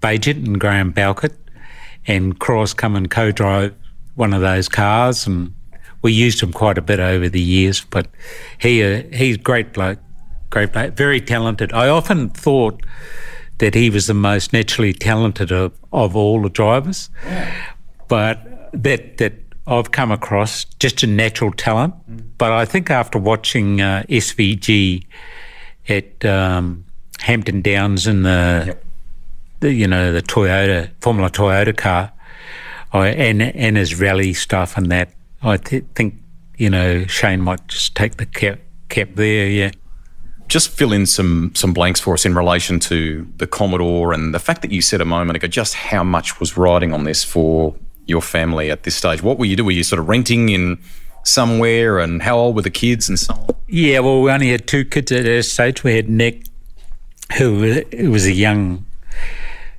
Baigent 0.00 0.46
and 0.46 0.60
Graeme 0.60 0.90
Bowkett, 0.90 1.34
and 2.06 2.38
Croz 2.38 2.74
come 2.74 2.96
and 2.96 3.10
co-drive 3.10 3.74
one 4.14 4.32
of 4.32 4.40
those 4.40 4.68
cars, 4.68 5.26
and 5.26 5.54
we 6.02 6.12
used 6.12 6.42
him 6.42 6.52
quite 6.52 6.78
a 6.78 6.82
bit 6.82 7.00
over 7.00 7.28
the 7.28 7.40
years. 7.40 7.82
But 7.82 8.08
he 8.58 8.82
uh, 8.82 9.02
he's 9.12 9.36
great 9.36 9.72
bloke, 9.72 9.98
great 10.50 10.72
bloke, 10.72 10.94
very 10.94 11.20
talented. 11.20 11.72
I 11.72 11.88
often 11.88 12.30
thought 12.30 12.82
that 13.58 13.74
he 13.74 13.90
was 13.90 14.06
the 14.06 14.14
most 14.14 14.52
naturally 14.52 14.92
talented 14.92 15.52
of, 15.52 15.72
of 15.92 16.16
all 16.16 16.42
the 16.42 16.50
drivers, 16.50 17.10
but 18.08 18.72
that 18.72 19.18
that 19.18 19.41
I've 19.66 19.92
come 19.92 20.10
across 20.10 20.64
just 20.64 21.02
a 21.02 21.06
natural 21.06 21.52
talent. 21.52 21.94
But 22.38 22.52
I 22.52 22.64
think 22.64 22.90
after 22.90 23.18
watching 23.18 23.80
uh, 23.80 24.04
SVG 24.08 25.04
at 25.88 26.24
um, 26.24 26.84
Hampton 27.20 27.62
Downs 27.62 28.06
in 28.06 28.22
the, 28.22 28.76
the 29.60 29.72
you 29.72 29.86
know 29.86 30.12
the 30.12 30.22
Toyota 30.22 30.90
Formula 31.00 31.30
Toyota 31.30 31.76
car, 31.76 32.12
I, 32.92 33.08
and 33.08 33.42
and 33.42 33.76
his 33.76 33.98
rally 34.00 34.34
stuff 34.34 34.76
and 34.76 34.90
that, 34.90 35.10
I 35.42 35.56
th- 35.56 35.84
think 35.94 36.16
you 36.56 36.68
know 36.68 37.06
Shane 37.06 37.40
might 37.40 37.66
just 37.68 37.94
take 37.94 38.16
the 38.16 38.26
cap 38.26 38.58
cap 38.88 39.10
there. 39.14 39.48
Yeah. 39.48 39.70
Just 40.48 40.68
fill 40.70 40.92
in 40.92 41.06
some 41.06 41.52
some 41.54 41.72
blanks 41.72 42.00
for 42.00 42.14
us 42.14 42.26
in 42.26 42.34
relation 42.34 42.80
to 42.80 43.26
the 43.36 43.46
Commodore 43.46 44.12
and 44.12 44.34
the 44.34 44.40
fact 44.40 44.60
that 44.62 44.72
you 44.72 44.82
said 44.82 45.00
a 45.00 45.04
moment 45.04 45.36
ago 45.36 45.46
just 45.46 45.74
how 45.74 46.02
much 46.02 46.40
was 46.40 46.56
riding 46.56 46.92
on 46.92 47.04
this 47.04 47.24
for 47.24 47.74
your 48.12 48.22
family 48.22 48.70
at 48.70 48.84
this 48.84 48.94
stage. 48.94 49.22
What 49.22 49.38
were 49.38 49.46
you 49.46 49.56
doing? 49.56 49.66
Were 49.66 49.72
you 49.72 49.84
sort 49.84 49.98
of 49.98 50.08
renting 50.08 50.48
in 50.50 50.78
somewhere, 51.24 51.98
and 51.98 52.22
how 52.22 52.36
old 52.36 52.54
were 52.54 52.62
the 52.62 52.70
kids 52.70 53.08
and 53.08 53.18
so 53.18 53.34
on? 53.34 53.54
Yeah, 53.66 54.00
well, 54.00 54.22
we 54.22 54.30
only 54.30 54.50
had 54.50 54.66
two 54.68 54.84
kids 54.84 55.10
at 55.10 55.24
that 55.24 55.42
stage. 55.44 55.82
We 55.82 55.96
had 55.96 56.08
Nick, 56.08 56.44
who 57.38 57.82
was 58.10 58.26
a 58.26 58.32
young, 58.32 58.86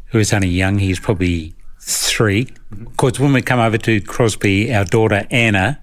who 0.07 0.17
was 0.17 0.33
only 0.33 0.49
young. 0.49 0.79
He's 0.79 0.99
probably 0.99 1.53
3 1.79 2.47
Of 2.87 2.97
course, 2.97 3.19
when 3.19 3.33
we 3.33 3.41
come 3.41 3.59
over 3.59 3.77
to 3.77 4.01
Crosby, 4.01 4.73
our 4.73 4.85
daughter 4.85 5.27
Anna, 5.29 5.79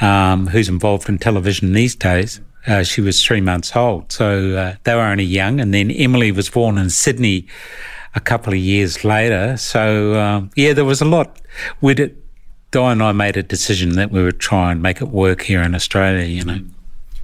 um, 0.00 0.48
who's 0.48 0.68
involved 0.68 1.08
in 1.08 1.18
television 1.18 1.72
these 1.72 1.94
days, 1.94 2.40
uh, 2.66 2.82
she 2.82 3.00
was 3.00 3.24
three 3.24 3.40
months 3.40 3.74
old. 3.74 4.12
So 4.12 4.56
uh, 4.56 4.76
they 4.84 4.94
were 4.94 5.02
only 5.02 5.24
young. 5.24 5.60
And 5.60 5.72
then 5.72 5.90
Emily 5.90 6.32
was 6.32 6.48
born 6.48 6.78
in 6.78 6.90
Sydney 6.90 7.46
a 8.14 8.20
couple 8.20 8.52
of 8.52 8.58
years 8.58 9.04
later. 9.04 9.56
So, 9.56 10.18
um, 10.18 10.50
yeah, 10.56 10.72
there 10.72 10.84
was 10.84 11.00
a 11.00 11.04
lot. 11.04 11.40
We 11.80 11.94
did, 11.94 12.16
Di 12.70 12.92
and 12.92 13.02
I 13.02 13.12
made 13.12 13.36
a 13.36 13.42
decision 13.42 13.90
that 13.96 14.10
we 14.10 14.22
would 14.22 14.38
try 14.40 14.72
and 14.72 14.82
make 14.82 15.00
it 15.00 15.08
work 15.08 15.42
here 15.42 15.62
in 15.62 15.74
Australia, 15.74 16.24
you 16.26 16.44
know. 16.44 16.60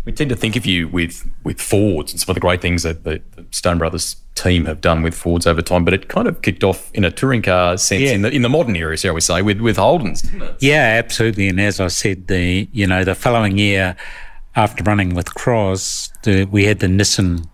We 0.04 0.10
tend 0.12 0.30
to 0.30 0.36
think 0.36 0.56
of 0.56 0.66
you 0.66 0.88
with 0.88 1.28
with 1.44 1.60
Fords 1.60 2.12
and 2.12 2.20
some 2.20 2.32
of 2.32 2.34
the 2.34 2.40
great 2.40 2.60
things 2.60 2.82
that 2.82 3.04
the, 3.04 3.22
Stone 3.52 3.78
Brothers 3.78 4.16
team 4.34 4.64
have 4.64 4.80
done 4.80 5.02
with 5.02 5.14
Fords 5.14 5.46
over 5.46 5.62
time, 5.62 5.84
but 5.84 5.92
it 5.94 6.08
kind 6.08 6.26
of 6.26 6.42
kicked 6.42 6.64
off 6.64 6.90
in 6.94 7.04
a 7.04 7.10
touring 7.10 7.42
car 7.42 7.76
sense 7.76 8.02
Yeah. 8.02 8.12
in 8.12 8.22
the 8.22 8.30
in 8.30 8.42
the 8.42 8.48
modern 8.48 8.74
era, 8.74 8.96
shall 8.96 9.14
we 9.14 9.20
say, 9.20 9.42
with 9.42 9.60
with 9.60 9.76
Holdens. 9.76 10.22
didn't 10.22 10.42
it? 10.42 10.56
Yeah, 10.60 10.98
absolutely. 11.04 11.48
And 11.48 11.60
as 11.60 11.78
I 11.80 11.86
said, 11.88 12.26
the 12.26 12.68
you 12.72 12.86
know 12.86 13.04
the 13.04 13.14
following 13.14 13.58
year, 13.58 13.94
after 14.56 14.82
running 14.82 15.14
with 15.14 15.34
Croz, 15.34 16.10
the, 16.24 16.46
we 16.46 16.64
had 16.64 16.80
the 16.80 16.88
Nissan 16.88 17.46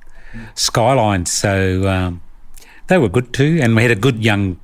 Skyline, 0.55 1.27
so 1.27 1.87
um, 1.89 2.21
they 2.87 2.97
were 2.99 3.09
good 3.09 3.33
too. 3.35 3.59
And 3.63 3.77
we 3.77 3.83
had 3.83 3.91
a 3.91 3.97
good 3.97 4.25
young 4.25 4.59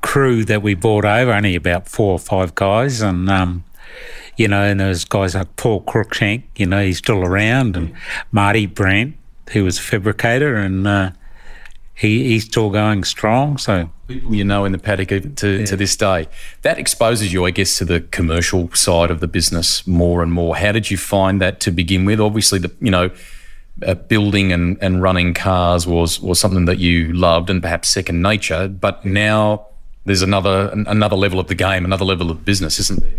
crew 0.00 0.44
that 0.44 0.62
we 0.62 0.74
brought 0.74 1.04
over, 1.04 1.32
only 1.32 1.54
about 1.54 1.88
four 1.88 2.12
or 2.12 2.18
five 2.18 2.54
guys, 2.54 3.00
and 3.00 3.28
um, 3.28 3.64
you 4.36 4.48
know, 4.48 4.62
and 4.62 4.80
there's 4.80 5.04
guys 5.04 5.34
like 5.34 5.56
Paul 5.56 5.80
Crookshank, 5.80 6.44
you 6.56 6.66
know, 6.66 6.82
he's 6.82 6.98
still 6.98 7.22
around, 7.22 7.76
and 7.76 7.92
Marty 8.30 8.66
Brandt, 8.66 9.16
who 9.50 9.64
was 9.64 9.78
a 9.78 9.82
fabricator, 9.82 10.56
and 10.56 10.86
uh, 10.86 11.10
he 11.94 12.28
he's 12.28 12.44
still 12.44 12.70
going 12.70 13.04
strong. 13.04 13.58
So 13.58 13.90
People 14.06 14.34
you 14.34 14.44
know 14.44 14.64
in 14.64 14.72
the 14.72 14.78
paddock 14.78 15.12
even 15.12 15.34
to, 15.34 15.66
to 15.66 15.76
this 15.76 15.96
day. 15.96 16.28
That 16.62 16.78
exposes 16.78 17.32
you, 17.32 17.44
I 17.44 17.50
guess, 17.50 17.76
to 17.78 17.84
the 17.84 18.00
commercial 18.00 18.72
side 18.72 19.10
of 19.10 19.20
the 19.20 19.28
business 19.28 19.86
more 19.86 20.22
and 20.22 20.32
more. 20.32 20.56
How 20.56 20.72
did 20.72 20.90
you 20.90 20.96
find 20.96 21.42
that 21.42 21.60
to 21.60 21.70
begin 21.70 22.04
with? 22.04 22.20
Obviously, 22.20 22.58
the 22.58 22.72
you 22.80 22.90
know. 22.90 23.10
Uh, 23.86 23.94
building 23.94 24.52
and, 24.52 24.76
and 24.80 25.02
running 25.02 25.32
cars 25.32 25.86
was 25.86 26.18
was 26.18 26.40
something 26.40 26.64
that 26.64 26.80
you 26.80 27.12
loved 27.12 27.48
and 27.48 27.62
perhaps 27.62 27.88
second 27.88 28.20
nature, 28.20 28.66
but 28.66 29.04
now 29.04 29.68
there's 30.04 30.22
another 30.22 30.70
another 30.86 31.16
level 31.16 31.38
of 31.38 31.48
the 31.48 31.54
game, 31.54 31.84
another 31.84 32.04
level 32.04 32.30
of 32.30 32.44
business, 32.44 32.78
isn't 32.78 33.00
there? 33.00 33.12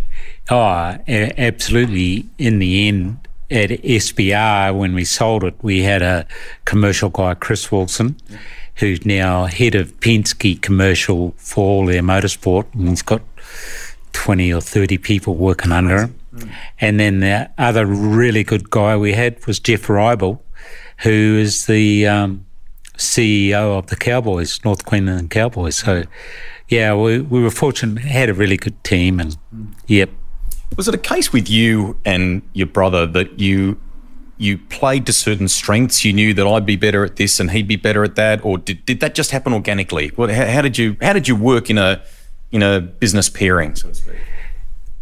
Oh, 0.49 0.97
absolutely. 1.07 2.25
In 2.38 2.59
the 2.59 2.88
end, 2.88 3.27
at 3.51 3.69
SBR, 3.69 4.77
when 4.77 4.93
we 4.93 5.05
sold 5.05 5.43
it, 5.43 5.55
we 5.61 5.84
had 5.84 6.01
a 6.01 6.25
commercial 6.65 7.09
guy, 7.09 7.34
Chris 7.36 7.71
Wilson, 7.71 8.15
who's 8.75 9.05
now 9.05 9.45
head 9.45 9.75
of 9.75 9.99
Penske 9.99 10.61
commercial 10.61 11.34
for 11.38 11.65
all 11.65 11.86
their 11.86 12.01
motorsport. 12.01 12.65
And 12.73 12.89
he's 12.89 13.01
got 13.01 13.21
20 14.13 14.53
or 14.53 14.61
30 14.61 14.97
people 14.97 15.36
working 15.36 15.71
under 15.71 16.03
him. 16.03 16.19
And 16.80 16.99
then 16.99 17.19
the 17.19 17.49
other 17.57 17.86
really 17.86 18.43
good 18.43 18.69
guy 18.69 18.95
we 18.95 19.13
had 19.13 19.45
was 19.45 19.59
Jeff 19.59 19.88
Reibel, 19.88 20.39
who 20.99 21.38
is 21.39 21.65
the 21.65 22.07
um, 22.07 22.45
CEO 22.97 23.77
of 23.77 23.88
the 23.88 23.95
Cowboys, 23.95 24.63
North 24.63 24.86
Queensland 24.86 25.32
Cowboys. 25.32 25.77
So, 25.77 26.03
yeah, 26.70 26.93
we, 26.95 27.20
we 27.20 27.41
were 27.41 27.51
fortunate, 27.51 28.03
had 28.03 28.30
a 28.30 28.34
really 28.34 28.57
good 28.57 28.82
team. 28.84 29.20
And, 29.20 29.38
yep. 29.88 30.09
Was 30.78 30.88
it 30.88 30.93
a 30.93 30.99
case 30.99 31.34
with 31.34 31.49
you 31.49 31.97
and 32.05 32.43
your 32.53 32.67
brother 32.67 33.05
that 33.07 33.39
you 33.39 33.80
you 34.38 34.57
played 34.57 35.05
to 35.07 35.11
certain 35.11 35.47
strengths? 35.47 36.05
You 36.05 36.13
knew 36.13 36.34
that 36.36 36.47
I'd 36.47 36.65
be 36.65 36.76
better 36.76 37.03
at 37.03 37.17
this 37.17 37.39
and 37.39 37.51
he'd 37.51 37.67
be 37.67 37.76
better 37.76 38.03
at 38.03 38.15
that, 38.15 38.45
or 38.45 38.57
did, 38.59 38.86
did 38.86 38.99
that 38.99 39.15
just 39.15 39.32
happen 39.32 39.51
organically? 39.51 40.09
What, 40.09 40.30
how, 40.30 40.45
how 40.45 40.61
did 40.61 40.78
you 40.78 40.95
how 41.01 41.13
did 41.13 41.28
you 41.28 41.36
work 41.36 41.70
in 41.70 41.80
a 41.80 42.01
in 42.51 42.61
a 42.61 42.80
business 42.80 43.30
pairing, 43.30 43.76
so 43.76 43.89
to 43.89 43.95
speak? 43.95 44.15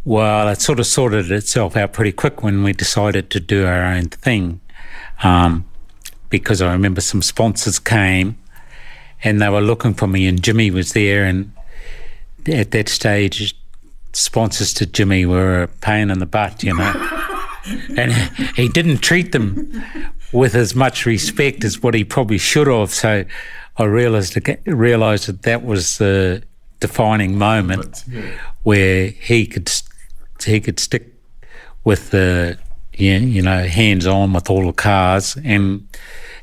Well, 0.06 0.48
it 0.48 0.62
sort 0.62 0.80
of 0.80 0.88
sorted 0.88 1.30
itself 1.32 1.76
out 1.76 1.92
pretty 1.92 2.14
quick 2.14 2.42
when 2.42 2.64
we 2.64 2.72
decided 2.72 3.30
to 3.32 3.42
do 3.42 3.66
our 3.66 3.84
own 3.84 4.06
thing. 4.06 4.62
Um, 5.22 5.66
because 6.30 6.62
I 6.62 6.72
remember 6.72 7.02
some 7.02 7.22
sponsors 7.22 7.78
came 7.80 8.38
and 9.24 9.42
they 9.42 9.50
were 9.50 9.62
looking 9.62 9.94
for 9.94 10.08
me, 10.08 10.28
and 10.28 10.42
Jimmy 10.42 10.72
was 10.72 10.94
there. 10.94 11.26
And 11.26 11.52
at 12.48 12.72
that 12.72 12.90
stage, 12.90 13.56
sponsors 14.14 14.74
to 14.76 14.86
Jimmy 14.86 15.26
were 15.26 15.64
a 15.64 15.68
pain 15.68 16.10
in 16.10 16.20
the 16.20 16.26
butt, 16.26 16.64
you 16.64 16.76
know. 16.76 16.94
and 17.98 18.12
he 18.56 18.70
didn't 18.70 19.00
treat 19.00 19.32
them 19.32 19.84
with 20.32 20.56
as 20.56 20.76
much 20.76 21.06
respect 21.06 21.64
as 21.64 21.82
what 21.82 21.94
he 21.94 22.04
probably 22.04 22.38
should 22.38 22.68
have. 22.68 22.92
So 22.94 23.26
I 23.78 23.84
realized 23.84 24.38
realized 24.66 25.28
that 25.28 25.44
that 25.44 25.64
was 25.64 25.98
the 25.98 26.44
defining 26.80 27.38
moment 27.38 28.04
where 28.64 29.08
he 29.08 29.46
could 29.46 29.72
he 30.44 30.60
could 30.60 30.80
stick 30.80 31.14
with 31.84 32.12
the 32.12 32.58
you 32.94 33.42
know 33.42 33.66
hands 33.66 34.08
on 34.08 34.34
with 34.34 34.50
all 34.50 34.66
the 34.66 34.74
cars 34.74 35.38
and 35.44 35.88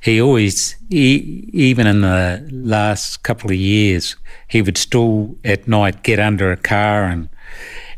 he 0.04 0.20
always, 0.20 0.76
he, 0.90 1.48
even 1.54 1.86
in 1.86 2.02
the 2.02 2.46
last 2.52 3.22
couple 3.22 3.50
of 3.50 3.56
years, 3.56 4.16
he 4.48 4.60
would 4.60 4.76
still 4.76 5.34
at 5.44 5.66
night 5.66 6.02
get 6.02 6.20
under 6.20 6.52
a 6.52 6.58
car 6.58 7.04
and 7.04 7.30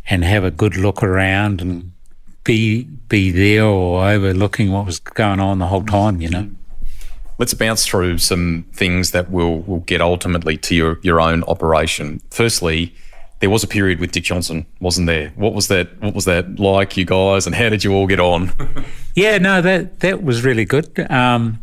and 0.08 0.22
have 0.22 0.44
a 0.44 0.52
good 0.52 0.76
look 0.76 1.02
around 1.02 1.60
and 1.60 1.90
be 2.44 2.84
be 2.84 3.32
there 3.32 3.64
or 3.64 4.08
overlooking 4.08 4.70
what 4.70 4.86
was 4.86 5.00
going 5.00 5.40
on 5.40 5.58
the 5.58 5.66
whole 5.66 5.84
time. 5.84 6.20
You 6.20 6.30
know. 6.30 6.50
Let's 7.38 7.54
bounce 7.54 7.84
through 7.84 8.18
some 8.18 8.66
things 8.72 9.10
that 9.10 9.28
will 9.28 9.62
will 9.62 9.80
get 9.80 10.00
ultimately 10.00 10.56
to 10.58 10.76
your 10.76 11.00
your 11.02 11.20
own 11.20 11.42
operation. 11.44 12.20
Firstly, 12.30 12.94
there 13.40 13.50
was 13.50 13.64
a 13.64 13.68
period 13.68 13.98
with 13.98 14.12
Dick 14.12 14.22
Johnson, 14.22 14.64
wasn't 14.78 15.08
there? 15.08 15.30
What 15.34 15.54
was 15.54 15.66
that? 15.68 16.00
What 16.00 16.14
was 16.14 16.24
that 16.26 16.60
like, 16.60 16.96
you 16.96 17.04
guys, 17.04 17.46
and 17.46 17.54
how 17.56 17.68
did 17.68 17.82
you 17.82 17.94
all 17.94 18.06
get 18.06 18.20
on? 18.20 18.52
yeah, 19.16 19.38
no, 19.38 19.60
that 19.60 19.98
that 20.00 20.22
was 20.22 20.44
really 20.44 20.64
good. 20.64 21.04
Um, 21.10 21.58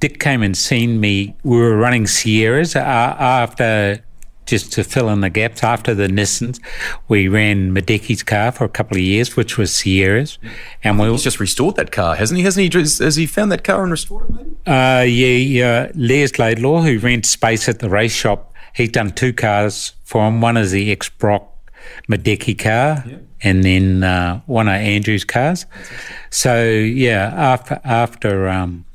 Dick 0.00 0.20
came 0.20 0.42
and 0.42 0.56
seen 0.56 1.00
me. 1.00 1.34
We 1.42 1.56
were 1.56 1.76
running 1.76 2.06
Sierras 2.06 2.76
uh, 2.76 2.80
after 2.80 4.02
just 4.48 4.72
to 4.72 4.82
fill 4.82 5.10
in 5.10 5.20
the 5.20 5.28
gaps 5.28 5.62
after 5.62 5.94
the 5.94 6.08
Nissans. 6.08 6.58
We 7.06 7.28
ran 7.28 7.74
Miedecke's 7.74 8.22
car 8.22 8.50
for 8.50 8.64
a 8.64 8.68
couple 8.68 8.96
of 8.96 9.02
years, 9.02 9.36
which 9.36 9.58
was 9.58 9.76
Sierras, 9.76 10.38
and 10.82 10.98
we 10.98 11.08
he's 11.08 11.22
just 11.22 11.38
restored 11.38 11.76
that 11.76 11.92
car, 11.92 12.16
hasn't 12.16 12.38
he? 12.38 12.44
Hasn't 12.44 12.72
he? 12.72 12.78
Has 12.78 13.16
he 13.16 13.26
found 13.26 13.52
that 13.52 13.62
car 13.62 13.82
and 13.82 13.92
restored 13.92 14.30
it? 14.30 14.34
Maybe? 14.34 14.50
Uh, 14.66 15.02
yeah, 15.02 15.36
yeah. 15.36 15.92
Les 15.94 16.38
Laidlaw, 16.38 16.80
who 16.80 16.98
rents 16.98 17.28
space 17.28 17.68
at 17.68 17.80
the 17.80 17.90
race 17.90 18.14
shop, 18.14 18.54
he's 18.74 18.90
done 18.90 19.10
two 19.10 19.34
cars 19.34 19.92
for 20.04 20.26
him. 20.26 20.40
One 20.40 20.56
is 20.56 20.70
the 20.70 20.90
ex 20.90 21.10
Brock 21.10 21.54
Miedecke 22.08 22.58
car, 22.58 23.04
yeah. 23.06 23.16
and 23.42 23.62
then 23.64 24.02
uh, 24.02 24.40
one 24.46 24.68
of 24.68 24.74
Andrew's 24.74 25.24
cars. 25.24 25.66
So 26.30 26.64
yeah, 26.64 27.32
after 27.36 27.80
after. 27.84 28.48
Um, 28.48 28.86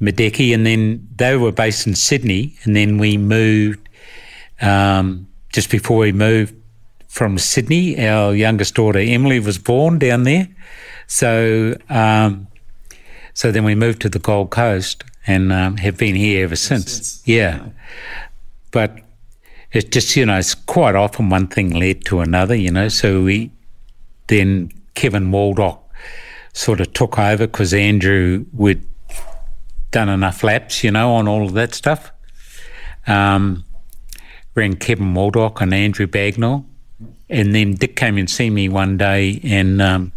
Miedecke, 0.00 0.54
and 0.54 0.66
then 0.66 1.08
they 1.16 1.36
were 1.36 1.52
based 1.52 1.86
in 1.86 1.94
Sydney, 1.94 2.54
and 2.64 2.76
then 2.76 2.98
we 2.98 3.16
moved 3.16 3.88
um, 4.60 5.26
just 5.52 5.70
before 5.70 5.98
we 5.98 6.12
moved 6.12 6.54
from 7.08 7.38
Sydney, 7.38 8.06
our 8.06 8.34
youngest 8.34 8.74
daughter 8.74 8.98
Emily 8.98 9.40
was 9.40 9.58
born 9.58 9.98
down 9.98 10.24
there. 10.24 10.48
So, 11.06 11.74
um, 11.88 12.46
so 13.32 13.50
then 13.50 13.64
we 13.64 13.74
moved 13.74 14.02
to 14.02 14.10
the 14.10 14.18
Gold 14.18 14.50
Coast 14.50 15.02
and 15.26 15.52
um, 15.52 15.78
have 15.78 15.96
been 15.96 16.14
here 16.14 16.44
ever 16.44 16.56
since. 16.56 16.92
since. 16.92 17.22
Yeah. 17.24 17.68
But 18.70 18.98
it's 19.72 19.88
just, 19.88 20.14
you 20.14 20.26
know, 20.26 20.36
it's 20.36 20.54
quite 20.54 20.94
often 20.94 21.30
one 21.30 21.46
thing 21.46 21.70
led 21.70 22.04
to 22.04 22.20
another, 22.20 22.54
you 22.54 22.70
know. 22.70 22.88
So 22.88 23.22
we 23.22 23.50
then 24.26 24.70
Kevin 24.94 25.30
Waldock 25.30 25.78
sort 26.52 26.80
of 26.80 26.92
took 26.92 27.18
over 27.18 27.46
because 27.46 27.72
Andrew 27.72 28.44
would 28.52 28.86
done 29.90 30.08
enough 30.08 30.42
laps, 30.42 30.84
you 30.84 30.90
know, 30.90 31.14
on 31.14 31.28
all 31.28 31.46
of 31.46 31.54
that 31.54 31.74
stuff. 31.74 32.12
Um, 33.06 33.64
ran 34.54 34.76
Kevin 34.76 35.14
Waldock 35.14 35.60
and 35.60 35.72
Andrew 35.72 36.06
Bagnall. 36.06 36.64
And 37.28 37.54
then 37.54 37.74
Dick 37.74 37.96
came 37.96 38.18
and 38.18 38.30
see 38.30 38.50
me 38.50 38.68
one 38.68 38.96
day, 38.96 39.40
and 39.42 39.82
um, 39.82 40.12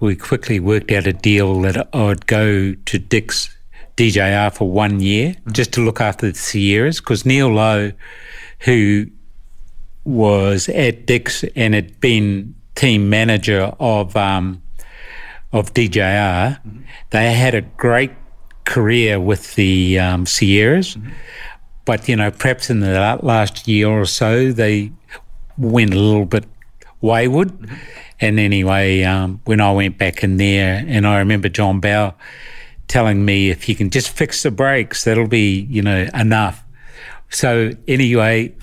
we 0.00 0.14
quickly 0.14 0.60
worked 0.60 0.92
out 0.92 1.08
a 1.08 1.12
deal 1.12 1.60
that 1.62 1.88
I'd 1.92 2.26
go 2.26 2.74
to 2.74 2.98
Dick's 2.98 3.54
DJR 3.96 4.54
for 4.54 4.70
one 4.70 5.00
year 5.00 5.30
mm-hmm. 5.30 5.52
just 5.52 5.72
to 5.72 5.84
look 5.84 6.00
after 6.00 6.30
the 6.30 6.38
Sierras 6.38 7.00
because 7.00 7.26
Neal 7.26 7.48
Lowe, 7.52 7.92
who 8.60 9.06
was 10.04 10.68
at 10.68 11.04
Dick's 11.04 11.44
and 11.56 11.74
had 11.74 12.00
been 12.00 12.54
team 12.76 13.10
manager 13.10 13.74
of 13.80 14.16
um, 14.16 14.62
of 15.52 15.74
DJR, 15.74 16.60
mm-hmm. 16.60 16.80
they 17.10 17.32
had 17.32 17.54
a 17.54 17.62
great 17.62 18.12
career 18.68 19.18
with 19.18 19.54
the 19.56 19.98
um, 19.98 20.26
Sierras. 20.26 20.94
Mm-hmm. 20.94 21.10
But, 21.84 22.08
you 22.08 22.16
know, 22.16 22.30
perhaps 22.30 22.70
in 22.70 22.80
the 22.80 23.18
last 23.22 23.66
year 23.66 23.88
or 23.88 24.04
so, 24.04 24.52
they 24.52 24.92
went 25.56 25.94
a 25.94 25.98
little 25.98 26.26
bit 26.26 26.44
wayward. 27.00 27.48
Mm-hmm. 27.48 27.74
And 28.20 28.38
anyway, 28.38 29.02
um, 29.04 29.40
when 29.44 29.60
I 29.60 29.72
went 29.72 29.96
back 29.96 30.22
in 30.22 30.36
there, 30.36 30.84
and 30.86 31.06
I 31.06 31.18
remember 31.18 31.48
John 31.48 31.80
Bowe 31.80 32.12
telling 32.88 33.24
me 33.24 33.50
if 33.50 33.68
you 33.68 33.74
can 33.74 33.90
just 33.90 34.10
fix 34.10 34.42
the 34.42 34.50
brakes, 34.50 35.04
that'll 35.04 35.28
be, 35.28 35.66
you 35.70 35.82
know, 35.82 36.08
enough. 36.14 36.62
So 37.30 37.72
anyway, 37.86 38.54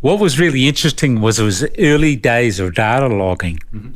what 0.00 0.18
was 0.18 0.38
really 0.38 0.66
interesting 0.66 1.20
was 1.20 1.38
it 1.38 1.44
was 1.44 1.66
early 1.78 2.16
days 2.16 2.58
of 2.60 2.74
data 2.74 3.08
logging, 3.08 3.58
mm-hmm. 3.72 3.92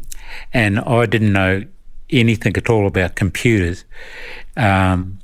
and 0.53 0.81
I 0.81 1.07
didn't 1.07 1.33
know 1.33 1.65
anything 2.11 2.57
at 2.57 2.69
all 2.69 2.87
about 2.87 3.15
computers. 3.15 3.85
Um, 4.57 5.19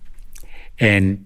and 0.78 1.24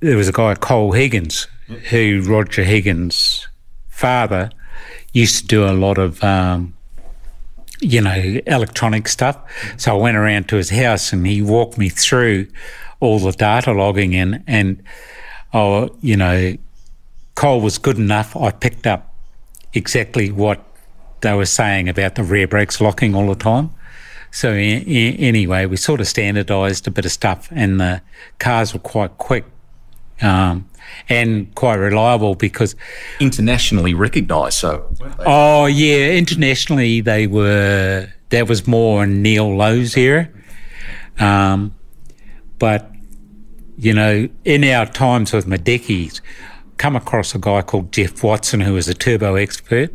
there 0.00 0.16
was 0.16 0.28
a 0.28 0.32
guy, 0.32 0.54
Cole 0.54 0.92
Higgins, 0.92 1.46
who 1.90 2.22
Roger 2.26 2.64
Higgins' 2.64 3.46
father 3.88 4.50
used 5.12 5.42
to 5.42 5.46
do 5.46 5.64
a 5.64 5.72
lot 5.72 5.98
of, 5.98 6.22
um, 6.24 6.74
you 7.80 8.00
know, 8.00 8.40
electronic 8.46 9.08
stuff. 9.08 9.38
So 9.76 9.96
I 9.96 10.00
went 10.00 10.16
around 10.16 10.48
to 10.48 10.56
his 10.56 10.70
house 10.70 11.12
and 11.12 11.26
he 11.26 11.42
walked 11.42 11.78
me 11.78 11.88
through 11.88 12.48
all 13.00 13.18
the 13.18 13.32
data 13.32 13.72
logging 13.72 14.14
and, 14.14 14.42
and 14.46 14.82
oh, 15.52 15.90
you 16.00 16.16
know, 16.16 16.56
Cole 17.34 17.60
was 17.60 17.78
good 17.78 17.98
enough. 17.98 18.36
I 18.36 18.50
picked 18.50 18.86
up 18.86 19.14
exactly 19.72 20.30
what 20.30 20.64
they 21.20 21.34
were 21.34 21.46
saying 21.46 21.88
about 21.88 22.16
the 22.16 22.24
rear 22.24 22.48
brakes 22.48 22.80
locking 22.80 23.14
all 23.14 23.28
the 23.28 23.34
time. 23.34 23.70
So 24.32 24.50
anyway, 24.50 25.66
we 25.66 25.76
sort 25.76 26.00
of 26.00 26.08
standardised 26.08 26.88
a 26.88 26.90
bit 26.90 27.04
of 27.04 27.12
stuff, 27.12 27.48
and 27.52 27.78
the 27.78 28.00
cars 28.38 28.72
were 28.72 28.80
quite 28.80 29.18
quick 29.18 29.44
um, 30.22 30.68
and 31.10 31.54
quite 31.54 31.74
reliable 31.74 32.34
because 32.34 32.74
internationally 33.20 33.92
recognised. 33.92 34.56
So, 34.56 34.90
oh 35.20 35.66
yeah, 35.66 36.12
internationally 36.12 37.02
they 37.02 37.26
were. 37.26 38.08
That 38.30 38.48
was 38.48 38.66
more 38.66 39.04
in 39.04 39.20
Neal 39.20 39.54
Lowe's 39.54 39.94
era, 39.98 40.30
um, 41.18 41.74
but 42.58 42.90
you 43.76 43.92
know, 43.92 44.30
in 44.46 44.64
our 44.64 44.86
times 44.86 45.34
with 45.34 45.46
Miedecke's, 45.46 46.22
come 46.78 46.96
across 46.96 47.34
a 47.34 47.38
guy 47.38 47.60
called 47.60 47.92
Jeff 47.92 48.22
Watson 48.22 48.62
who 48.62 48.72
was 48.72 48.88
a 48.88 48.94
turbo 48.94 49.34
expert, 49.34 49.92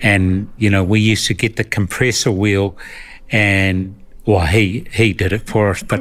and 0.00 0.50
you 0.56 0.70
know, 0.70 0.82
we 0.82 1.00
used 1.00 1.26
to 1.26 1.34
get 1.34 1.56
the 1.56 1.64
compressor 1.64 2.32
wheel, 2.32 2.74
and 3.30 3.94
well, 4.26 4.46
he 4.46 4.86
he 4.92 5.12
did 5.12 5.32
it 5.32 5.46
for 5.48 5.70
us, 5.70 5.82
but 5.82 6.00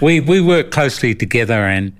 we 0.00 0.20
we 0.20 0.40
worked 0.40 0.70
closely 0.70 1.14
together 1.14 1.66
and 1.66 1.96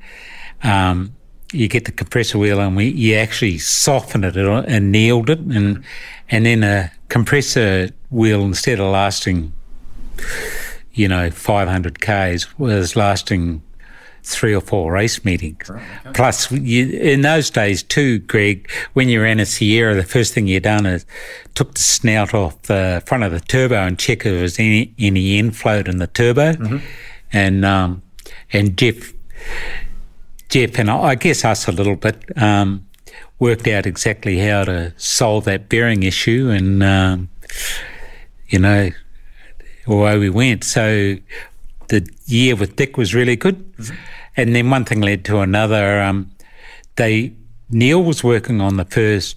um, 0.62 1.14
you 1.52 1.68
get 1.68 1.84
the 1.84 1.92
compressor 1.92 2.38
wheel 2.38 2.60
and 2.60 2.76
we 2.76 2.86
you 2.88 3.16
actually 3.16 3.58
softened 3.58 4.24
it 4.24 4.36
and 4.36 4.92
nailed 4.92 5.30
it 5.30 5.38
and 5.38 5.82
and 6.30 6.46
then 6.46 6.62
a 6.62 6.90
compressor 7.08 7.90
wheel 8.10 8.42
instead 8.42 8.80
of 8.80 8.90
lasting 8.90 9.52
you 10.92 11.08
know 11.08 11.30
500 11.30 12.00
k's 12.00 12.58
was 12.58 12.96
lasting 12.96 13.62
three 14.34 14.54
or 14.54 14.60
four 14.60 14.92
race 14.92 15.24
meetings. 15.24 15.68
Right, 15.68 15.82
okay. 16.00 16.12
Plus, 16.14 16.50
you, 16.50 16.88
in 16.90 17.22
those 17.22 17.50
days 17.50 17.82
too, 17.82 18.18
Greg, 18.20 18.70
when 18.92 19.08
you 19.08 19.22
ran 19.22 19.40
a 19.40 19.46
Sierra, 19.46 19.94
the 19.94 20.04
first 20.04 20.34
thing 20.34 20.46
you 20.46 20.60
done 20.60 20.86
is 20.86 21.06
took 21.54 21.74
the 21.74 21.80
snout 21.80 22.34
off 22.34 22.60
the 22.62 23.02
front 23.06 23.24
of 23.24 23.32
the 23.32 23.40
turbo 23.40 23.76
and 23.76 23.98
check 23.98 24.18
if 24.18 24.24
there 24.24 24.42
was 24.42 24.58
any 24.58 24.94
any 24.98 25.38
inflow 25.38 25.82
in 25.86 25.98
the 25.98 26.06
turbo, 26.06 26.52
mm-hmm. 26.52 26.78
and 27.32 27.64
um, 27.64 28.02
and 28.52 28.76
Jeff 28.76 29.12
Jeff 30.48 30.78
and 30.78 30.90
I, 30.90 31.14
guess 31.14 31.44
us 31.44 31.68
a 31.68 31.72
little 31.72 31.96
bit 31.96 32.24
um, 32.40 32.86
worked 33.38 33.66
out 33.68 33.86
exactly 33.86 34.38
how 34.38 34.64
to 34.64 34.94
solve 34.96 35.44
that 35.44 35.68
bearing 35.68 36.02
issue, 36.02 36.48
and 36.50 36.82
um, 36.82 37.28
you 38.48 38.58
know, 38.58 38.90
away 39.86 40.18
we 40.18 40.30
went. 40.30 40.64
So 40.64 41.16
the 41.88 42.08
year 42.26 42.56
with 42.56 42.76
Dick 42.76 42.96
was 42.96 43.14
really 43.14 43.36
good, 43.36 43.76
mm-hmm. 43.76 43.94
And 44.38 44.54
then 44.56 44.70
one 44.70 44.86
thing 44.86 45.02
led 45.02 45.24
to 45.26 45.40
another. 45.40 46.00
Um, 46.00 46.30
they 46.96 47.34
Neal 47.68 48.02
was 48.02 48.24
working 48.24 48.62
on 48.62 48.78
the 48.78 48.86
first 48.86 49.36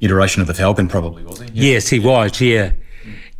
iteration 0.00 0.42
of 0.42 0.48
the 0.48 0.54
Falcon, 0.54 0.88
probably 0.88 1.24
was 1.24 1.40
he? 1.40 1.46
Yeah. 1.46 1.72
Yes, 1.72 1.88
he 1.88 1.98
was. 1.98 2.38
Yeah, 2.40 2.72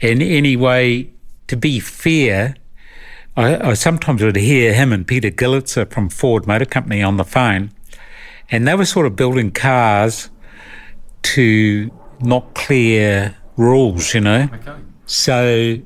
and 0.01 0.23
anyway, 0.23 1.11
to 1.49 1.57
be 1.57 1.81
fair 1.81 2.55
I, 3.39 3.71
I, 3.71 3.75
sometimes 3.75 4.21
would 4.21 4.35
hear 4.35 4.73
him 4.75 4.93
and 4.93 5.07
Peter 5.07 5.31
Gillitzer 5.31 5.89
from 5.93 6.09
Ford 6.09 6.49
Motor 6.49 6.65
Company 6.65 7.05
on 7.05 7.19
the 7.19 7.25
phone, 7.25 7.71
and 8.51 8.67
they 8.67 8.75
were 8.75 8.85
sort 8.85 9.07
of 9.07 9.15
building 9.15 9.53
cars 9.53 10.29
to 11.23 11.89
not 12.21 12.55
clear 12.55 13.37
rules, 13.57 14.13
you 14.13 14.23
know. 14.23 14.49
Okay. 14.53 14.75
So 15.07 15.79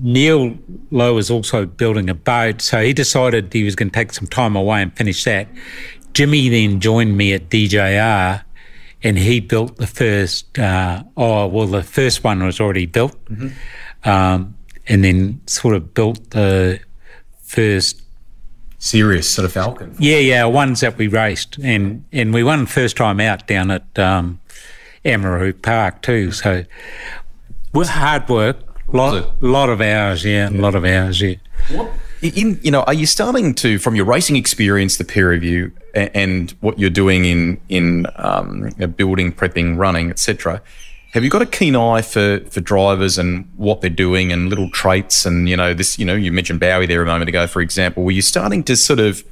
Neal 0.00 0.56
Lowe 0.90 1.14
was 1.14 1.30
also 1.30 1.66
building 1.66 2.08
a 2.10 2.14
boat, 2.14 2.60
so 2.60 2.82
he 2.82 2.92
decided 2.92 3.52
he 3.52 3.64
was 3.64 3.76
going 3.76 3.90
to 3.90 3.94
take 3.94 4.12
some 4.12 4.26
time 4.26 4.56
away 4.56 4.82
and 4.82 4.94
finish 4.96 5.24
that. 5.24 5.48
Jimmy 6.12 6.48
then 6.48 6.80
joined 6.80 7.16
me 7.16 7.32
at 7.32 7.48
DJR, 7.48 8.44
and 9.02 9.18
he 9.18 9.40
built 9.40 9.76
the 9.76 9.86
first. 9.86 10.58
Uh, 10.58 11.02
oh 11.16 11.46
well, 11.46 11.66
the 11.66 11.82
first 11.82 12.24
one 12.24 12.42
was 12.42 12.60
already 12.60 12.86
built, 12.86 13.22
mm-hmm. 13.26 14.08
um, 14.08 14.56
and 14.86 15.04
then 15.04 15.40
sort 15.46 15.74
of 15.74 15.94
built 15.94 16.30
the 16.30 16.80
first 17.42 18.04
Serious 18.84 19.30
sort 19.30 19.46
of 19.46 19.52
Falcon. 19.54 19.96
Yeah, 19.98 20.18
yeah, 20.18 20.44
ones 20.44 20.80
that 20.80 20.98
we 20.98 21.08
raced, 21.08 21.56
and 21.62 22.04
and 22.12 22.34
we 22.34 22.44
won 22.44 22.66
first 22.66 22.98
time 22.98 23.18
out 23.18 23.46
down 23.46 23.70
at 23.70 23.98
um, 23.98 24.40
Amaroo 25.06 25.54
Park 25.62 26.02
too. 26.02 26.32
So, 26.32 26.64
with 27.72 27.88
hard 27.88 28.28
work, 28.28 28.58
lot 28.92 29.42
lot 29.42 29.68
of 29.68 29.80
hours, 29.80 30.24
yeah, 30.24 30.48
a 30.48 30.50
lot 30.50 30.74
of 30.74 30.84
hours, 30.84 31.20
yeah. 31.20 31.36
What, 31.70 31.90
in, 32.22 32.58
you 32.62 32.70
know, 32.70 32.82
are 32.82 32.94
you 32.94 33.06
starting 33.06 33.54
to, 33.56 33.78
from 33.78 33.94
your 33.94 34.06
racing 34.06 34.36
experience, 34.36 34.96
the 34.96 35.04
peer 35.04 35.30
review, 35.30 35.72
and, 35.94 36.10
and 36.14 36.50
what 36.60 36.78
you're 36.78 36.90
doing 36.90 37.24
in 37.24 37.60
in 37.68 38.06
um, 38.16 38.70
building, 38.96 39.32
prepping, 39.32 39.76
running, 39.76 40.10
etc. 40.10 40.62
Have 41.12 41.22
you 41.22 41.30
got 41.30 41.42
a 41.42 41.46
keen 41.46 41.76
eye 41.76 42.02
for 42.02 42.40
for 42.50 42.60
drivers 42.60 43.18
and 43.18 43.48
what 43.56 43.80
they're 43.80 43.90
doing 43.90 44.32
and 44.32 44.48
little 44.48 44.68
traits 44.70 45.24
and 45.24 45.48
you 45.48 45.56
know 45.56 45.72
this 45.72 45.98
you 45.98 46.04
know 46.04 46.14
you 46.14 46.32
mentioned 46.32 46.58
Bowie 46.58 46.86
there 46.86 47.02
a 47.02 47.06
moment 47.06 47.28
ago 47.28 47.46
for 47.46 47.60
example 47.60 48.02
were 48.02 48.10
you 48.10 48.22
starting 48.22 48.64
to 48.64 48.74
sort 48.74 48.98
of 48.98 49.22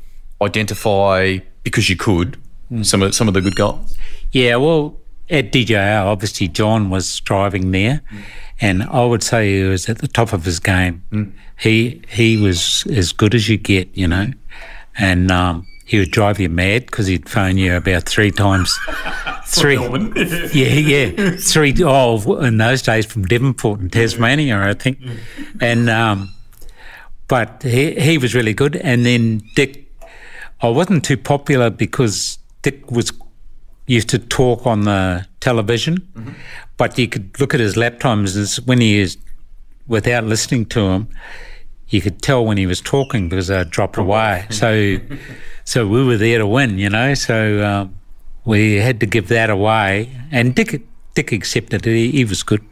identify 0.40 1.38
because 1.64 1.90
you 1.90 1.96
could 1.96 2.38
mm. 2.70 2.86
some 2.86 3.02
of 3.02 3.16
some 3.16 3.26
of 3.26 3.34
the 3.34 3.40
good 3.40 3.56
guys 3.56 3.98
yeah 4.30 4.54
well 4.54 4.96
at 5.32 5.52
DJR 5.52 6.04
obviously 6.04 6.48
John 6.48 6.90
was 6.90 7.20
driving 7.20 7.70
there 7.72 8.02
mm. 8.12 8.22
and 8.60 8.82
I 8.84 9.04
would 9.04 9.22
say 9.22 9.60
he 9.60 9.64
was 9.64 9.88
at 9.88 9.98
the 9.98 10.08
top 10.08 10.32
of 10.32 10.44
his 10.44 10.60
game 10.60 11.02
mm. 11.10 11.32
he 11.58 12.02
he 12.08 12.36
was 12.36 12.86
as 12.90 13.12
good 13.12 13.34
as 13.34 13.48
you 13.48 13.56
get 13.56 13.88
you 13.96 14.06
know 14.06 14.32
and 14.96 15.30
um, 15.30 15.66
he 15.84 15.98
would 15.98 16.10
drive 16.10 16.40
you 16.40 16.48
mad 16.48 16.86
because 16.86 17.06
he'd 17.06 17.28
phone 17.28 17.58
you 17.58 17.76
about 17.76 18.04
three 18.04 18.30
times. 18.30 18.78
three, 19.46 19.76
yeah, 20.52 21.10
yeah, 21.12 21.36
three. 21.36 21.74
Oh, 21.82 22.38
in 22.38 22.58
those 22.58 22.82
days 22.82 23.06
from 23.06 23.24
Devonport 23.24 23.80
and 23.80 23.92
Tasmania, 23.92 24.58
I 24.58 24.74
think. 24.74 24.98
And 25.60 25.90
um, 25.90 26.32
but 27.28 27.62
he 27.62 27.98
he 28.00 28.18
was 28.18 28.34
really 28.34 28.54
good. 28.54 28.76
And 28.76 29.04
then 29.04 29.42
Dick, 29.54 29.90
I 30.60 30.68
wasn't 30.68 31.04
too 31.04 31.16
popular 31.16 31.70
because 31.70 32.38
Dick 32.62 32.90
was 32.90 33.12
used 33.92 34.08
to 34.08 34.18
talk 34.18 34.66
on 34.66 34.82
the 34.82 35.26
television, 35.40 35.98
mm-hmm. 35.98 36.32
but 36.76 36.98
you 36.98 37.08
could 37.08 37.38
look 37.38 37.54
at 37.54 37.60
his 37.60 37.76
lap 37.76 38.00
times 38.00 38.56
when 38.62 38.80
he 38.80 38.98
is 38.98 39.16
without 39.86 40.24
listening 40.24 40.64
to 40.66 40.80
him. 40.80 41.08
You 41.88 42.00
could 42.00 42.22
tell 42.22 42.44
when 42.46 42.56
he 42.56 42.66
was 42.66 42.80
talking 42.80 43.28
because 43.28 43.48
they'd 43.48 43.70
away. 43.98 44.46
So 44.50 44.96
so 45.64 45.86
we 45.86 46.04
were 46.04 46.16
there 46.16 46.38
to 46.38 46.46
win, 46.46 46.78
you 46.78 46.88
know. 46.88 47.12
So 47.14 47.62
um, 47.62 47.94
we 48.44 48.76
had 48.76 48.98
to 49.00 49.06
give 49.06 49.28
that 49.28 49.50
away, 49.50 50.10
and 50.30 50.54
Dick 50.54 50.82
Dick 51.14 51.32
accepted 51.32 51.86
it. 51.86 51.94
He, 51.94 52.10
he 52.10 52.24
was 52.24 52.42
good. 52.42 52.64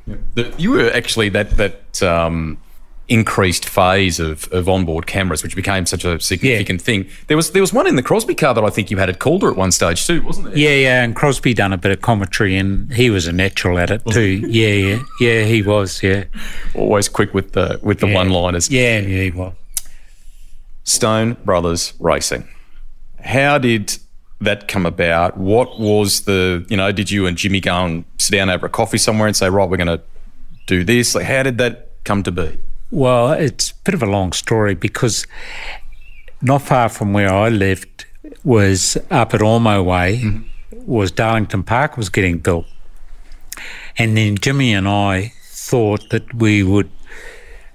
You 0.57 0.71
were 0.71 0.91
actually 0.91 1.29
that 1.31 1.51
that 1.59 2.03
um, 2.03 2.57
increased 3.11 3.69
phase 3.69 4.21
of, 4.21 4.51
of 4.53 4.69
onboard 4.69 5.07
cameras, 5.07 5.43
which 5.43 5.57
became 5.57 5.85
such 5.85 6.05
a 6.05 6.19
significant 6.21 6.81
yeah. 6.81 6.85
thing. 6.85 7.09
There 7.27 7.37
was 7.37 7.51
there 7.51 7.61
was 7.61 7.73
one 7.73 7.87
in 7.87 7.97
the 7.97 8.03
Crosby 8.03 8.35
car 8.35 8.55
that 8.55 8.65
I 8.65 8.71
think 8.71 8.91
you 8.91 8.97
had 8.97 9.11
at 9.11 9.19
Calder 9.19 9.51
at 9.51 9.57
one 9.57 9.73
stage 9.73 10.07
too, 10.07 10.23
wasn't 10.23 10.47
there? 10.47 10.57
Yeah, 10.57 10.75
yeah. 10.75 11.03
And 11.03 11.15
Crosby 11.15 11.53
done 11.53 11.73
a 11.73 11.77
bit 11.77 11.91
of 11.91 12.01
commentary, 12.01 12.57
and 12.57 12.91
he 12.93 13.11
was 13.11 13.27
a 13.27 13.33
natural 13.33 13.79
at 13.79 13.91
it 13.91 14.03
too. 14.07 14.45
yeah, 14.49 14.69
yeah, 14.69 15.03
yeah. 15.21 15.45
He 15.45 15.61
was. 15.61 16.03
Yeah. 16.03 16.25
Always 16.75 17.09
quick 17.09 17.35
with 17.35 17.53
the 17.53 17.81
with 17.83 17.99
the 17.99 18.09
yeah. 18.09 18.15
one 18.15 18.31
liners. 18.31 18.71
Yeah, 18.71 19.01
yeah, 19.01 19.23
he 19.25 19.31
was. 19.33 19.53
Stone 20.85 21.37
Brothers 21.45 21.93
Racing. 21.99 22.49
How 23.23 23.59
did 23.59 23.99
that 24.41 24.69
come 24.69 24.87
about? 24.87 25.37
What 25.37 25.79
was 25.79 26.23
the, 26.23 26.65
you 26.69 26.77
know, 26.77 26.91
did 26.91 27.11
you 27.11 27.27
and 27.27 27.37
Jimmy 27.37 27.61
go 27.61 27.85
and 27.85 28.05
sit 28.19 28.33
down 28.33 28.49
over 28.49 28.67
a 28.67 28.71
coffee 28.71 28.99
somewhere 28.99 29.27
and 29.27 29.37
say, 29.37 29.51
right, 29.51 29.69
we're 29.69 29.77
going 29.77 29.99
to 29.99 30.03
do 30.67 30.83
this? 30.83 31.15
Like, 31.15 31.27
how 31.27 31.43
did 31.43 31.59
that 31.59 31.91
come 32.05 32.23
to 32.23 32.33
be? 32.33 32.59
Well, 32.91 33.33
it's 33.33 33.71
a 33.71 33.75
bit 33.85 33.95
of 33.95 34.03
a 34.03 34.07
long 34.07 34.33
story 34.33 34.75
because 34.75 35.27
not 36.43 36.63
far 36.63 36.89
from 36.89 37.13
where 37.13 37.33
I 37.33 37.49
lived 37.49 38.07
was 38.45 38.97
up 39.11 39.35
at 39.35 39.41
Ormeau 39.41 39.85
Way, 39.85 40.21
mm-hmm. 40.23 40.87
was 40.87 41.11
Darlington 41.11 41.63
Park 41.63 41.97
was 41.97 42.09
getting 42.09 42.39
built. 42.39 42.67
And 43.97 44.17
then 44.17 44.37
Jimmy 44.39 44.73
and 44.73 44.89
I 44.89 45.33
thought 45.45 46.09
that 46.11 46.35
we 46.35 46.63
would, 46.63 46.91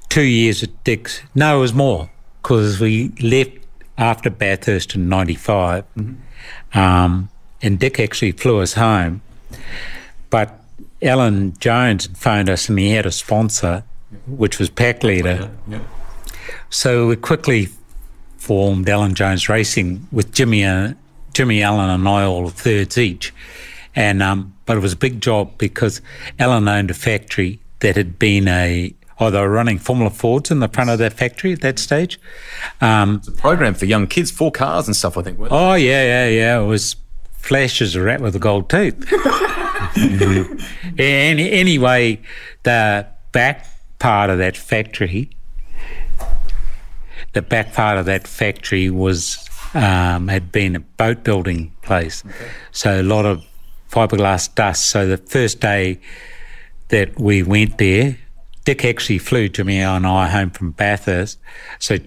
two 0.10 0.24
years 0.24 0.64
at 0.64 0.84
Dick's, 0.84 1.22
no, 1.34 1.58
it 1.58 1.62
was 1.62 1.74
more, 1.74 2.10
because 2.42 2.80
we 2.80 3.10
left 3.22 3.52
after 3.98 4.30
Bathurst 4.30 4.96
in 4.96 5.08
95. 5.08 5.86
Mm-hmm. 5.96 6.78
Um, 6.78 7.30
and 7.62 7.80
Dick 7.80 8.00
actually 8.00 8.32
flew 8.32 8.60
us 8.60 8.74
home. 8.74 9.22
But 10.30 10.60
Alan 11.02 11.54
Jones 11.60 12.08
had 12.08 12.18
phoned 12.18 12.50
us 12.50 12.68
and 12.68 12.78
he 12.78 12.92
had 12.92 13.06
a 13.06 13.12
sponsor, 13.12 13.84
which 14.28 14.60
was 14.60 14.70
Pack 14.70 15.04
Leader. 15.04 15.52
So 16.70 17.08
we 17.08 17.16
quickly 17.16 17.70
formed 18.38 18.90
Alan 18.90 19.16
Jones 19.16 19.50
Racing 19.50 20.08
with 20.12 20.32
Jimmy, 20.32 20.64
uh, 20.64 20.94
Jimmy 21.34 21.64
Allen 21.64 21.90
and 21.90 22.08
I 22.08 22.24
all 22.24 22.50
thirds 22.50 22.98
each. 22.98 23.34
And 23.96 24.22
um, 24.22 24.56
but 24.66 24.78
it 24.78 24.82
was 24.82 24.94
a 24.94 24.98
big 24.98 25.22
job 25.22 25.58
because 25.58 26.02
Alan 26.38 26.68
owned 26.68 26.92
a 26.92 26.94
factory 26.94 27.60
that 27.80 27.96
had 27.96 28.20
been 28.20 28.48
a 28.48 28.94
Oh, 29.18 29.30
they 29.30 29.40
were 29.40 29.50
running 29.50 29.80
Formula 29.80 30.10
Fords 30.10 30.52
in 30.52 30.60
the 30.60 30.68
front 30.68 30.90
of 30.90 31.00
that 31.00 31.14
factory 31.14 31.54
at 31.54 31.62
that 31.62 31.80
stage. 31.80 32.20
Um, 32.82 33.16
it's 33.16 33.30
a 33.30 33.32
program 33.32 33.74
for 33.74 33.86
young 33.86 34.08
kids, 34.08 34.30
four 34.30 34.52
cars 34.52 34.88
and 34.88 34.96
stuff, 34.96 35.18
I 35.18 35.22
think. 35.22 35.40
Oh, 35.40 35.74
yeah, 35.76 36.04
yeah, 36.04 36.28
yeah. 36.28 36.60
It 36.60 36.66
was 36.66 36.98
flash 37.38 37.82
as 37.82 37.96
a 37.96 38.02
rat 38.02 38.20
with 38.20 38.36
a 38.36 38.40
gold 38.40 38.70
tooth. 38.70 39.10
and 39.96 41.40
anyway, 41.40 42.22
the 42.64 43.08
back 43.32 43.66
part 44.00 44.30
of 44.30 44.38
that 44.38 44.58
factory, 44.58 45.30
the 47.34 47.42
back 47.42 47.74
part 47.74 47.98
of 47.98 48.06
that 48.06 48.28
factory 48.28 48.90
was 48.90 49.48
um, 49.74 50.28
had 50.28 50.52
been 50.52 50.76
a 50.76 50.80
boat 50.80 51.24
building 51.24 51.74
place, 51.82 52.24
okay. 52.26 52.50
so 52.72 53.02
a 53.02 53.04
lot 53.04 53.26
of 53.26 53.46
fiberglass 53.92 54.54
dust. 54.54 54.90
So 54.90 55.08
the 55.08 55.18
first 55.18 55.60
day 55.60 56.00
that 56.90 57.20
we 57.20 57.44
went 57.44 57.78
there, 57.78 58.18
Dick 58.64 58.84
actually 58.84 59.20
flew 59.20 59.50
Jimmy 59.50 59.80
and 59.80 60.08
I 60.08 60.28
home 60.28 60.50
from 60.50 60.72
Bathurst. 60.72 61.40
So 61.80 61.98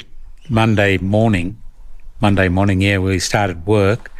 Monday 0.48 0.98
morning, 0.98 1.60
Monday 2.20 2.48
morning, 2.48 2.80
yeah, 2.80 2.98
we 2.98 3.18
started 3.18 3.66
work 3.66 4.10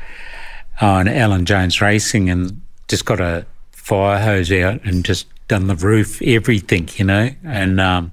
on 0.81 1.09
Alan 1.09 1.45
Jones 1.45 1.81
Racing 1.81 2.31
and 2.31 2.61
just 2.87 3.05
got 3.05 3.21
a 3.21 3.47
fire 3.73 4.21
hose 4.21 4.53
out 4.53 4.85
and 4.85 5.05
just 5.05 5.27
done 5.49 5.67
the 5.67 5.77
roof, 5.77 6.23
everything, 6.23 6.89
you 6.97 7.05
know. 7.05 7.31
And 7.45 7.81
um, 7.81 8.13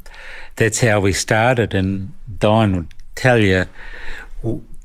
that's 0.55 0.79
how 0.79 0.99
we 1.01 1.13
started. 1.13 1.73
And 1.73 2.13
Diane 2.39 2.75
would 2.75 2.93
tell 3.15 3.39
you, 3.39 3.65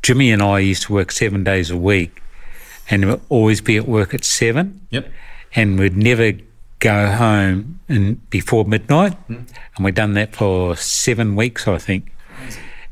Jimmy 0.03 0.31
and 0.31 0.43
I 0.43 0.59
used 0.59 0.85
to 0.85 0.93
work 0.93 1.13
seven 1.13 1.45
days 1.45 1.71
a 1.71 1.77
week 1.77 2.21
and 2.91 3.09
we'd 3.09 3.21
always 3.29 3.61
be 3.61 3.77
at 3.77 3.87
work 3.87 4.13
at 4.13 4.25
seven. 4.25 4.87
Yep. 4.91 5.11
And 5.55 5.79
we'd 5.79 5.97
never 5.97 6.33
go 6.81 7.11
home 7.11 7.81
in 7.89 8.15
before 8.31 8.65
midnight, 8.65 9.17
mm. 9.29 9.49
and 9.77 9.85
we'd 9.85 9.95
done 9.95 10.15
that 10.15 10.35
for 10.35 10.77
seven 10.77 11.37
weeks, 11.37 11.69
I 11.69 11.79
think. 11.79 12.13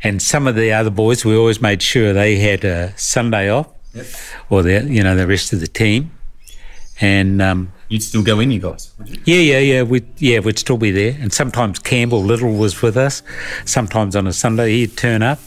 And 0.03 0.23
some 0.23 0.47
of 0.47 0.55
the 0.55 0.73
other 0.73 0.91
boys, 0.91 1.25
we 1.25 1.37
always 1.37 1.61
made 1.61 1.83
sure 1.83 2.13
they 2.13 2.37
had 2.37 2.65
a 2.65 2.97
Sunday 2.97 3.51
off, 3.51 3.69
yep. 3.93 4.07
or 4.49 4.63
the 4.63 4.85
you 4.85 5.03
know 5.03 5.17
the 5.17 5.27
rest 5.27 5.53
of 5.53 5.61
the 5.61 5.67
team. 5.67 6.13
And 7.01 7.41
um, 7.41 7.73
you'd 7.89 8.03
still 8.03 8.23
go 8.23 8.41
in, 8.41 8.51
you 8.51 8.61
guys? 8.61 8.93
You? 9.05 9.17
Yeah, 9.25 9.41
yeah, 9.41 9.59
yeah. 9.59 9.83
We 9.83 10.05
yeah, 10.19 10.41
we'd 10.41 10.59
still 10.59 10.79
be 10.79 10.91
there. 10.91 11.17
And 11.21 11.33
sometimes 11.33 11.79
Campbell 11.79 12.23
Little 12.23 12.55
was 12.55 12.81
with 12.83 12.97
us. 12.97 13.23
Sometimes 13.65 14.17
on 14.17 14.27
a 14.27 14.33
Sunday 14.33 14.71
he'd 14.73 14.97
turn 14.97 15.23
up, 15.23 15.39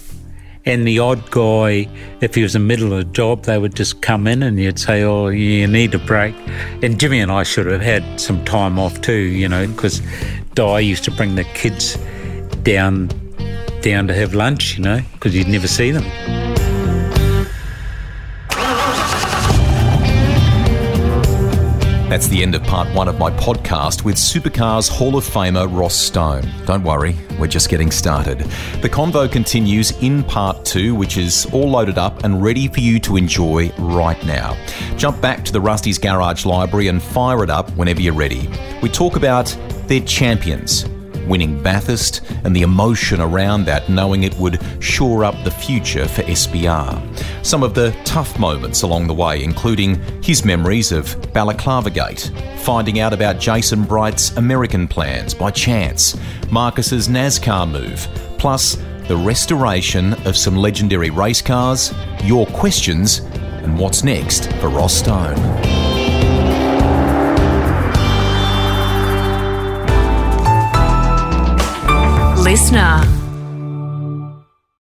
and 0.65 0.85
the 0.85 0.99
odd 0.99 1.31
guy, 1.31 1.87
if 2.21 2.35
he 2.35 2.43
was 2.43 2.55
in 2.55 2.61
the 2.61 2.67
middle 2.67 2.93
of 2.93 2.99
a 2.99 3.03
job, 3.03 3.43
they 3.43 3.57
would 3.57 3.75
just 3.75 4.01
come 4.01 4.27
in 4.27 4.43
and 4.43 4.59
you'd 4.59 4.79
say, 4.79 5.03
Oh, 5.03 5.29
you 5.29 5.67
need 5.67 5.95
a 5.95 5.99
break. 5.99 6.35
And 6.83 6.99
Jimmy 6.99 7.19
and 7.19 7.31
I 7.31 7.43
should 7.43 7.65
have 7.65 7.81
had 7.81 8.19
some 8.19 8.43
time 8.45 8.77
off 8.77 9.01
too, 9.01 9.13
you 9.13 9.49
know, 9.49 9.67
because 9.67 10.01
Di 10.53 10.79
used 10.79 11.03
to 11.05 11.11
bring 11.11 11.35
the 11.35 11.45
kids 11.45 11.97
down 12.63 13.09
down 13.81 14.05
to 14.07 14.13
have 14.13 14.35
lunch, 14.35 14.77
you 14.77 14.83
know, 14.83 15.01
because 15.13 15.35
you'd 15.35 15.47
never 15.47 15.67
see 15.67 15.89
them. 15.89 16.50
That's 22.11 22.27
the 22.27 22.43
end 22.43 22.55
of 22.55 22.63
part 22.63 22.93
one 22.93 23.07
of 23.07 23.17
my 23.17 23.31
podcast 23.31 24.03
with 24.03 24.17
Supercars 24.17 24.89
Hall 24.89 25.15
of 25.15 25.23
Famer 25.23 25.65
Ross 25.73 25.95
Stone. 25.95 26.43
Don't 26.65 26.83
worry, 26.83 27.15
we're 27.39 27.47
just 27.47 27.69
getting 27.69 27.89
started. 27.89 28.39
The 28.81 28.89
convo 28.89 29.31
continues 29.31 29.91
in 30.01 30.21
part 30.25 30.65
two, 30.65 30.93
which 30.93 31.15
is 31.15 31.45
all 31.53 31.69
loaded 31.69 31.97
up 31.97 32.25
and 32.25 32.43
ready 32.43 32.67
for 32.67 32.81
you 32.81 32.99
to 32.99 33.15
enjoy 33.15 33.69
right 33.79 34.21
now. 34.25 34.57
Jump 34.97 35.21
back 35.21 35.45
to 35.45 35.53
the 35.53 35.61
Rusty's 35.61 35.97
Garage 35.97 36.45
Library 36.45 36.89
and 36.89 37.01
fire 37.01 37.45
it 37.45 37.49
up 37.49 37.69
whenever 37.77 38.01
you're 38.01 38.13
ready. 38.13 38.49
We 38.81 38.89
talk 38.89 39.15
about 39.15 39.57
their 39.87 40.01
champions 40.01 40.83
winning 41.27 41.61
Bathurst 41.61 42.21
and 42.43 42.55
the 42.55 42.61
emotion 42.61 43.21
around 43.21 43.65
that, 43.65 43.89
knowing 43.89 44.23
it 44.23 44.33
would 44.35 44.61
shore 44.79 45.23
up 45.23 45.35
the 45.43 45.51
future 45.51 46.07
for 46.07 46.23
SBR. 46.23 47.45
Some 47.45 47.63
of 47.63 47.73
the 47.73 47.95
tough 48.05 48.37
moments 48.39 48.81
along 48.81 49.07
the 49.07 49.13
way, 49.13 49.43
including 49.43 50.01
his 50.21 50.45
memories 50.45 50.91
of 50.91 51.15
Balaclava 51.33 51.89
Gate, 51.89 52.31
finding 52.59 52.99
out 52.99 53.13
about 53.13 53.39
Jason 53.39 53.83
Bright's 53.83 54.35
American 54.37 54.87
plans 54.87 55.33
by 55.33 55.51
chance, 55.51 56.17
Marcos's 56.49 57.07
NASCAR 57.07 57.69
move, 57.69 58.07
plus 58.37 58.77
the 59.07 59.17
restoration 59.17 60.13
of 60.25 60.37
some 60.37 60.55
legendary 60.55 61.09
race 61.09 61.41
cars, 61.41 61.93
your 62.23 62.45
questions, 62.47 63.19
and 63.63 63.77
what's 63.77 64.03
next 64.03 64.51
for 64.53 64.69
Ross 64.69 64.93
Stone. 64.93 65.80
Listener. 72.51 73.30